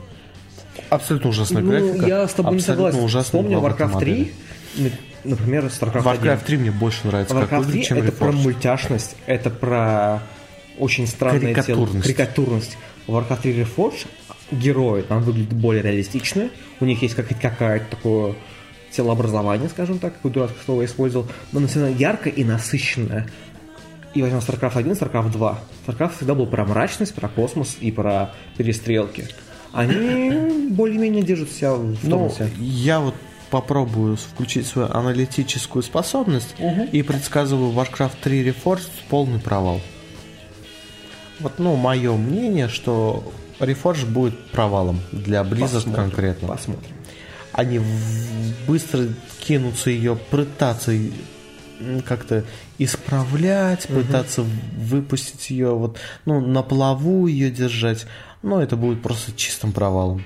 Абсолютно 0.90 1.30
ужасная 1.30 1.62
Ну, 1.62 1.70
графика. 1.72 2.06
я 2.06 2.28
с 2.28 2.34
тобой 2.34 2.54
не 2.56 2.60
согласен. 2.62 3.08
Вспомни 3.24 3.56
главные 3.56 3.72
Warcraft 3.78 4.00
3, 4.00 4.34
модели. 4.76 4.94
например, 5.24 5.66
StarCraft 5.66 6.10
1. 6.12 6.24
Warcraft 6.24 6.46
3 6.46 6.58
мне 6.58 6.72
больше 6.72 7.08
нравится, 7.08 7.34
как 7.36 7.44
Warcraft 7.52 7.58
3 7.58 7.58
выглядит, 7.66 7.88
чем 7.88 7.98
это 7.98 8.12
про 8.12 8.28
Reforged. 8.30 8.36
мультяшность, 8.44 9.16
это 9.26 9.50
про 9.50 10.24
очень 10.80 11.08
странное 11.08 11.56
тело. 11.64 11.88
Карикатурность. 11.88 12.78
Warcraft 13.08 13.42
3 13.42 13.62
Reforged 13.64 14.08
герои 14.52 15.02
там 15.02 15.22
выглядят 15.24 15.54
более 15.54 15.82
реалистично, 15.84 16.50
у 16.80 16.86
них 16.86 17.02
есть 17.02 17.16
как- 17.16 17.28
какая-то 17.40 17.86
такое 17.96 18.36
телообразование, 18.92 19.70
скажем 19.70 20.00
так, 20.00 20.14
какое 20.16 20.32
дурацкое 20.32 20.64
слово 20.66 20.82
я 20.82 20.88
использовал, 20.88 21.28
но 21.52 21.60
оно 21.60 21.68
всегда 21.68 21.88
ярко 21.88 22.30
и 22.30 22.44
насыщенное. 22.44 23.28
И 24.14 24.22
возьмем 24.22 24.40
StarCraft 24.40 24.78
1, 24.78 24.92
StarCraft 24.92 25.32
2. 25.32 25.60
StarCraft 25.88 26.18
всегда 26.18 26.36
был 26.36 26.46
про 26.46 26.66
мрачность, 26.66 27.14
про 27.16 27.30
космос 27.30 27.78
и 27.80 27.92
про 27.92 28.34
перестрелки. 28.58 29.26
Они 29.72 30.68
более-менее 30.72 31.24
держат 31.24 31.50
себя 31.52 31.74
в 31.76 31.86
Ну, 32.04 32.10
тонусе. 32.10 32.50
я 32.60 33.00
вот 33.00 33.16
попробую 33.50 34.18
включить 34.18 34.66
свою 34.68 34.90
аналитическую 34.92 35.84
способность 35.84 36.56
и 36.92 37.02
предсказываю 37.04 37.72
Warcraft 37.72 38.16
3 38.22 38.44
Reforged 38.50 38.90
полный 39.10 39.40
провал. 39.40 39.80
Вот, 41.40 41.54
ну, 41.60 41.76
мое 41.76 42.14
мнение, 42.18 42.68
что 42.68 43.32
Reforged 43.62 44.06
будет 44.06 44.38
провалом 44.52 45.00
для 45.12 45.42
Blizzard 45.42 45.74
Посмотрим, 45.74 45.94
конкретно. 45.94 46.48
Посмотрим. 46.48 46.92
Они 47.54 47.80
быстро 48.68 49.08
кинутся 49.40 49.90
ее 49.90 50.16
пытаться 50.16 50.94
как-то 52.06 52.44
исправлять, 52.78 53.88
пытаться 53.88 54.44
выпустить 54.78 55.50
ее 55.50 55.76
вот, 55.76 55.98
ну, 56.26 56.40
на 56.40 56.64
плаву 56.64 57.28
ее 57.28 57.52
держать. 57.52 58.06
Но 58.44 58.62
это 58.62 58.76
будет 58.76 59.02
просто 59.02 59.32
чистым 59.34 59.72
провалом. 59.72 60.24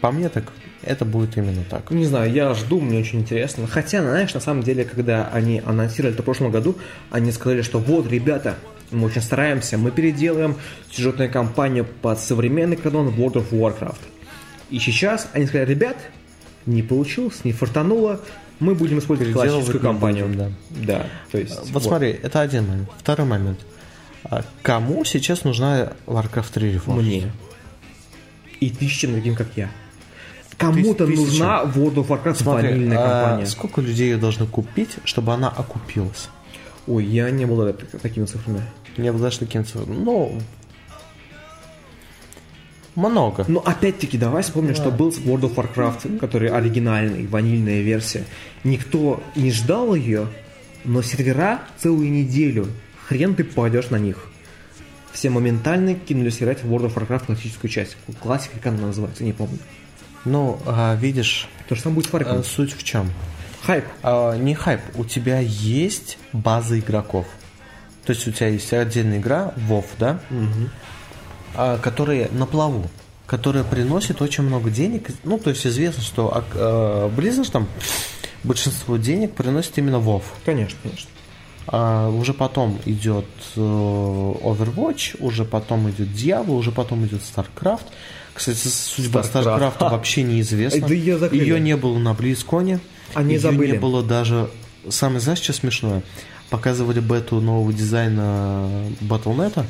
По 0.00 0.12
мне 0.12 0.28
так, 0.28 0.44
это 0.82 1.04
будет 1.04 1.36
именно 1.36 1.62
так. 1.68 1.90
Не 1.90 2.04
знаю, 2.04 2.32
я 2.32 2.54
жду, 2.54 2.80
мне 2.80 3.00
очень 3.00 3.20
интересно. 3.20 3.66
Хотя, 3.66 4.02
знаешь, 4.02 4.32
на 4.32 4.40
самом 4.40 4.62
деле, 4.62 4.84
когда 4.84 5.28
они 5.28 5.60
анонсировали 5.64 6.14
это 6.14 6.22
в 6.22 6.24
прошлом 6.24 6.50
году, 6.50 6.76
они 7.10 7.32
сказали, 7.32 7.62
что 7.62 7.78
вот, 7.78 8.06
ребята, 8.10 8.56
Мы 8.90 9.06
очень 9.06 9.22
стараемся, 9.22 9.78
мы 9.78 9.90
переделаем 9.90 10.56
сюжетную 10.90 11.30
кампанию 11.30 11.86
под 12.02 12.18
современный 12.18 12.76
канон 12.76 13.08
World 13.08 13.34
of 13.34 13.50
Warcraft. 13.50 14.00
И 14.70 14.78
сейчас 14.78 15.28
они 15.32 15.46
сказали, 15.46 15.70
ребят, 15.70 15.96
не 16.66 16.82
получилось, 16.82 17.44
не 17.44 17.52
фартануло, 17.52 18.20
мы 18.58 18.74
будем 18.74 18.98
использовать 18.98 19.32
классическую 19.32 19.80
кампанию. 19.80 20.26
будем, 20.28 20.54
да. 20.70 21.06
то 21.32 21.38
есть... 21.38 21.70
Вот, 21.72 21.82
смотри, 21.82 22.10
это 22.10 22.40
один 22.40 22.66
момент. 22.66 22.88
Второй 22.98 23.26
момент. 23.26 23.60
А 24.24 24.44
Кому 24.62 25.04
сейчас 25.04 25.44
нужна 25.44 25.92
Warcraft 26.06 26.52
3 26.52 26.74
Reforged? 26.74 27.02
Мне. 27.02 27.32
И 28.60 28.70
тысячам 28.70 29.14
таким, 29.14 29.34
как 29.34 29.48
я. 29.56 29.70
Кому-то 30.58 31.06
Тысяч- 31.06 31.18
нужна 31.18 31.62
World 31.62 31.94
of 31.94 32.08
Warcraft 32.08 32.42
Смотри, 32.42 32.68
ванильная 32.68 32.98
а 32.98 33.22
компания. 33.22 33.46
сколько 33.46 33.80
людей 33.80 34.10
ее 34.10 34.18
должны 34.18 34.46
купить, 34.46 34.90
чтобы 35.04 35.32
она 35.32 35.48
окупилась? 35.48 36.28
Ой, 36.86 37.06
я 37.06 37.30
не 37.30 37.46
был 37.46 37.72
такими 38.02 38.26
цифрами. 38.26 38.60
Не 38.96 39.08
обладаешь 39.08 39.38
таким 39.38 39.64
цифрам. 39.64 40.04
Ну, 40.04 40.40
много. 42.96 43.44
Но 43.48 43.60
опять-таки, 43.60 44.18
давай 44.18 44.42
вспомним, 44.42 44.74
что 44.74 44.90
был 44.90 45.10
World 45.10 45.42
of 45.42 45.54
Warcraft, 45.54 46.18
который 46.18 46.48
оригинальный, 46.48 47.26
ванильная 47.26 47.82
версия. 47.82 48.24
Никто 48.64 49.22
не 49.36 49.52
ждал 49.52 49.94
ее, 49.94 50.26
но 50.84 51.02
сервера 51.02 51.62
целую 51.78 52.10
неделю. 52.10 52.68
Хрен 53.06 53.34
ты 53.34 53.44
попадешь 53.44 53.90
на 53.90 53.96
них. 53.96 54.26
Все 55.12 55.30
моментально 55.30 55.94
кинулись 55.94 56.40
играть 56.42 56.62
в 56.62 56.72
World 56.72 56.92
of 56.92 56.94
Warcraft 56.94 57.26
классическую 57.26 57.70
часть. 57.70 57.96
Классика, 58.20 58.56
как 58.56 58.72
она 58.72 58.88
называется, 58.88 59.24
не 59.24 59.32
помню. 59.32 59.58
Ну, 60.24 60.60
а, 60.66 60.94
видишь, 60.96 61.48
То 61.68 61.74
же 61.74 61.80
самое 61.80 61.96
будет 61.96 62.10
с 62.10 62.14
Warcraft. 62.14 62.40
а, 62.40 62.42
суть 62.42 62.72
в 62.76 62.82
чем? 62.82 63.10
Хайп. 63.62 63.84
А, 64.02 64.36
не 64.36 64.54
хайп, 64.54 64.80
у 64.94 65.04
тебя 65.04 65.38
есть 65.40 66.18
база 66.32 66.78
игроков. 66.78 67.26
То 68.04 68.12
есть 68.12 68.26
у 68.26 68.32
тебя 68.32 68.48
есть 68.48 68.72
отдельная 68.72 69.18
игра, 69.18 69.52
WoW, 69.68 69.84
да? 69.98 70.20
А, 71.54 71.78
которые 71.78 72.28
на 72.32 72.46
плаву, 72.46 72.88
которая 73.26 73.64
приносит 73.64 74.22
очень 74.22 74.44
много 74.44 74.70
денег. 74.70 75.08
Ну, 75.24 75.38
то 75.38 75.50
есть 75.50 75.66
известно, 75.66 76.02
что 76.02 76.34
а, 76.34 76.44
а, 76.54 77.08
Blizzard 77.10 77.50
там 77.50 77.68
большинство 78.44 78.96
денег 78.96 79.34
приносит 79.34 79.76
именно 79.78 79.96
WoW. 79.96 80.22
Конечно, 80.44 80.78
конечно. 80.82 81.10
А 81.66 82.08
уже 82.08 82.34
потом 82.34 82.80
идет 82.84 83.26
э, 83.54 83.60
Overwatch, 83.60 85.16
уже 85.20 85.44
потом 85.44 85.88
идет 85.90 86.08
Diablo, 86.08 86.52
уже 86.56 86.72
потом 86.72 87.06
идет 87.06 87.20
StarCraft. 87.20 87.84
Кстати, 88.34 88.66
судьба 88.66 89.20
StarCraft. 89.20 89.78
StarCraft 89.78 89.90
вообще 89.90 90.22
неизвестна. 90.22 90.88
Да 90.88 91.18
закрыли. 91.18 91.42
Ее 91.42 91.60
не 91.60 91.76
было 91.76 91.98
на 91.98 92.12
BlizzCon. 92.12 92.80
Они 93.14 93.34
Её 93.34 93.40
забыли. 93.42 93.72
не 93.72 93.78
было 93.78 94.02
даже... 94.02 94.50
Самое, 94.88 95.20
знаешь, 95.20 95.40
что 95.40 95.52
смешное? 95.52 96.02
Показывали 96.50 97.00
бету 97.00 97.40
нового 97.40 97.72
дизайна 97.72 98.68
Battle.net, 99.00 99.64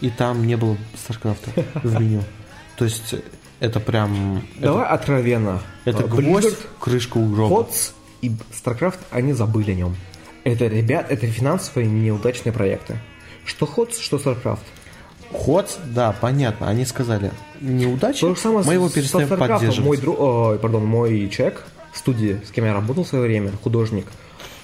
и 0.00 0.10
там 0.10 0.46
не 0.46 0.56
было 0.56 0.76
StarCraft 0.94 1.80
в 1.82 2.00
меню. 2.00 2.22
То 2.76 2.86
есть 2.86 3.14
это 3.60 3.78
прям... 3.78 4.42
Давай 4.58 4.86
откровенно. 4.86 5.60
Это, 5.84 5.98
это 5.98 6.08
Blizzard, 6.08 6.40
гвоздь, 6.40 6.56
крышка 6.80 7.18
у 7.18 7.30
гроба. 7.30 7.62
HOTS 7.62 7.92
и 8.22 8.32
StarCraft, 8.52 8.98
они 9.10 9.34
забыли 9.34 9.72
о 9.72 9.74
нем. 9.74 9.96
Это, 10.44 10.66
ребят, 10.66 11.06
это 11.10 11.26
финансовые 11.26 11.86
неудачные 11.86 12.52
проекты. 12.54 12.98
Что 13.44 13.66
HOTS, 13.66 14.00
что 14.00 14.16
StarCraft. 14.16 14.60
Ход, 15.32 15.78
да, 15.84 16.12
понятно. 16.18 16.68
Они 16.68 16.84
сказали, 16.84 17.30
неудача, 17.60 18.20
То 18.20 18.34
же 18.34 18.40
самое 18.40 18.66
мы 18.66 18.74
его 18.74 18.88
перестаем 18.88 19.28
поддерживать. 19.28 19.78
Мой, 19.80 19.96
друг, 19.96 20.18
ой, 20.18 20.58
пардон, 20.58 20.86
мой 20.86 21.28
человек 21.28 21.66
в 21.92 21.98
студии, 21.98 22.40
с 22.46 22.50
кем 22.50 22.64
я 22.64 22.72
работал 22.72 23.04
в 23.04 23.08
свое 23.08 23.24
время, 23.24 23.52
художник, 23.62 24.06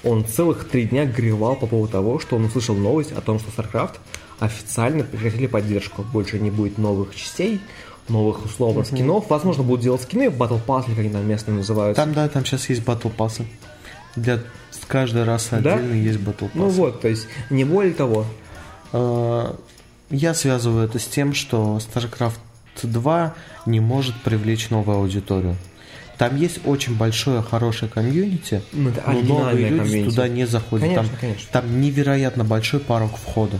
он 0.07 0.25
целых 0.25 0.67
три 0.69 0.85
дня 0.85 1.05
горевал 1.05 1.55
по 1.55 1.67
поводу 1.67 1.91
того, 1.91 2.19
что 2.19 2.35
он 2.35 2.45
услышал 2.45 2.75
новость 2.75 3.11
о 3.11 3.21
том, 3.21 3.39
что 3.39 3.49
StarCraft 3.51 3.95
официально 4.39 5.03
прекратили 5.03 5.47
поддержку. 5.47 6.03
Больше 6.03 6.39
не 6.39 6.51
будет 6.51 6.77
новых 6.77 7.15
частей, 7.15 7.59
новых 8.07 8.45
условно 8.45 8.83
скинов. 8.83 9.29
Возможно, 9.29 9.63
будут 9.63 9.81
делать 9.81 10.01
скины 10.01 10.29
в 10.29 10.41
Battle 10.41 10.61
Pass, 10.65 10.85
как 10.85 10.97
они 10.99 11.09
там 11.09 11.27
местные 11.27 11.55
называются. 11.57 12.01
Там, 12.03 12.13
да, 12.13 12.27
там 12.29 12.45
сейчас 12.45 12.69
есть 12.69 12.83
батл 12.83 13.09
пассы. 13.09 13.45
Для 14.15 14.39
каждой 14.87 15.23
расы 15.25 15.59
Да? 15.59 15.75
отдельно 15.75 15.93
есть 15.93 16.19
батл 16.19 16.45
пассы. 16.45 16.57
Ну 16.57 16.69
вот, 16.69 17.01
то 17.01 17.07
есть, 17.07 17.27
не 17.49 17.63
более 17.65 17.93
того. 17.93 18.25
Э, 18.93 19.53
Я 20.09 20.33
связываю 20.33 20.85
это 20.85 20.99
с 20.99 21.05
тем, 21.05 21.33
что 21.33 21.77
StarCraft 21.77 22.35
2 22.83 23.35
не 23.65 23.79
может 23.81 24.15
привлечь 24.21 24.69
новую 24.69 24.99
аудиторию. 24.99 25.55
Там 26.17 26.35
есть 26.35 26.59
очень 26.65 26.97
большое, 26.97 27.41
хорошее 27.43 27.91
комьюнити, 27.91 28.61
Ну, 28.73 28.91
но 29.05 29.13
новые 29.21 29.69
люди 29.69 29.77
комьюнити. 29.83 30.09
туда 30.09 30.27
не 30.27 30.45
заходят. 30.47 30.87
Конечно, 30.87 31.09
там, 31.11 31.19
конечно. 31.19 31.47
там 31.51 31.81
невероятно 31.81 32.43
большой 32.43 32.79
порог 32.79 33.15
входа. 33.17 33.57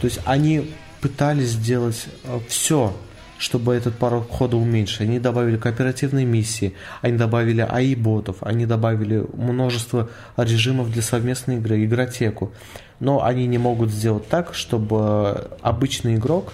То 0.00 0.06
есть 0.06 0.20
они 0.24 0.70
пытались 1.00 1.48
сделать 1.50 2.06
все, 2.48 2.94
чтобы 3.38 3.74
этот 3.74 3.96
порог 3.98 4.28
входа 4.28 4.56
уменьшить. 4.56 5.00
Они 5.02 5.18
добавили 5.18 5.56
кооперативные 5.56 6.24
миссии, 6.24 6.74
они 7.02 7.18
добавили 7.18 7.60
АИ-ботов, 7.68 8.36
они 8.40 8.64
добавили 8.64 9.24
множество 9.34 10.08
режимов 10.36 10.92
для 10.92 11.02
совместной 11.02 11.56
игры, 11.56 11.84
игротеку. 11.84 12.52
Но 13.00 13.24
они 13.24 13.46
не 13.46 13.58
могут 13.58 13.90
сделать 13.90 14.28
так, 14.28 14.54
чтобы 14.54 15.50
обычный 15.62 16.14
игрок 16.14 16.52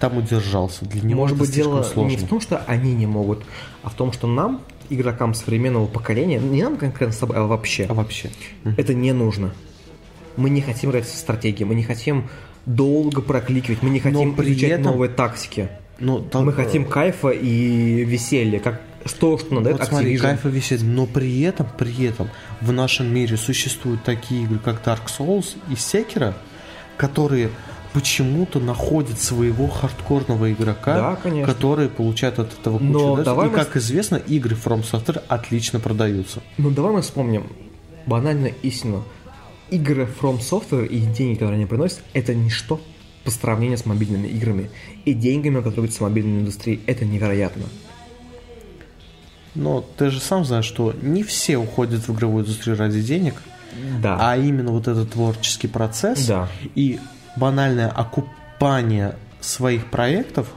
там 0.00 0.16
удержался. 0.18 0.84
Для 0.84 1.00
него 1.00 1.22
Может 1.22 1.38
быть, 1.38 1.50
дело 1.50 1.82
сложно. 1.82 2.10
не 2.10 2.16
в 2.18 2.28
том, 2.28 2.40
что 2.40 2.62
они 2.66 2.92
не 2.94 3.06
могут, 3.06 3.42
а 3.82 3.90
в 3.90 3.94
том, 3.94 4.12
что 4.12 4.26
нам, 4.26 4.60
игрокам 4.90 5.34
современного 5.34 5.86
поколения, 5.86 6.38
не 6.38 6.62
нам 6.62 6.76
конкретно 6.76 7.14
с 7.14 7.18
тобой, 7.18 7.36
а 7.36 7.42
вообще, 7.44 7.86
А 7.88 7.94
вообще? 7.94 8.30
это 8.76 8.94
не 8.94 9.12
нужно. 9.12 9.52
Мы 10.36 10.50
не 10.50 10.60
хотим 10.60 10.90
играть 10.90 11.06
в 11.06 11.14
стратегии, 11.14 11.64
мы 11.64 11.74
не 11.74 11.82
хотим 11.82 12.28
долго 12.66 13.20
прокликивать, 13.22 13.82
мы 13.82 13.90
не 13.90 14.00
хотим 14.00 14.34
при 14.34 14.52
изучать 14.52 14.70
этом- 14.72 14.92
новые 14.92 15.10
тактики. 15.10 15.68
Ну, 16.00 16.20
там- 16.20 16.44
Мы 16.46 16.52
хотим 16.52 16.84
кайфа 16.84 17.30
и 17.30 18.04
веселья, 18.04 18.60
как 18.60 18.80
то, 19.18 19.36
что 19.38 19.54
надает 19.54 19.78
Вот 19.78 19.88
смотри, 19.88 20.14
Activision. 20.14 20.20
кайфа 20.20 20.48
висит, 20.48 20.82
но 20.82 21.06
при 21.06 21.40
этом, 21.42 21.66
при 21.76 22.04
этом 22.04 22.28
в 22.60 22.70
нашем 22.72 23.12
мире 23.12 23.36
существуют 23.36 24.04
такие 24.04 24.44
игры, 24.44 24.58
как 24.64 24.82
Dark 24.86 25.06
Souls 25.06 25.56
и 25.70 25.72
Sekiro, 25.74 26.34
которые 26.96 27.50
почему-то 27.92 28.60
находят 28.60 29.18
своего 29.20 29.66
хардкорного 29.68 30.52
игрока, 30.52 30.94
Да, 30.94 31.16
конечно. 31.16 31.52
которые 31.52 31.88
получают 31.88 32.38
от 32.38 32.52
этого 32.58 32.78
кучу 32.78 32.90
Но 32.90 33.16
давай 33.22 33.46
И, 33.48 33.50
мы 33.50 33.56
как 33.56 33.76
известно, 33.76 34.16
игры 34.16 34.56
From 34.56 34.82
Software 34.82 35.22
отлично 35.28 35.80
продаются. 35.80 36.40
Ну 36.58 36.70
давай 36.70 36.92
мы 36.92 37.02
вспомним 37.02 37.46
банально 38.06 38.46
истину. 38.62 39.04
Игры 39.70 40.08
From 40.20 40.38
Software 40.40 40.86
и 40.86 40.98
деньги, 41.00 41.34
которые 41.34 41.56
они 41.56 41.66
приносят, 41.66 42.00
это 42.14 42.34
ничто 42.34 42.80
по 43.24 43.30
сравнению 43.30 43.76
с 43.78 43.84
мобильными 43.86 44.26
играми. 44.28 44.70
И 45.04 45.12
деньгами, 45.12 45.60
которые 45.62 45.90
с 45.90 46.00
мобильной 46.00 46.40
индустрии, 46.40 46.80
это 46.86 47.04
невероятно. 47.04 47.64
Но 49.54 49.84
ты 49.96 50.10
же 50.10 50.20
сам 50.20 50.44
знаешь, 50.44 50.64
что 50.64 50.94
не 51.02 51.22
все 51.22 51.56
уходят 51.56 52.06
в 52.06 52.14
игровую 52.14 52.44
индустрию 52.44 52.76
ради 52.78 53.00
денег, 53.02 53.34
Да. 54.00 54.16
а 54.20 54.36
именно 54.36 54.70
вот 54.70 54.88
этот 54.88 55.12
творческий 55.12 55.68
процесс 55.68 56.26
Да. 56.26 56.48
и 56.74 57.00
банальное 57.38 57.88
окупание 57.88 59.16
своих 59.40 59.86
проектов 59.90 60.48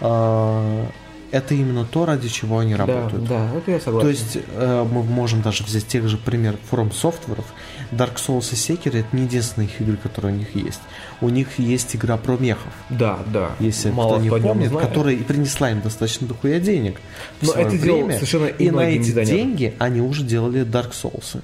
э, 0.00 0.86
это 1.34 1.54
именно 1.54 1.84
то, 1.84 2.06
ради 2.06 2.28
чего 2.28 2.60
они 2.60 2.74
да, 2.74 2.86
работают. 2.86 3.24
да, 3.24 3.50
это 3.56 3.70
я 3.72 3.80
согласен. 3.80 4.06
То 4.06 4.08
есть 4.08 4.38
э, 4.52 4.86
мы 4.88 5.02
можем 5.02 5.42
даже 5.42 5.64
взять 5.64 5.84
тех 5.86 6.08
же 6.08 6.16
пример 6.16 6.56
From 6.70 6.92
Software. 6.92 7.42
Dark 7.90 8.16
Souls 8.16 8.52
и 8.52 8.54
Sekiro 8.54 9.00
это 9.00 9.08
не 9.10 9.24
единственные 9.24 9.68
их 9.68 9.80
игры, 9.80 9.96
которые 9.96 10.32
у 10.32 10.38
них 10.38 10.54
есть. 10.54 10.80
У 11.20 11.28
них 11.28 11.58
есть 11.58 11.96
игра 11.96 12.16
про 12.18 12.36
мехов. 12.36 12.72
да, 12.88 13.18
да. 13.26 13.50
Если 13.58 13.90
Мало 13.90 14.14
кто 14.14 14.22
не 14.22 14.30
помнит, 14.30 14.68
знает. 14.70 14.88
которая 14.88 15.16
принесла 15.16 15.72
им 15.72 15.80
достаточно 15.80 16.28
дохуя 16.28 16.60
денег. 16.60 17.00
Но 17.40 17.52
это 17.52 17.70
время. 17.70 18.14
совершенно 18.14 18.46
и 18.46 18.70
на 18.70 18.80
эти 18.80 19.10
деньги 19.24 19.74
они 19.80 20.00
уже 20.00 20.22
делали 20.22 20.64
Dark 20.64 20.92
Souls. 20.92 21.42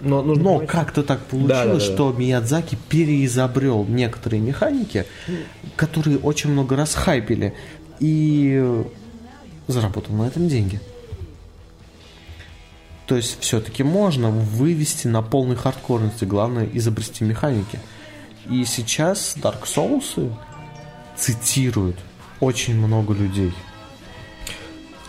Но, 0.00 0.22
нужно 0.22 0.42
Но 0.42 0.50
понимать- 0.54 0.68
как-то 0.70 1.02
так 1.02 1.20
получилось, 1.26 1.48
Да, 1.48 1.64
да, 1.66 1.74
да. 1.74 1.80
что 1.80 2.12
Миядзаки 2.12 2.78
переизобрел 2.88 3.84
некоторые 3.84 4.40
механики, 4.40 5.04
которые 5.76 6.18
очень 6.18 6.50
много 6.50 6.76
раз 6.76 6.94
хайпили, 6.94 7.54
и 7.98 8.82
заработал 9.66 10.14
на 10.14 10.22
этом 10.26 10.48
деньги. 10.48 10.80
То 13.06 13.16
есть 13.16 13.38
все-таки 13.40 13.82
можно 13.82 14.30
вывести 14.30 15.08
на 15.08 15.20
полной 15.20 15.56
хардкорности, 15.56 16.24
главное 16.24 16.68
изобрести 16.72 17.24
механики. 17.24 17.80
И 18.48 18.64
сейчас 18.64 19.36
Dark 19.36 19.64
Souls 19.64 20.32
цитируют 21.16 21.96
очень 22.40 22.74
много 22.76 23.12
людей. 23.12 23.52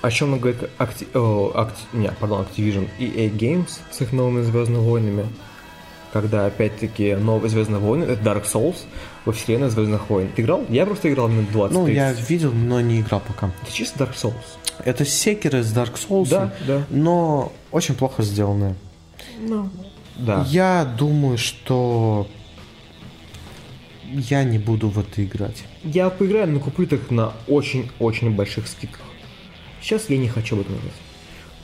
О 0.01 0.09
чем 0.09 0.39
говорит 0.39 0.61
Acti- 0.79 1.07
о, 1.17 1.51
Acti- 1.55 1.85
не, 1.93 2.09
пардон, 2.11 2.41
Activision 2.45 2.89
EA 2.99 3.29
Games 3.31 3.69
с 3.91 4.01
их 4.01 4.13
новыми 4.13 4.41
Звездными 4.41 4.81
войнами, 4.81 5.27
когда 6.11 6.47
опять-таки 6.47 7.15
новые 7.15 7.49
Звездные 7.51 7.79
войны, 7.79 8.05
это 8.05 8.21
Dark 8.23 8.45
Souls 8.51 8.77
во 9.25 9.31
вселенной 9.33 9.69
Звездных 9.69 10.09
войн. 10.09 10.29
Ты 10.35 10.41
играл? 10.41 10.65
Я 10.69 10.85
просто 10.87 11.11
играл 11.11 11.27
минут 11.27 11.51
20 11.51 11.77
Ну, 11.77 11.85
30. 11.85 11.95
я 11.95 12.11
видел, 12.13 12.51
но 12.51 12.81
не 12.81 13.01
играл 13.01 13.21
пока. 13.25 13.51
Это 13.61 13.71
чисто 13.71 14.03
Dark 14.03 14.15
Souls. 14.15 14.33
Это 14.83 15.05
секеры 15.05 15.61
с 15.61 15.71
Dark 15.71 15.93
Souls, 15.93 16.29
Да, 16.29 16.51
да. 16.65 16.83
но 16.89 17.51
очень 17.71 17.93
плохо 17.93 18.23
сделанные. 18.23 18.73
Ну, 19.39 19.69
да. 20.17 20.43
Я 20.49 20.83
думаю, 20.97 21.37
что 21.37 22.27
я 24.11 24.43
не 24.43 24.57
буду 24.57 24.89
в 24.89 24.97
это 24.99 25.23
играть. 25.23 25.63
Я 25.83 26.09
поиграю, 26.09 26.47
но 26.51 26.59
куплю 26.59 26.87
так 26.87 27.11
на 27.11 27.33
очень-очень 27.47 28.31
больших 28.31 28.67
скидках. 28.67 29.01
Сейчас 29.81 30.09
я 30.09 30.17
не 30.17 30.27
хочу 30.27 30.55
об 30.55 30.61
этом 30.61 30.75
играть. 30.75 30.93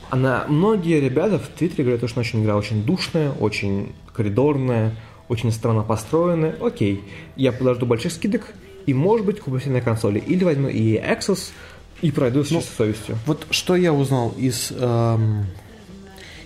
Она, 0.09 0.45
многие 0.47 0.99
ребята 0.99 1.37
в 1.37 1.47
Твиттере 1.47 1.83
говорят, 1.83 2.09
что 2.09 2.19
очень 2.19 2.43
игра 2.43 2.55
очень 2.55 2.83
душная, 2.83 3.31
очень 3.31 3.93
коридорная, 4.13 4.95
очень 5.27 5.51
странно 5.51 5.83
построенная. 5.83 6.55
Окей, 6.61 7.03
я 7.35 7.51
подожду 7.51 7.85
больших 7.85 8.13
скидок 8.13 8.53
и, 8.85 8.93
может 8.93 9.25
быть, 9.25 9.39
куплю 9.39 9.59
себе 9.59 9.73
на 9.73 9.81
консоли. 9.81 10.19
Или 10.19 10.43
возьму 10.43 10.69
и 10.69 10.95
Access 10.95 11.51
и 12.01 12.11
пройду 12.11 12.43
с 12.43 12.51
Ну, 12.51 12.59
чистой 12.59 12.75
совестью. 12.75 13.17
Вот 13.25 13.45
что 13.51 13.75
я 13.75 13.91
узнал 13.91 14.33
из, 14.37 14.71
эм, 14.71 15.45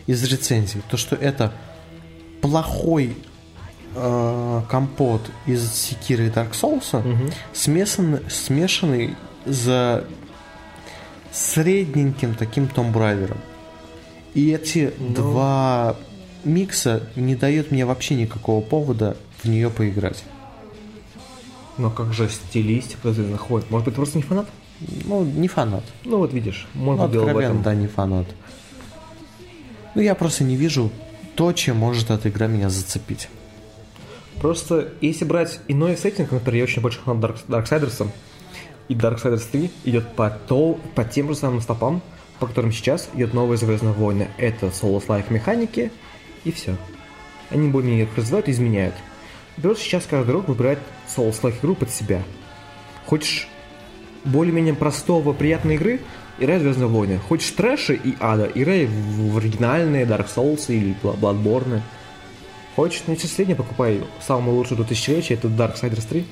из 0.08 0.24
рецензий, 0.24 0.82
то 0.90 0.98
что 0.98 1.16
это 1.16 1.54
плохой 2.42 3.16
э, 3.96 4.62
компот 4.70 5.22
из 5.46 5.72
Секира 5.72 6.26
и 6.26 6.30
Dark 6.30 6.54
Souls, 6.54 7.04
смешанный, 7.54 8.20
смешанный 8.30 9.16
за 9.46 10.06
средненьким 11.32 12.36
таким 12.36 12.68
Raider. 12.94 13.36
И 14.34 14.52
эти 14.52 14.94
Ну. 15.00 15.14
два 15.14 15.96
микса 16.44 17.04
не 17.16 17.36
дают 17.36 17.72
мне 17.72 17.86
вообще 17.86 18.16
никакого 18.16 18.62
повода 18.62 19.18
в 19.44 19.50
нее 19.50 19.70
поиграть. 19.70 20.24
Но 21.78 21.90
как 21.90 22.14
же 22.14 22.30
стилистика 22.30 23.12
заходит? 23.14 23.70
Может 23.72 23.86
быть, 23.86 23.94
ты 23.94 23.98
просто 23.98 24.18
не 24.18 24.24
фанат? 24.24 24.48
Ну, 25.06 25.24
не 25.24 25.48
фанат. 25.48 25.84
Ну 26.06 26.18
вот 26.18 26.34
видишь, 26.34 26.68
Ну, 26.74 26.84
можно 26.84 27.08
дело 27.08 27.26
в 27.26 27.38
этом. 27.38 27.62
да, 27.62 27.76
не 27.76 27.88
фанат. 27.88 28.28
Ну, 29.96 30.02
я 30.02 30.16
просто 30.16 30.44
не 30.44 30.56
вижу 30.56 30.92
то, 31.36 31.54
чем 31.54 31.78
может 31.78 32.10
эта 32.12 32.30
игра 32.30 32.48
меня 32.48 32.70
зацепить. 32.70 33.30
Просто 34.40 34.92
если 35.02 35.24
брать 35.26 35.60
иной 35.68 35.96
сеттинг, 35.98 36.32
например, 36.32 36.58
я 36.58 36.64
очень 36.64 36.82
большой 36.82 37.04
фанат 37.04 37.24
Dark, 37.24 37.38
Darksiders, 37.48 38.08
и 38.92 38.94
Darksiders 38.94 39.44
3 39.50 39.72
идет 39.86 40.16
по, 40.16 40.30
то, 40.30 40.78
по 40.96 41.06
тем 41.06 41.30
же 41.30 41.36
самым 41.36 41.62
стопам, 41.62 42.02
по 42.39 42.48
которым 42.48 42.74
сейчас 42.74 43.10
идет 43.14 43.34
новые 43.34 43.58
Звездные 43.58 43.94
войны. 43.94 44.28
Это 44.38 44.66
Souls-like 44.66 45.32
механики, 45.32 45.94
и 46.44 46.52
все. 46.52 46.76
Они 47.52 47.70
более-менее 47.70 48.04
их 48.06 48.18
развивают 48.18 48.50
и 48.50 48.52
изменяют. 48.52 48.94
Просто 49.62 49.86
сейчас 49.86 50.06
каждый 50.10 50.32
игрок 50.32 50.50
выбирает 50.50 50.80
Souls-like 51.08 51.60
игру 51.62 51.76
под 51.76 51.89
себя. 51.89 52.22
Хочешь 53.06 53.48
более-менее 54.26 54.74
простого, 54.74 55.32
приятной 55.32 55.76
игры, 55.76 56.02
играй 56.38 56.58
в 56.58 56.62
Звездные 56.62 56.88
войны. 56.88 57.18
Хочешь 57.18 57.52
трэша 57.52 57.94
и 57.94 58.16
ада, 58.20 58.52
играй 58.54 58.88
в, 58.88 59.38
оригинальные 59.38 60.04
Dark 60.04 60.28
Souls 60.36 60.66
или 60.68 60.98
Bloodborne. 61.02 61.80
Хочешь 62.76 63.04
нечто 63.08 63.28
среднее, 63.28 63.56
покупай 63.56 64.02
самый 64.20 64.52
лучший 64.52 64.76
до 64.76 64.84
тысячелетия, 64.84 65.36
это 65.36 65.48
Darksiders 65.48 66.06
3. 66.10 66.26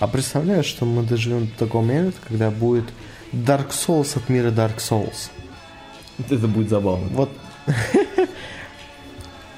А 0.00 0.06
представляешь, 0.08 0.66
что 0.66 0.84
мы 0.84 1.02
доживем 1.02 1.46
до 1.46 1.58
такого 1.66 1.82
момента, 1.82 2.18
когда 2.26 2.50
будет 2.50 2.84
Dark 3.32 3.70
Souls 3.70 4.16
от 4.16 4.28
мира 4.28 4.50
Dark 4.50 4.76
Souls. 4.78 5.30
Это 6.30 6.46
будет 6.46 6.68
забавно. 6.68 7.08
Вот 7.10 7.30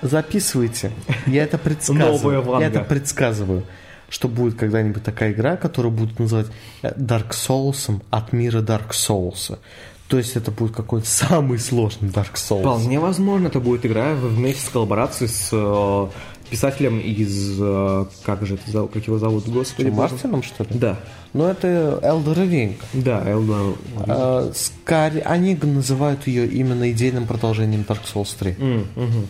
записывайте. 0.03 0.93
Я 1.27 1.45
это 1.45 1.59
предсказываю. 1.59 2.13
Новая 2.13 2.41
Ванга. 2.41 2.61
Я 2.61 2.69
это 2.69 2.81
предсказываю. 2.81 3.65
Что 4.09 4.29
будет 4.29 4.57
когда-нибудь 4.57 5.03
такая 5.03 5.33
игра, 5.33 5.57
которую 5.57 5.93
будут 5.93 6.21
называть 6.21 6.47
э, 6.83 6.93
Dark 6.97 7.31
Souls 7.31 8.01
от 8.11 8.33
мира 8.33 8.61
Dark 8.61 8.91
Souls. 8.91 9.59
То 10.07 10.19
есть 10.19 10.37
это 10.37 10.53
будет 10.53 10.77
какой-то 10.77 11.09
самый 11.09 11.59
сложный 11.59 12.11
Dark 12.11 12.35
Souls. 12.35 12.61
Вполне 12.61 13.01
возможно, 13.01 13.49
это 13.49 13.59
будет 13.59 13.85
игра 13.85 14.15
вместе 14.15 14.65
с 14.65 14.69
коллаборацией 14.69 15.29
с 15.29 15.49
э, 15.53 16.09
писателем 16.51 16.99
из... 16.99 17.57
э, 17.61 18.07
как 18.25 18.47
же 18.47 18.55
это? 18.55 18.87
Как 18.89 19.07
его 19.07 19.19
зовут? 19.19 19.49
Господи. 19.49 19.89
Мартином, 19.89 20.43
что 20.43 20.65
ли? 20.65 20.71
Да. 20.75 20.99
Ну, 21.33 21.47
это 21.47 22.01
Elder 22.03 22.49
Ring. 22.49 22.77
Да, 22.93 23.23
Elden 23.25 23.77
Э, 24.07 24.53
скорее, 24.55 25.23
они 25.23 25.55
называют 25.55 26.27
ее 26.27 26.47
именно 26.47 26.91
идейным 26.91 27.27
продолжением 27.27 27.85
Dark 27.87 28.01
Souls 28.13 28.35
3. 28.39 28.57
М, 28.59 28.87
мгм. 28.97 29.27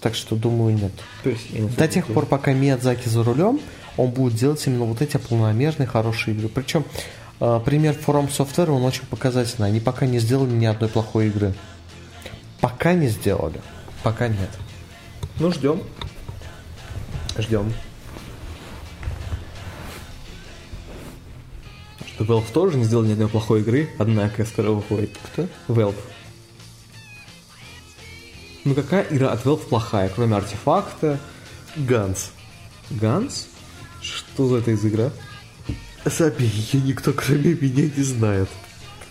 Так 0.00 0.14
что, 0.14 0.36
думаю, 0.36 0.74
нет. 0.76 0.92
То 1.22 1.30
есть, 1.30 1.52
не 1.52 1.68
До 1.68 1.86
тех 1.86 2.06
пор, 2.06 2.24
пока 2.26 2.52
Миядзаки 2.52 3.08
за 3.08 3.22
рулем, 3.22 3.60
он 3.96 4.10
будет 4.10 4.34
делать 4.34 4.66
именно 4.66 4.84
вот 4.84 5.02
эти 5.02 5.18
полномерные 5.18 5.86
хорошие 5.86 6.34
игры. 6.34 6.48
Причем 6.48 6.84
э, 7.40 7.60
пример 7.64 7.94
From 8.06 8.30
Software, 8.30 8.70
он 8.70 8.82
очень 8.84 9.04
показательный. 9.10 9.68
Они 9.68 9.80
пока 9.80 10.06
не 10.06 10.18
сделали 10.18 10.50
ни 10.50 10.64
одной 10.64 10.88
плохой 10.88 11.26
игры. 11.26 11.54
Пока 12.60 12.94
не 12.94 13.08
сделали. 13.08 13.60
Пока 14.02 14.28
нет. 14.28 14.50
Ну, 15.38 15.52
ждем. 15.52 15.82
Ждем. 17.40 17.72
Что 22.06 22.24
Valve 22.24 22.52
тоже 22.52 22.76
не 22.76 22.84
сделал 22.84 23.04
ни 23.04 23.12
одной 23.12 23.28
плохой 23.28 23.60
игры, 23.60 23.90
однако 23.98 24.44
скоро 24.44 24.70
выходит. 24.70 25.16
Кто? 25.32 25.48
Valve. 25.68 25.96
Ну 28.64 28.74
какая 28.74 29.06
игра 29.10 29.32
от 29.32 29.44
Valve 29.44 29.66
плохая, 29.68 30.08
кроме 30.08 30.36
артефакта? 30.36 31.18
Ганс. 31.76 32.32
Ганс? 32.90 33.48
Что 34.02 34.48
за 34.48 34.56
это 34.56 34.72
из 34.72 34.84
игра? 34.84 35.10
Забей, 36.04 36.48
ее 36.48 36.82
никто 36.82 37.12
кроме 37.12 37.54
меня 37.54 37.90
не 37.94 38.02
знает. 38.02 38.48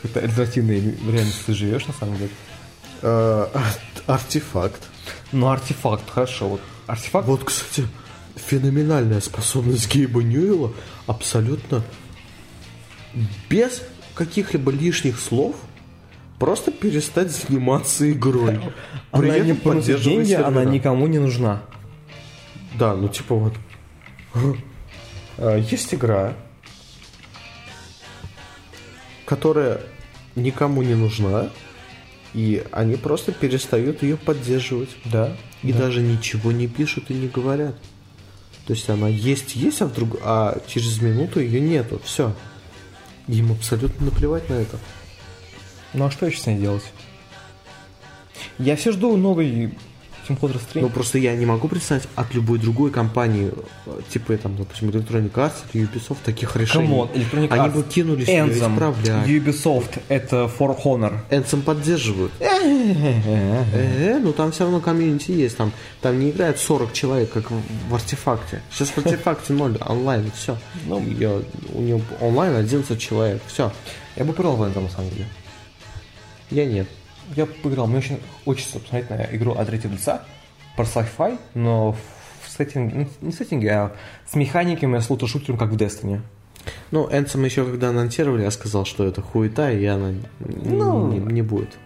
Какая-то 0.02 0.20
альтернативная 0.28 0.80
реальность 0.80 1.46
ты 1.46 1.54
живешь 1.54 1.86
на 1.88 1.94
самом 1.94 2.18
деле. 2.18 2.32
Ар- 3.02 3.80
артефакт. 4.08 4.82
Ну 5.32 5.48
артефакт, 5.48 6.10
хорошо. 6.10 6.50
Вот 6.50 6.62
артефакт. 6.88 7.28
Вот, 7.28 7.44
кстати, 7.44 7.88
феноменальная 8.40 9.22
способность 9.22 9.94
Гейба 9.94 10.24
Ньюэлла 10.24 10.74
абсолютно 11.08 11.84
без 13.50 13.82
каких-либо 14.16 14.72
лишних 14.72 15.20
слов 15.20 15.56
просто 16.40 16.72
перестать 16.72 17.32
заниматься 17.32 18.10
игрой. 18.12 18.60
При 19.12 19.30
она 19.30 19.40
не 19.40 19.54
приносит 19.54 20.02
деньги, 20.02 20.34
она 20.34 20.62
сервера. 20.62 20.70
никому 20.70 21.08
не 21.08 21.20
нужна. 21.20 21.62
Да, 22.76 22.96
ну 22.96 23.10
типа 23.10 23.36
вот. 23.36 23.54
Э, 25.38 25.62
Есть 25.70 25.94
игра, 25.94 26.34
которая 29.26 29.82
никому 30.36 30.82
не 30.82 30.96
нужна, 30.96 31.50
и 32.34 32.64
они 32.72 32.96
просто 32.96 33.32
перестают 33.32 34.04
ее 34.04 34.18
поддерживать. 34.18 34.90
Да. 35.06 35.36
И 35.62 35.74
даже 35.74 36.02
ничего 36.02 36.52
не 36.52 36.68
пишут 36.68 37.10
и 37.10 37.14
не 37.14 37.28
говорят. 37.28 37.76
То 38.70 38.76
есть 38.76 38.88
она 38.88 39.07
есть, 39.07 39.55
есть, 39.55 39.82
а 39.82 39.88
вдруг, 39.88 40.20
а 40.22 40.61
через 40.67 41.01
минуту 41.01 41.39
ее 41.39 41.59
нету. 41.59 41.99
Все. 42.05 42.36
Им 43.28 43.51
абсолютно 43.51 44.05
наплевать 44.05 44.47
на 44.47 44.53
это. 44.53 44.78
Ну 45.95 46.05
а 46.05 46.11
что 46.11 46.28
еще 46.28 46.38
с 46.38 46.45
ней 46.45 46.59
делать? 46.59 46.84
Я 48.59 48.76
все 48.76 48.91
жду 48.91 49.17
новый 49.17 49.74
Team 50.30 50.40
Fortress 50.40 50.62
3. 50.72 50.82
Ну 50.82 50.90
просто 50.90 51.18
я 51.18 51.36
не 51.36 51.46
могу 51.46 51.68
представить 51.68 52.08
от 52.16 52.34
любой 52.34 52.60
другой 52.60 52.92
компании, 52.92 53.52
э, 53.86 54.02
типа 54.10 54.38
там, 54.38 54.56
допустим, 54.56 54.90
Electronic 54.90 55.32
Arts 55.32 55.54
или 55.74 55.88
Ubisoft, 55.88 56.18
таких 56.24 56.56
решений. 56.56 56.88
Come 56.88 57.00
on, 57.00 57.10
Electronic 57.10 57.50
Они 57.50 57.68
Arts, 57.68 57.74
бы 57.74 57.84
кинулись 57.84 58.28
Anthem, 58.28 58.54
исправлять. 58.54 59.28
Ubisoft, 59.28 60.00
это 60.08 60.50
For 60.60 60.78
Honor. 60.84 61.20
Anthem 61.30 61.62
поддерживают. 61.62 62.32
Э, 62.40 64.20
ну 64.20 64.34
там 64.34 64.52
все 64.52 64.64
равно 64.64 64.80
комьюнити 64.80 65.32
есть. 65.32 65.58
Там, 65.58 65.72
там 66.02 66.20
не 66.20 66.30
играет 66.30 66.60
40 66.60 66.94
человек, 66.94 67.32
как 67.32 67.52
в, 67.52 67.96
артефакте. 67.96 68.62
Сейчас 68.72 68.90
в 68.90 68.98
артефакте 69.06 69.54
0 69.54 69.78
онлайн, 69.88 70.32
все. 70.36 70.58
Ну, 70.86 70.98
у 70.98 71.82
нее 71.82 72.02
онлайн 72.22 72.56
11 72.56 73.00
человек. 73.00 73.42
Все. 73.48 73.72
Я 74.16 74.26
бы 74.26 74.34
в 74.34 74.40
Anthem, 74.40 74.82
на 74.82 74.90
самом 74.90 75.10
деле. 75.12 75.28
Я 76.52 76.66
нет. 76.66 76.88
Я 77.36 77.46
поиграл, 77.46 77.88
мне 77.88 77.98
очень 78.00 78.20
хочется 78.46 78.80
посмотреть 78.80 79.10
на 79.10 79.24
игру 79.36 79.54
от 79.54 79.68
третьего 79.68 79.94
лица, 79.94 80.24
про 80.76 80.84
sci-fi, 80.86 81.38
но 81.54 81.92
в 82.44 82.50
сеттинге, 82.50 82.96
ну, 82.96 83.08
не 83.28 83.32
в 83.32 83.36
сеттинге, 83.36 83.72
а 83.72 83.92
с 84.30 84.36
механиками, 84.36 84.98
с 85.00 85.10
лутошутером, 85.10 85.58
как 85.58 85.70
в 85.70 85.76
Destiny. 85.78 86.22
Ну, 86.92 87.08
Энсом 87.12 87.44
еще 87.46 87.64
когда 87.66 87.90
анонсировали, 87.90 88.44
я 88.44 88.52
сказал, 88.52 88.86
что 88.86 89.06
это 89.06 89.22
хуета, 89.22 89.72
и 89.72 89.86
она 89.86 90.14
Ну. 90.40 91.08
не, 91.12 91.20
не 91.20 91.42
будет. 91.42 91.78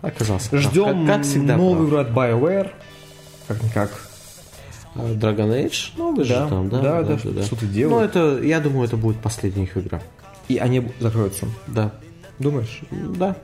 Оказался. 0.00 0.56
Ждем 0.58 1.06
Как, 1.06 1.16
как 1.16 1.24
всегда. 1.24 1.54
прав. 1.56 1.72
игру 1.86 1.96
от 1.96 2.08
BioWare, 2.10 2.70
как-никак. 3.48 3.90
А, 4.94 5.12
Dragon 5.12 5.50
Age? 5.66 5.90
Новый 5.98 6.24
же 6.24 6.34
Да, 6.34 6.48
там, 6.48 6.68
да? 6.68 6.80
да, 6.80 7.02
да, 7.02 7.18
что-то 7.18 7.64
Ну, 7.66 7.70
делают. 7.72 8.10
это, 8.16 8.40
я 8.42 8.60
думаю, 8.60 8.86
это 8.86 8.96
будет 8.96 9.18
последняя 9.20 9.64
их 9.64 9.76
игра. 9.76 10.00
И 10.48 10.58
они 10.58 10.90
закроются. 11.00 11.46
Да. 11.66 11.92
Думаешь? 12.38 12.80
Да. 12.90 13.36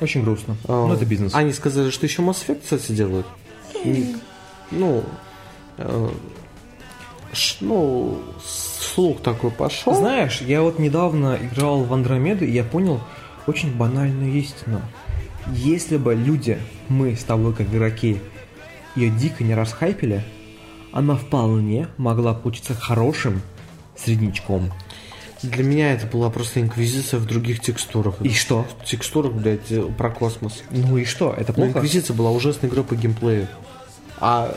Очень 0.00 0.22
грустно. 0.22 0.56
А, 0.66 0.86
Но 0.86 0.94
это 0.94 1.04
бизнес. 1.04 1.34
Они 1.34 1.52
сказали, 1.52 1.90
что 1.90 2.06
еще 2.06 2.22
Mass 2.22 2.44
Effect, 2.46 2.60
кстати, 2.62 2.92
делают. 2.92 3.26
И, 3.84 4.14
ну, 4.70 5.02
э, 5.76 6.08
ш- 7.32 7.56
ну, 7.60 8.18
слух 8.44 9.20
такой 9.22 9.50
пошел. 9.50 9.94
Знаешь, 9.94 10.40
я 10.40 10.62
вот 10.62 10.78
недавно 10.78 11.38
играл 11.40 11.82
в 11.84 11.92
Андромеду, 11.92 12.44
и 12.44 12.50
я 12.50 12.64
понял 12.64 13.00
очень 13.46 13.74
банальную 13.76 14.32
истину. 14.34 14.80
Если 15.52 15.96
бы 15.96 16.14
люди, 16.14 16.58
мы 16.88 17.14
с 17.16 17.24
тобой 17.24 17.54
как 17.54 17.66
игроки, 17.68 18.20
ее 18.94 19.10
дико 19.10 19.42
не 19.44 19.54
расхайпили, 19.54 20.22
она 20.92 21.16
вполне 21.16 21.88
могла 21.96 22.34
получиться 22.34 22.74
хорошим 22.74 23.40
среднячком. 23.96 24.72
Для 25.42 25.62
меня 25.62 25.92
это 25.92 26.06
была 26.06 26.30
просто 26.30 26.60
инквизиция 26.60 27.20
в 27.20 27.26
других 27.26 27.60
текстурах. 27.60 28.16
И 28.22 28.30
что? 28.30 28.66
В 28.82 28.84
текстурах, 28.86 29.32
блядь, 29.32 29.72
про 29.96 30.10
космос. 30.10 30.62
Ну 30.70 30.96
и 30.98 31.04
что? 31.04 31.32
Это 31.36 31.52
Но 31.52 31.64
плохо? 31.66 31.70
инквизиция 31.78 32.14
была 32.14 32.30
ужасной 32.30 32.68
игрой 32.68 32.84
по 32.84 32.94
геймплею. 32.96 33.46
А 34.20 34.54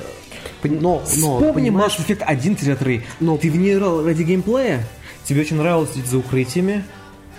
но, 0.64 0.80
но 0.80 1.06
Вспомни 1.06 1.52
понимаешь, 1.54 1.98
Mass 2.00 2.08
Effect 2.08 2.26
1-3. 2.26 3.04
Но- 3.20 3.38
Ты 3.38 3.52
в 3.52 3.56
нее 3.58 3.76
играл 3.76 4.04
ради 4.06 4.24
геймплея, 4.24 4.84
тебе 5.24 5.42
очень 5.42 5.58
нравилось 5.58 5.92
сидеть 5.92 6.08
за 6.08 6.18
укрытиями 6.20 6.84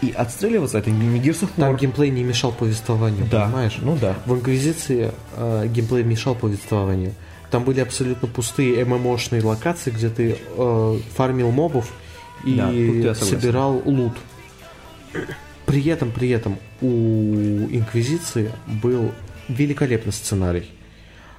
и 0.00 0.10
отстреливаться. 0.10 0.78
Это 0.78 0.90
не 0.90 1.18
Gears 1.20 1.42
of 1.42 1.48
там 1.56 1.74
War. 1.74 1.78
геймплей 1.78 2.10
не 2.10 2.22
мешал 2.24 2.52
повествованию, 2.52 3.26
Да, 3.30 3.44
понимаешь? 3.46 3.78
ну 3.80 3.96
да. 4.00 4.16
В 4.26 4.34
инквизиции 4.34 5.12
э, 5.36 5.66
геймплей 5.68 6.02
мешал 6.04 6.34
повествованию. 6.34 7.14
Там 7.50 7.64
были 7.64 7.80
абсолютно 7.80 8.26
пустые 8.28 8.84
ММОшные 8.84 9.42
локации, 9.42 9.90
где 9.90 10.08
ты 10.08 10.38
э, 10.56 10.98
фармил 11.14 11.50
мобов 11.50 11.92
и 12.44 13.02
Да, 13.02 13.14
собирал 13.14 13.82
лут. 13.84 14.14
При 15.66 15.84
этом, 15.86 16.10
при 16.10 16.30
этом 16.30 16.58
у 16.80 17.66
Инквизиции 17.70 18.50
был 18.82 19.12
великолепный 19.48 20.12
сценарий, 20.12 20.70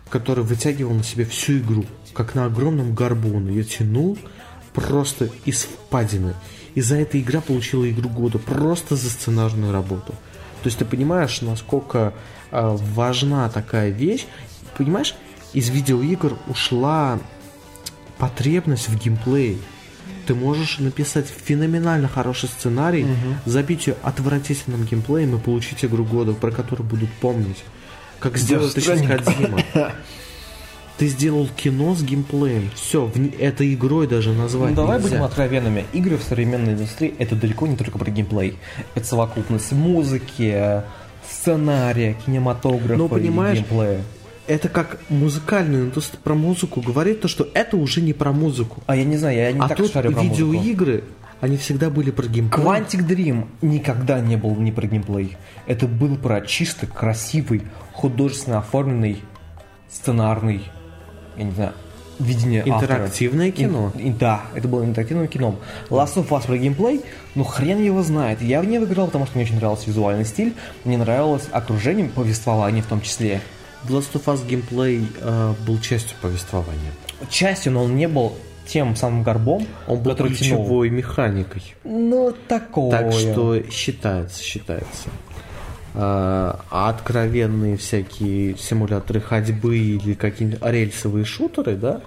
который 0.09 0.43
вытягивал 0.43 0.93
на 0.93 1.03
себе 1.03 1.25
всю 1.25 1.59
игру, 1.59 1.85
как 2.13 2.35
на 2.35 2.45
огромном 2.45 2.93
горбу. 2.93 3.39
Ее 3.39 3.63
тянул 3.63 4.17
просто 4.73 5.29
из 5.45 5.63
впадины. 5.63 6.33
И 6.75 6.81
за 6.81 6.95
это 6.95 7.19
игра 7.19 7.41
получила 7.41 7.89
игру 7.89 8.09
года 8.09 8.39
просто 8.39 8.95
за 8.95 9.09
сценарную 9.09 9.71
работу. 9.71 10.13
То 10.63 10.67
есть 10.67 10.79
ты 10.79 10.85
понимаешь, 10.85 11.41
насколько 11.41 12.13
э, 12.51 12.77
важна 12.93 13.49
такая 13.49 13.89
вещь. 13.89 14.25
Понимаешь, 14.77 15.15
из 15.53 15.69
видеоигр 15.69 16.37
ушла 16.47 17.19
потребность 18.17 18.89
в 18.89 18.97
геймплее. 18.97 19.57
Ты 20.25 20.35
можешь 20.35 20.79
написать 20.79 21.25
феноменально 21.27 22.07
хороший 22.07 22.49
сценарий, 22.49 23.05
забить 23.45 23.87
ее 23.87 23.95
отвратительным 24.03 24.85
геймплеем 24.85 25.35
и 25.35 25.39
получить 25.39 25.83
игру 25.85 26.03
года, 26.05 26.33
про 26.33 26.51
которую 26.51 26.87
будут 26.87 27.11
помнить. 27.13 27.63
Как 28.19 28.37
сделал 28.37 28.67
это 28.67 28.79
сейчас. 28.79 29.01
Кодзима. 29.01 29.61
Ты 30.97 31.07
сделал 31.07 31.49
кино 31.55 31.95
с 31.95 32.03
геймплеем. 32.03 32.69
Все, 32.75 33.11
это 33.39 33.71
игрой 33.73 34.07
даже 34.07 34.31
назвать 34.31 34.69
Ну, 34.69 34.75
давай 34.75 34.97
нельзя. 34.99 35.09
будем 35.09 35.23
откровенными. 35.23 35.85
Игры 35.91 36.17
в 36.17 36.23
современной 36.23 36.73
индустрии 36.73 37.13
это 37.17 37.35
далеко 37.35 37.65
не 37.67 37.75
только 37.75 37.97
про 37.97 38.09
геймплей. 38.11 38.57
Это 38.93 39.05
совокупность 39.05 39.71
музыки, 39.71 40.83
сценария, 41.29 42.15
кинематографа 42.25 42.95
Ну, 42.95 43.09
понимаешь, 43.09 43.57
и 43.57 43.61
геймплея. 43.61 44.03
Это 44.47 44.67
как 44.67 44.99
музыкальную 45.09 45.85
индустрию 45.85 46.21
про 46.21 46.33
музыку 46.35 46.81
говорит 46.81 47.21
то, 47.21 47.27
что 47.29 47.47
это 47.53 47.77
уже 47.77 48.01
не 48.01 48.11
про 48.13 48.33
музыку. 48.33 48.83
А 48.87 48.95
я 48.95 49.05
не 49.05 49.15
знаю, 49.17 49.37
я 49.37 49.51
не 49.51 49.59
а 49.59 49.69
так 49.69 49.77
тут 49.77 49.93
шарю 49.93 50.11
про 50.11 50.21
музыку. 50.23 50.51
видеоигры, 50.51 51.03
они 51.39 51.55
всегда 51.57 51.89
были 51.89 52.11
про 52.11 52.27
геймплей. 52.27 52.63
Quantic 52.65 53.07
Dream 53.07 53.47
никогда 53.61 54.19
не 54.19 54.35
был 54.35 54.55
не 54.57 54.71
про 54.73 54.85
геймплей. 54.87 55.37
Это 55.65 55.87
был 55.87 56.17
про 56.17 56.41
чисто 56.41 56.87
красивый, 56.87 57.61
художественно 57.93 58.57
оформленный, 58.59 59.21
сценарный, 59.89 60.63
я 61.37 61.43
не 61.43 61.51
знаю, 61.51 61.71
видение 62.19 62.61
автора. 62.67 62.95
Интерактивное 62.95 63.51
кино. 63.51 63.91
И- 63.95 64.07
и 64.07 64.09
да, 64.11 64.41
это 64.53 64.67
было 64.67 64.83
интерактивным 64.83 65.27
кином. 65.27 65.57
Last 65.89 66.15
of 66.15 66.27
Us 66.29 66.45
про 66.45 66.57
геймплей, 66.57 67.01
ну 67.35 67.43
хрен 67.45 67.81
его 67.81 68.03
знает. 68.03 68.41
Я 68.41 68.61
в 68.61 68.65
него 68.65 68.83
играл, 68.85 69.07
потому 69.07 69.25
что 69.25 69.37
мне 69.37 69.45
очень 69.45 69.55
нравился 69.55 69.87
визуальный 69.87 70.25
стиль, 70.25 70.53
мне 70.83 70.97
нравилось 70.97 71.47
окружение, 71.51 72.07
повествование 72.09 72.83
в 72.83 72.87
том 72.87 73.01
числе. 73.01 73.41
В 73.83 73.93
Last 73.93 74.13
of 74.13 74.25
Us 74.25 74.47
геймплей 74.47 75.07
э, 75.19 75.53
был 75.67 75.79
частью 75.79 76.15
повествования. 76.21 76.91
Частью, 77.29 77.73
но 77.73 77.83
он 77.83 77.95
не 77.95 78.07
был 78.07 78.33
тем 78.65 78.95
самым 78.95 79.23
горбом, 79.23 79.65
Он 79.87 79.99
был 79.99 80.11
который 80.11 80.33
тянул. 80.35 80.63
ключевой 80.63 80.89
механикой. 80.89 81.75
Ну, 81.83 82.33
такое. 82.47 82.91
Так 82.91 83.11
что 83.11 83.61
считается, 83.69 84.41
считается. 84.41 85.09
А 85.95 86.61
а 86.71 86.89
откровенные 86.89 87.77
всякие 87.77 88.57
симуляторы 88.57 89.21
ходьбы 89.21 89.77
или 89.77 90.13
какие-нибудь 90.13 90.59
рельсовые 90.63 91.23
шутеры, 91.23 91.75
да, 91.75 92.01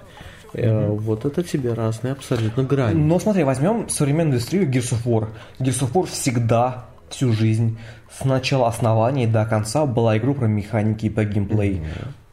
э, 0.53 0.89
вот 0.89 1.25
это 1.25 1.41
тебе 1.43 1.73
разные 1.73 2.11
абсолютно 2.11 2.63
грани. 2.63 2.95
Но 2.95 3.17
смотри, 3.19 3.43
возьмем 3.43 3.87
современную 3.87 4.35
индустрию 4.35 4.69
Gears 4.69 4.93
of 4.93 5.03
War. 5.05 5.29
Gears 5.59 5.81
of 5.81 5.93
War 5.93 6.05
всегда, 6.07 6.85
всю 7.09 7.33
жизнь, 7.33 7.77
с 8.11 8.23
начала 8.25 8.67
основания 8.67 9.27
до 9.27 9.45
конца 9.45 9.85
была 9.85 10.17
игру 10.17 10.33
про 10.33 10.47
механики 10.47 11.05
и 11.05 11.09
про 11.09 11.25
геймплей. 11.25 11.83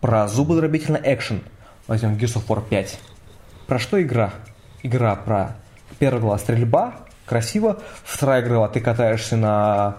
Про 0.01 0.29
зубодробительный 0.29 1.01
экшен. 1.03 1.41
Возьмем 1.87 2.15
Gears 2.15 2.37
of 2.37 2.47
War 2.47 2.63
5. 2.69 2.99
Про 3.67 3.79
что 3.79 4.03
игра? 4.03 4.33
Игра 4.83 5.17
про 5.17 5.57
первая 5.99 6.21
глава 6.21 6.39
стрельба, 6.39 6.95
красиво. 7.27 7.81
Вторая 8.05 8.47
глава 8.47 8.69
ты 8.69 8.81
катаешься 8.81 9.37
на 9.37 9.99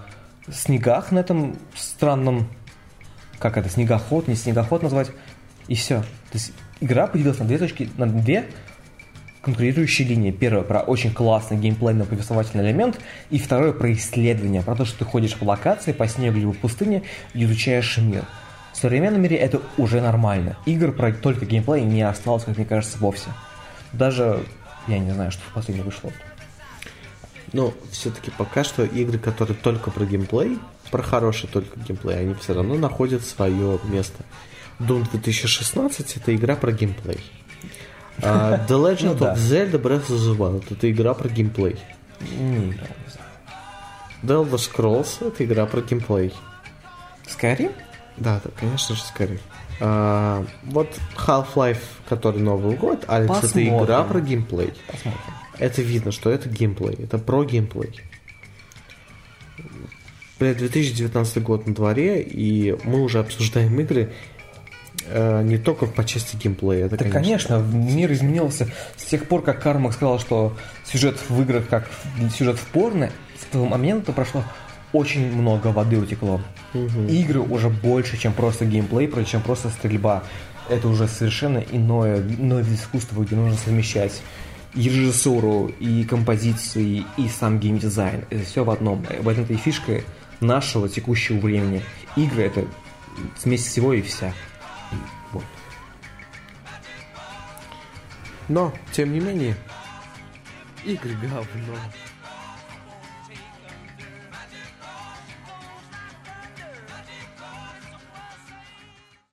снегах 0.52 1.12
на 1.12 1.20
этом 1.20 1.58
странном 1.76 2.48
как 3.40 3.58
это, 3.58 3.70
снегоход, 3.70 4.28
не 4.28 4.36
снегоход 4.36 4.84
назвать, 4.84 5.12
и 5.68 5.76
все. 5.76 6.00
То 6.02 6.34
есть 6.34 6.54
игра 6.80 7.08
поделилась 7.08 7.40
на 7.40 7.46
две 7.46 7.58
точки, 7.58 7.90
на 7.98 8.08
две 8.08 8.46
конкурирующие 9.46 10.08
линии. 10.08 10.32
Первая 10.32 10.64
про 10.64 10.80
очень 10.80 11.14
классный 11.14 11.58
геймплейный 11.58 12.06
повествовательный 12.06 12.66
элемент, 12.66 13.00
и 13.30 13.38
второе 13.38 13.74
про 13.74 13.94
исследование, 13.94 14.64
про 14.64 14.76
то, 14.76 14.86
что 14.86 15.00
ты 15.00 15.06
ходишь 15.06 15.36
по 15.36 15.44
локации, 15.46 15.92
по 15.92 16.08
снегу 16.08 16.40
либо 16.40 16.54
пустыне 16.54 17.04
и 17.36 17.44
изучаешь 17.44 17.98
мир. 18.00 18.26
В 18.74 18.78
современном 18.78 19.22
мире 19.22 19.38
это 19.38 19.62
уже 19.78 20.02
нормально. 20.02 20.58
Игр 20.66 20.92
про 20.92 21.14
только 21.14 21.46
геймплей 21.46 21.84
не 21.84 22.02
осталось, 22.02 22.44
как 22.44 22.58
мне 22.58 22.66
кажется, 22.66 22.98
вовсе. 22.98 23.30
Даже, 23.94 24.44
я 24.88 24.98
не 24.98 25.12
знаю, 25.12 25.32
что 25.32 25.42
в 25.44 25.54
последнее 25.54 25.86
вышло. 25.86 26.12
Но 27.54 27.74
все-таки 27.92 28.32
пока 28.32 28.64
что 28.64 28.84
игры, 28.84 29.20
которые 29.20 29.56
только 29.56 29.92
про 29.92 30.06
геймплей, 30.06 30.58
про 30.90 31.04
хороший 31.04 31.48
только 31.48 31.80
геймплей, 31.80 32.20
они 32.20 32.34
все 32.34 32.56
равно 32.56 32.76
находят 32.76 33.24
свое 33.24 33.80
место. 33.86 34.26
Doom 34.80 35.10
2016 35.12 36.18
это 36.18 36.36
игра 36.36 36.56
про 36.56 36.72
геймплей. 36.72 37.20
А 38.22 38.66
The 38.68 38.78
Legend 38.78 39.18
Ну 39.20 39.26
of 39.26 39.36
Zelda 39.36 39.82
Breath 39.82 40.08
of 40.08 40.18
the 40.18 40.38
Wild 40.38 40.66
это 40.72 40.90
игра 40.90 41.14
про 41.14 41.28
геймплей. 41.30 41.78
Не 42.22 42.72
играл, 42.72 42.88
не 43.06 43.12
знаю. 43.12 43.30
The 44.24 44.50
Elder 44.50 44.58
Scrolls 44.58 45.28
это 45.28 45.44
игра 45.44 45.66
про 45.66 45.82
геймплей. 45.82 46.34
Skyrim? 47.28 47.74
Да, 48.18 48.40
да, 48.44 48.50
конечно 48.58 48.96
же, 48.96 49.02
скорее. 49.02 49.40
А, 49.82 50.46
вот 50.64 50.88
Half-Life, 51.18 51.82
который 52.08 52.42
Новый 52.42 52.78
год, 52.78 53.04
Алекс, 53.08 53.32
это 53.32 53.42
Посмотрим. 53.42 53.84
игра 53.84 54.04
про 54.04 54.22
геймплей. 54.22 54.74
Посмотрим. 54.88 55.20
Это 55.58 55.82
видно, 55.82 56.12
что 56.12 56.30
это 56.30 56.48
геймплей, 56.50 56.96
это 57.04 57.18
про 57.18 57.44
геймплей. 57.44 58.00
Блядь, 60.40 60.58
2019 60.58 61.44
год 61.44 61.66
на 61.68 61.74
дворе, 61.74 62.22
и 62.22 62.78
мы 62.84 63.02
уже 63.02 63.20
обсуждаем 63.20 63.80
игры 63.80 64.12
не 65.12 65.58
только 65.58 65.86
по 65.86 66.04
части 66.04 66.36
геймплея. 66.36 66.88
Это, 66.88 66.98
Да, 66.98 67.10
конечно, 67.10 67.58
мир 67.58 68.12
изменился 68.12 68.68
с 68.98 69.04
тех 69.04 69.28
пор, 69.28 69.44
как 69.44 69.62
Кармак 69.62 69.94
сказал, 69.94 70.20
что 70.20 70.58
сюжет 70.84 71.18
в 71.30 71.42
играх 71.42 71.68
как 71.68 71.90
сюжет 72.36 72.58
в 72.58 72.66
порно, 72.68 73.10
с 73.40 73.46
того 73.52 73.66
момента 73.66 74.12
прошло 74.12 74.44
очень 74.94 75.32
много 75.32 75.68
воды 75.68 75.98
утекло. 75.98 76.42
Игры 77.10 77.40
уже 77.40 77.70
больше, 77.70 78.18
чем 78.18 78.34
просто 78.34 78.66
геймплей, 78.66 79.10
чем 79.26 79.42
просто 79.42 79.70
стрельба. 79.70 80.24
Это 80.70 80.88
уже 80.88 81.08
совершенно 81.08 81.60
иное, 81.60 82.18
иной 82.18 82.64
вид 82.64 82.80
искусства, 82.80 83.24
где 83.24 83.36
нужно 83.36 83.56
совмещать 83.58 84.22
и 84.74 84.84
режиссуру, 84.84 85.72
и 85.80 86.04
композиции, 86.04 87.06
и 87.18 87.30
сам 87.30 87.60
геймдизайн. 87.60 88.26
Это 88.30 88.44
все 88.44 88.64
в 88.64 88.70
одном. 88.70 89.06
В 89.22 89.30
этом-то 89.30 89.54
и 89.54 89.58
фишка 89.58 90.02
нашего 90.42 90.90
текущего 90.90 91.38
времени. 91.40 91.82
Игры— 92.16 92.44
это 92.44 92.66
смесь 93.38 93.66
всего 93.66 93.94
и 93.94 94.02
вся. 94.02 94.34
Но, 98.48 98.74
тем 98.92 99.14
не 99.14 99.20
менее, 99.20 99.56
игры 100.84 101.14
говно. 101.16 101.80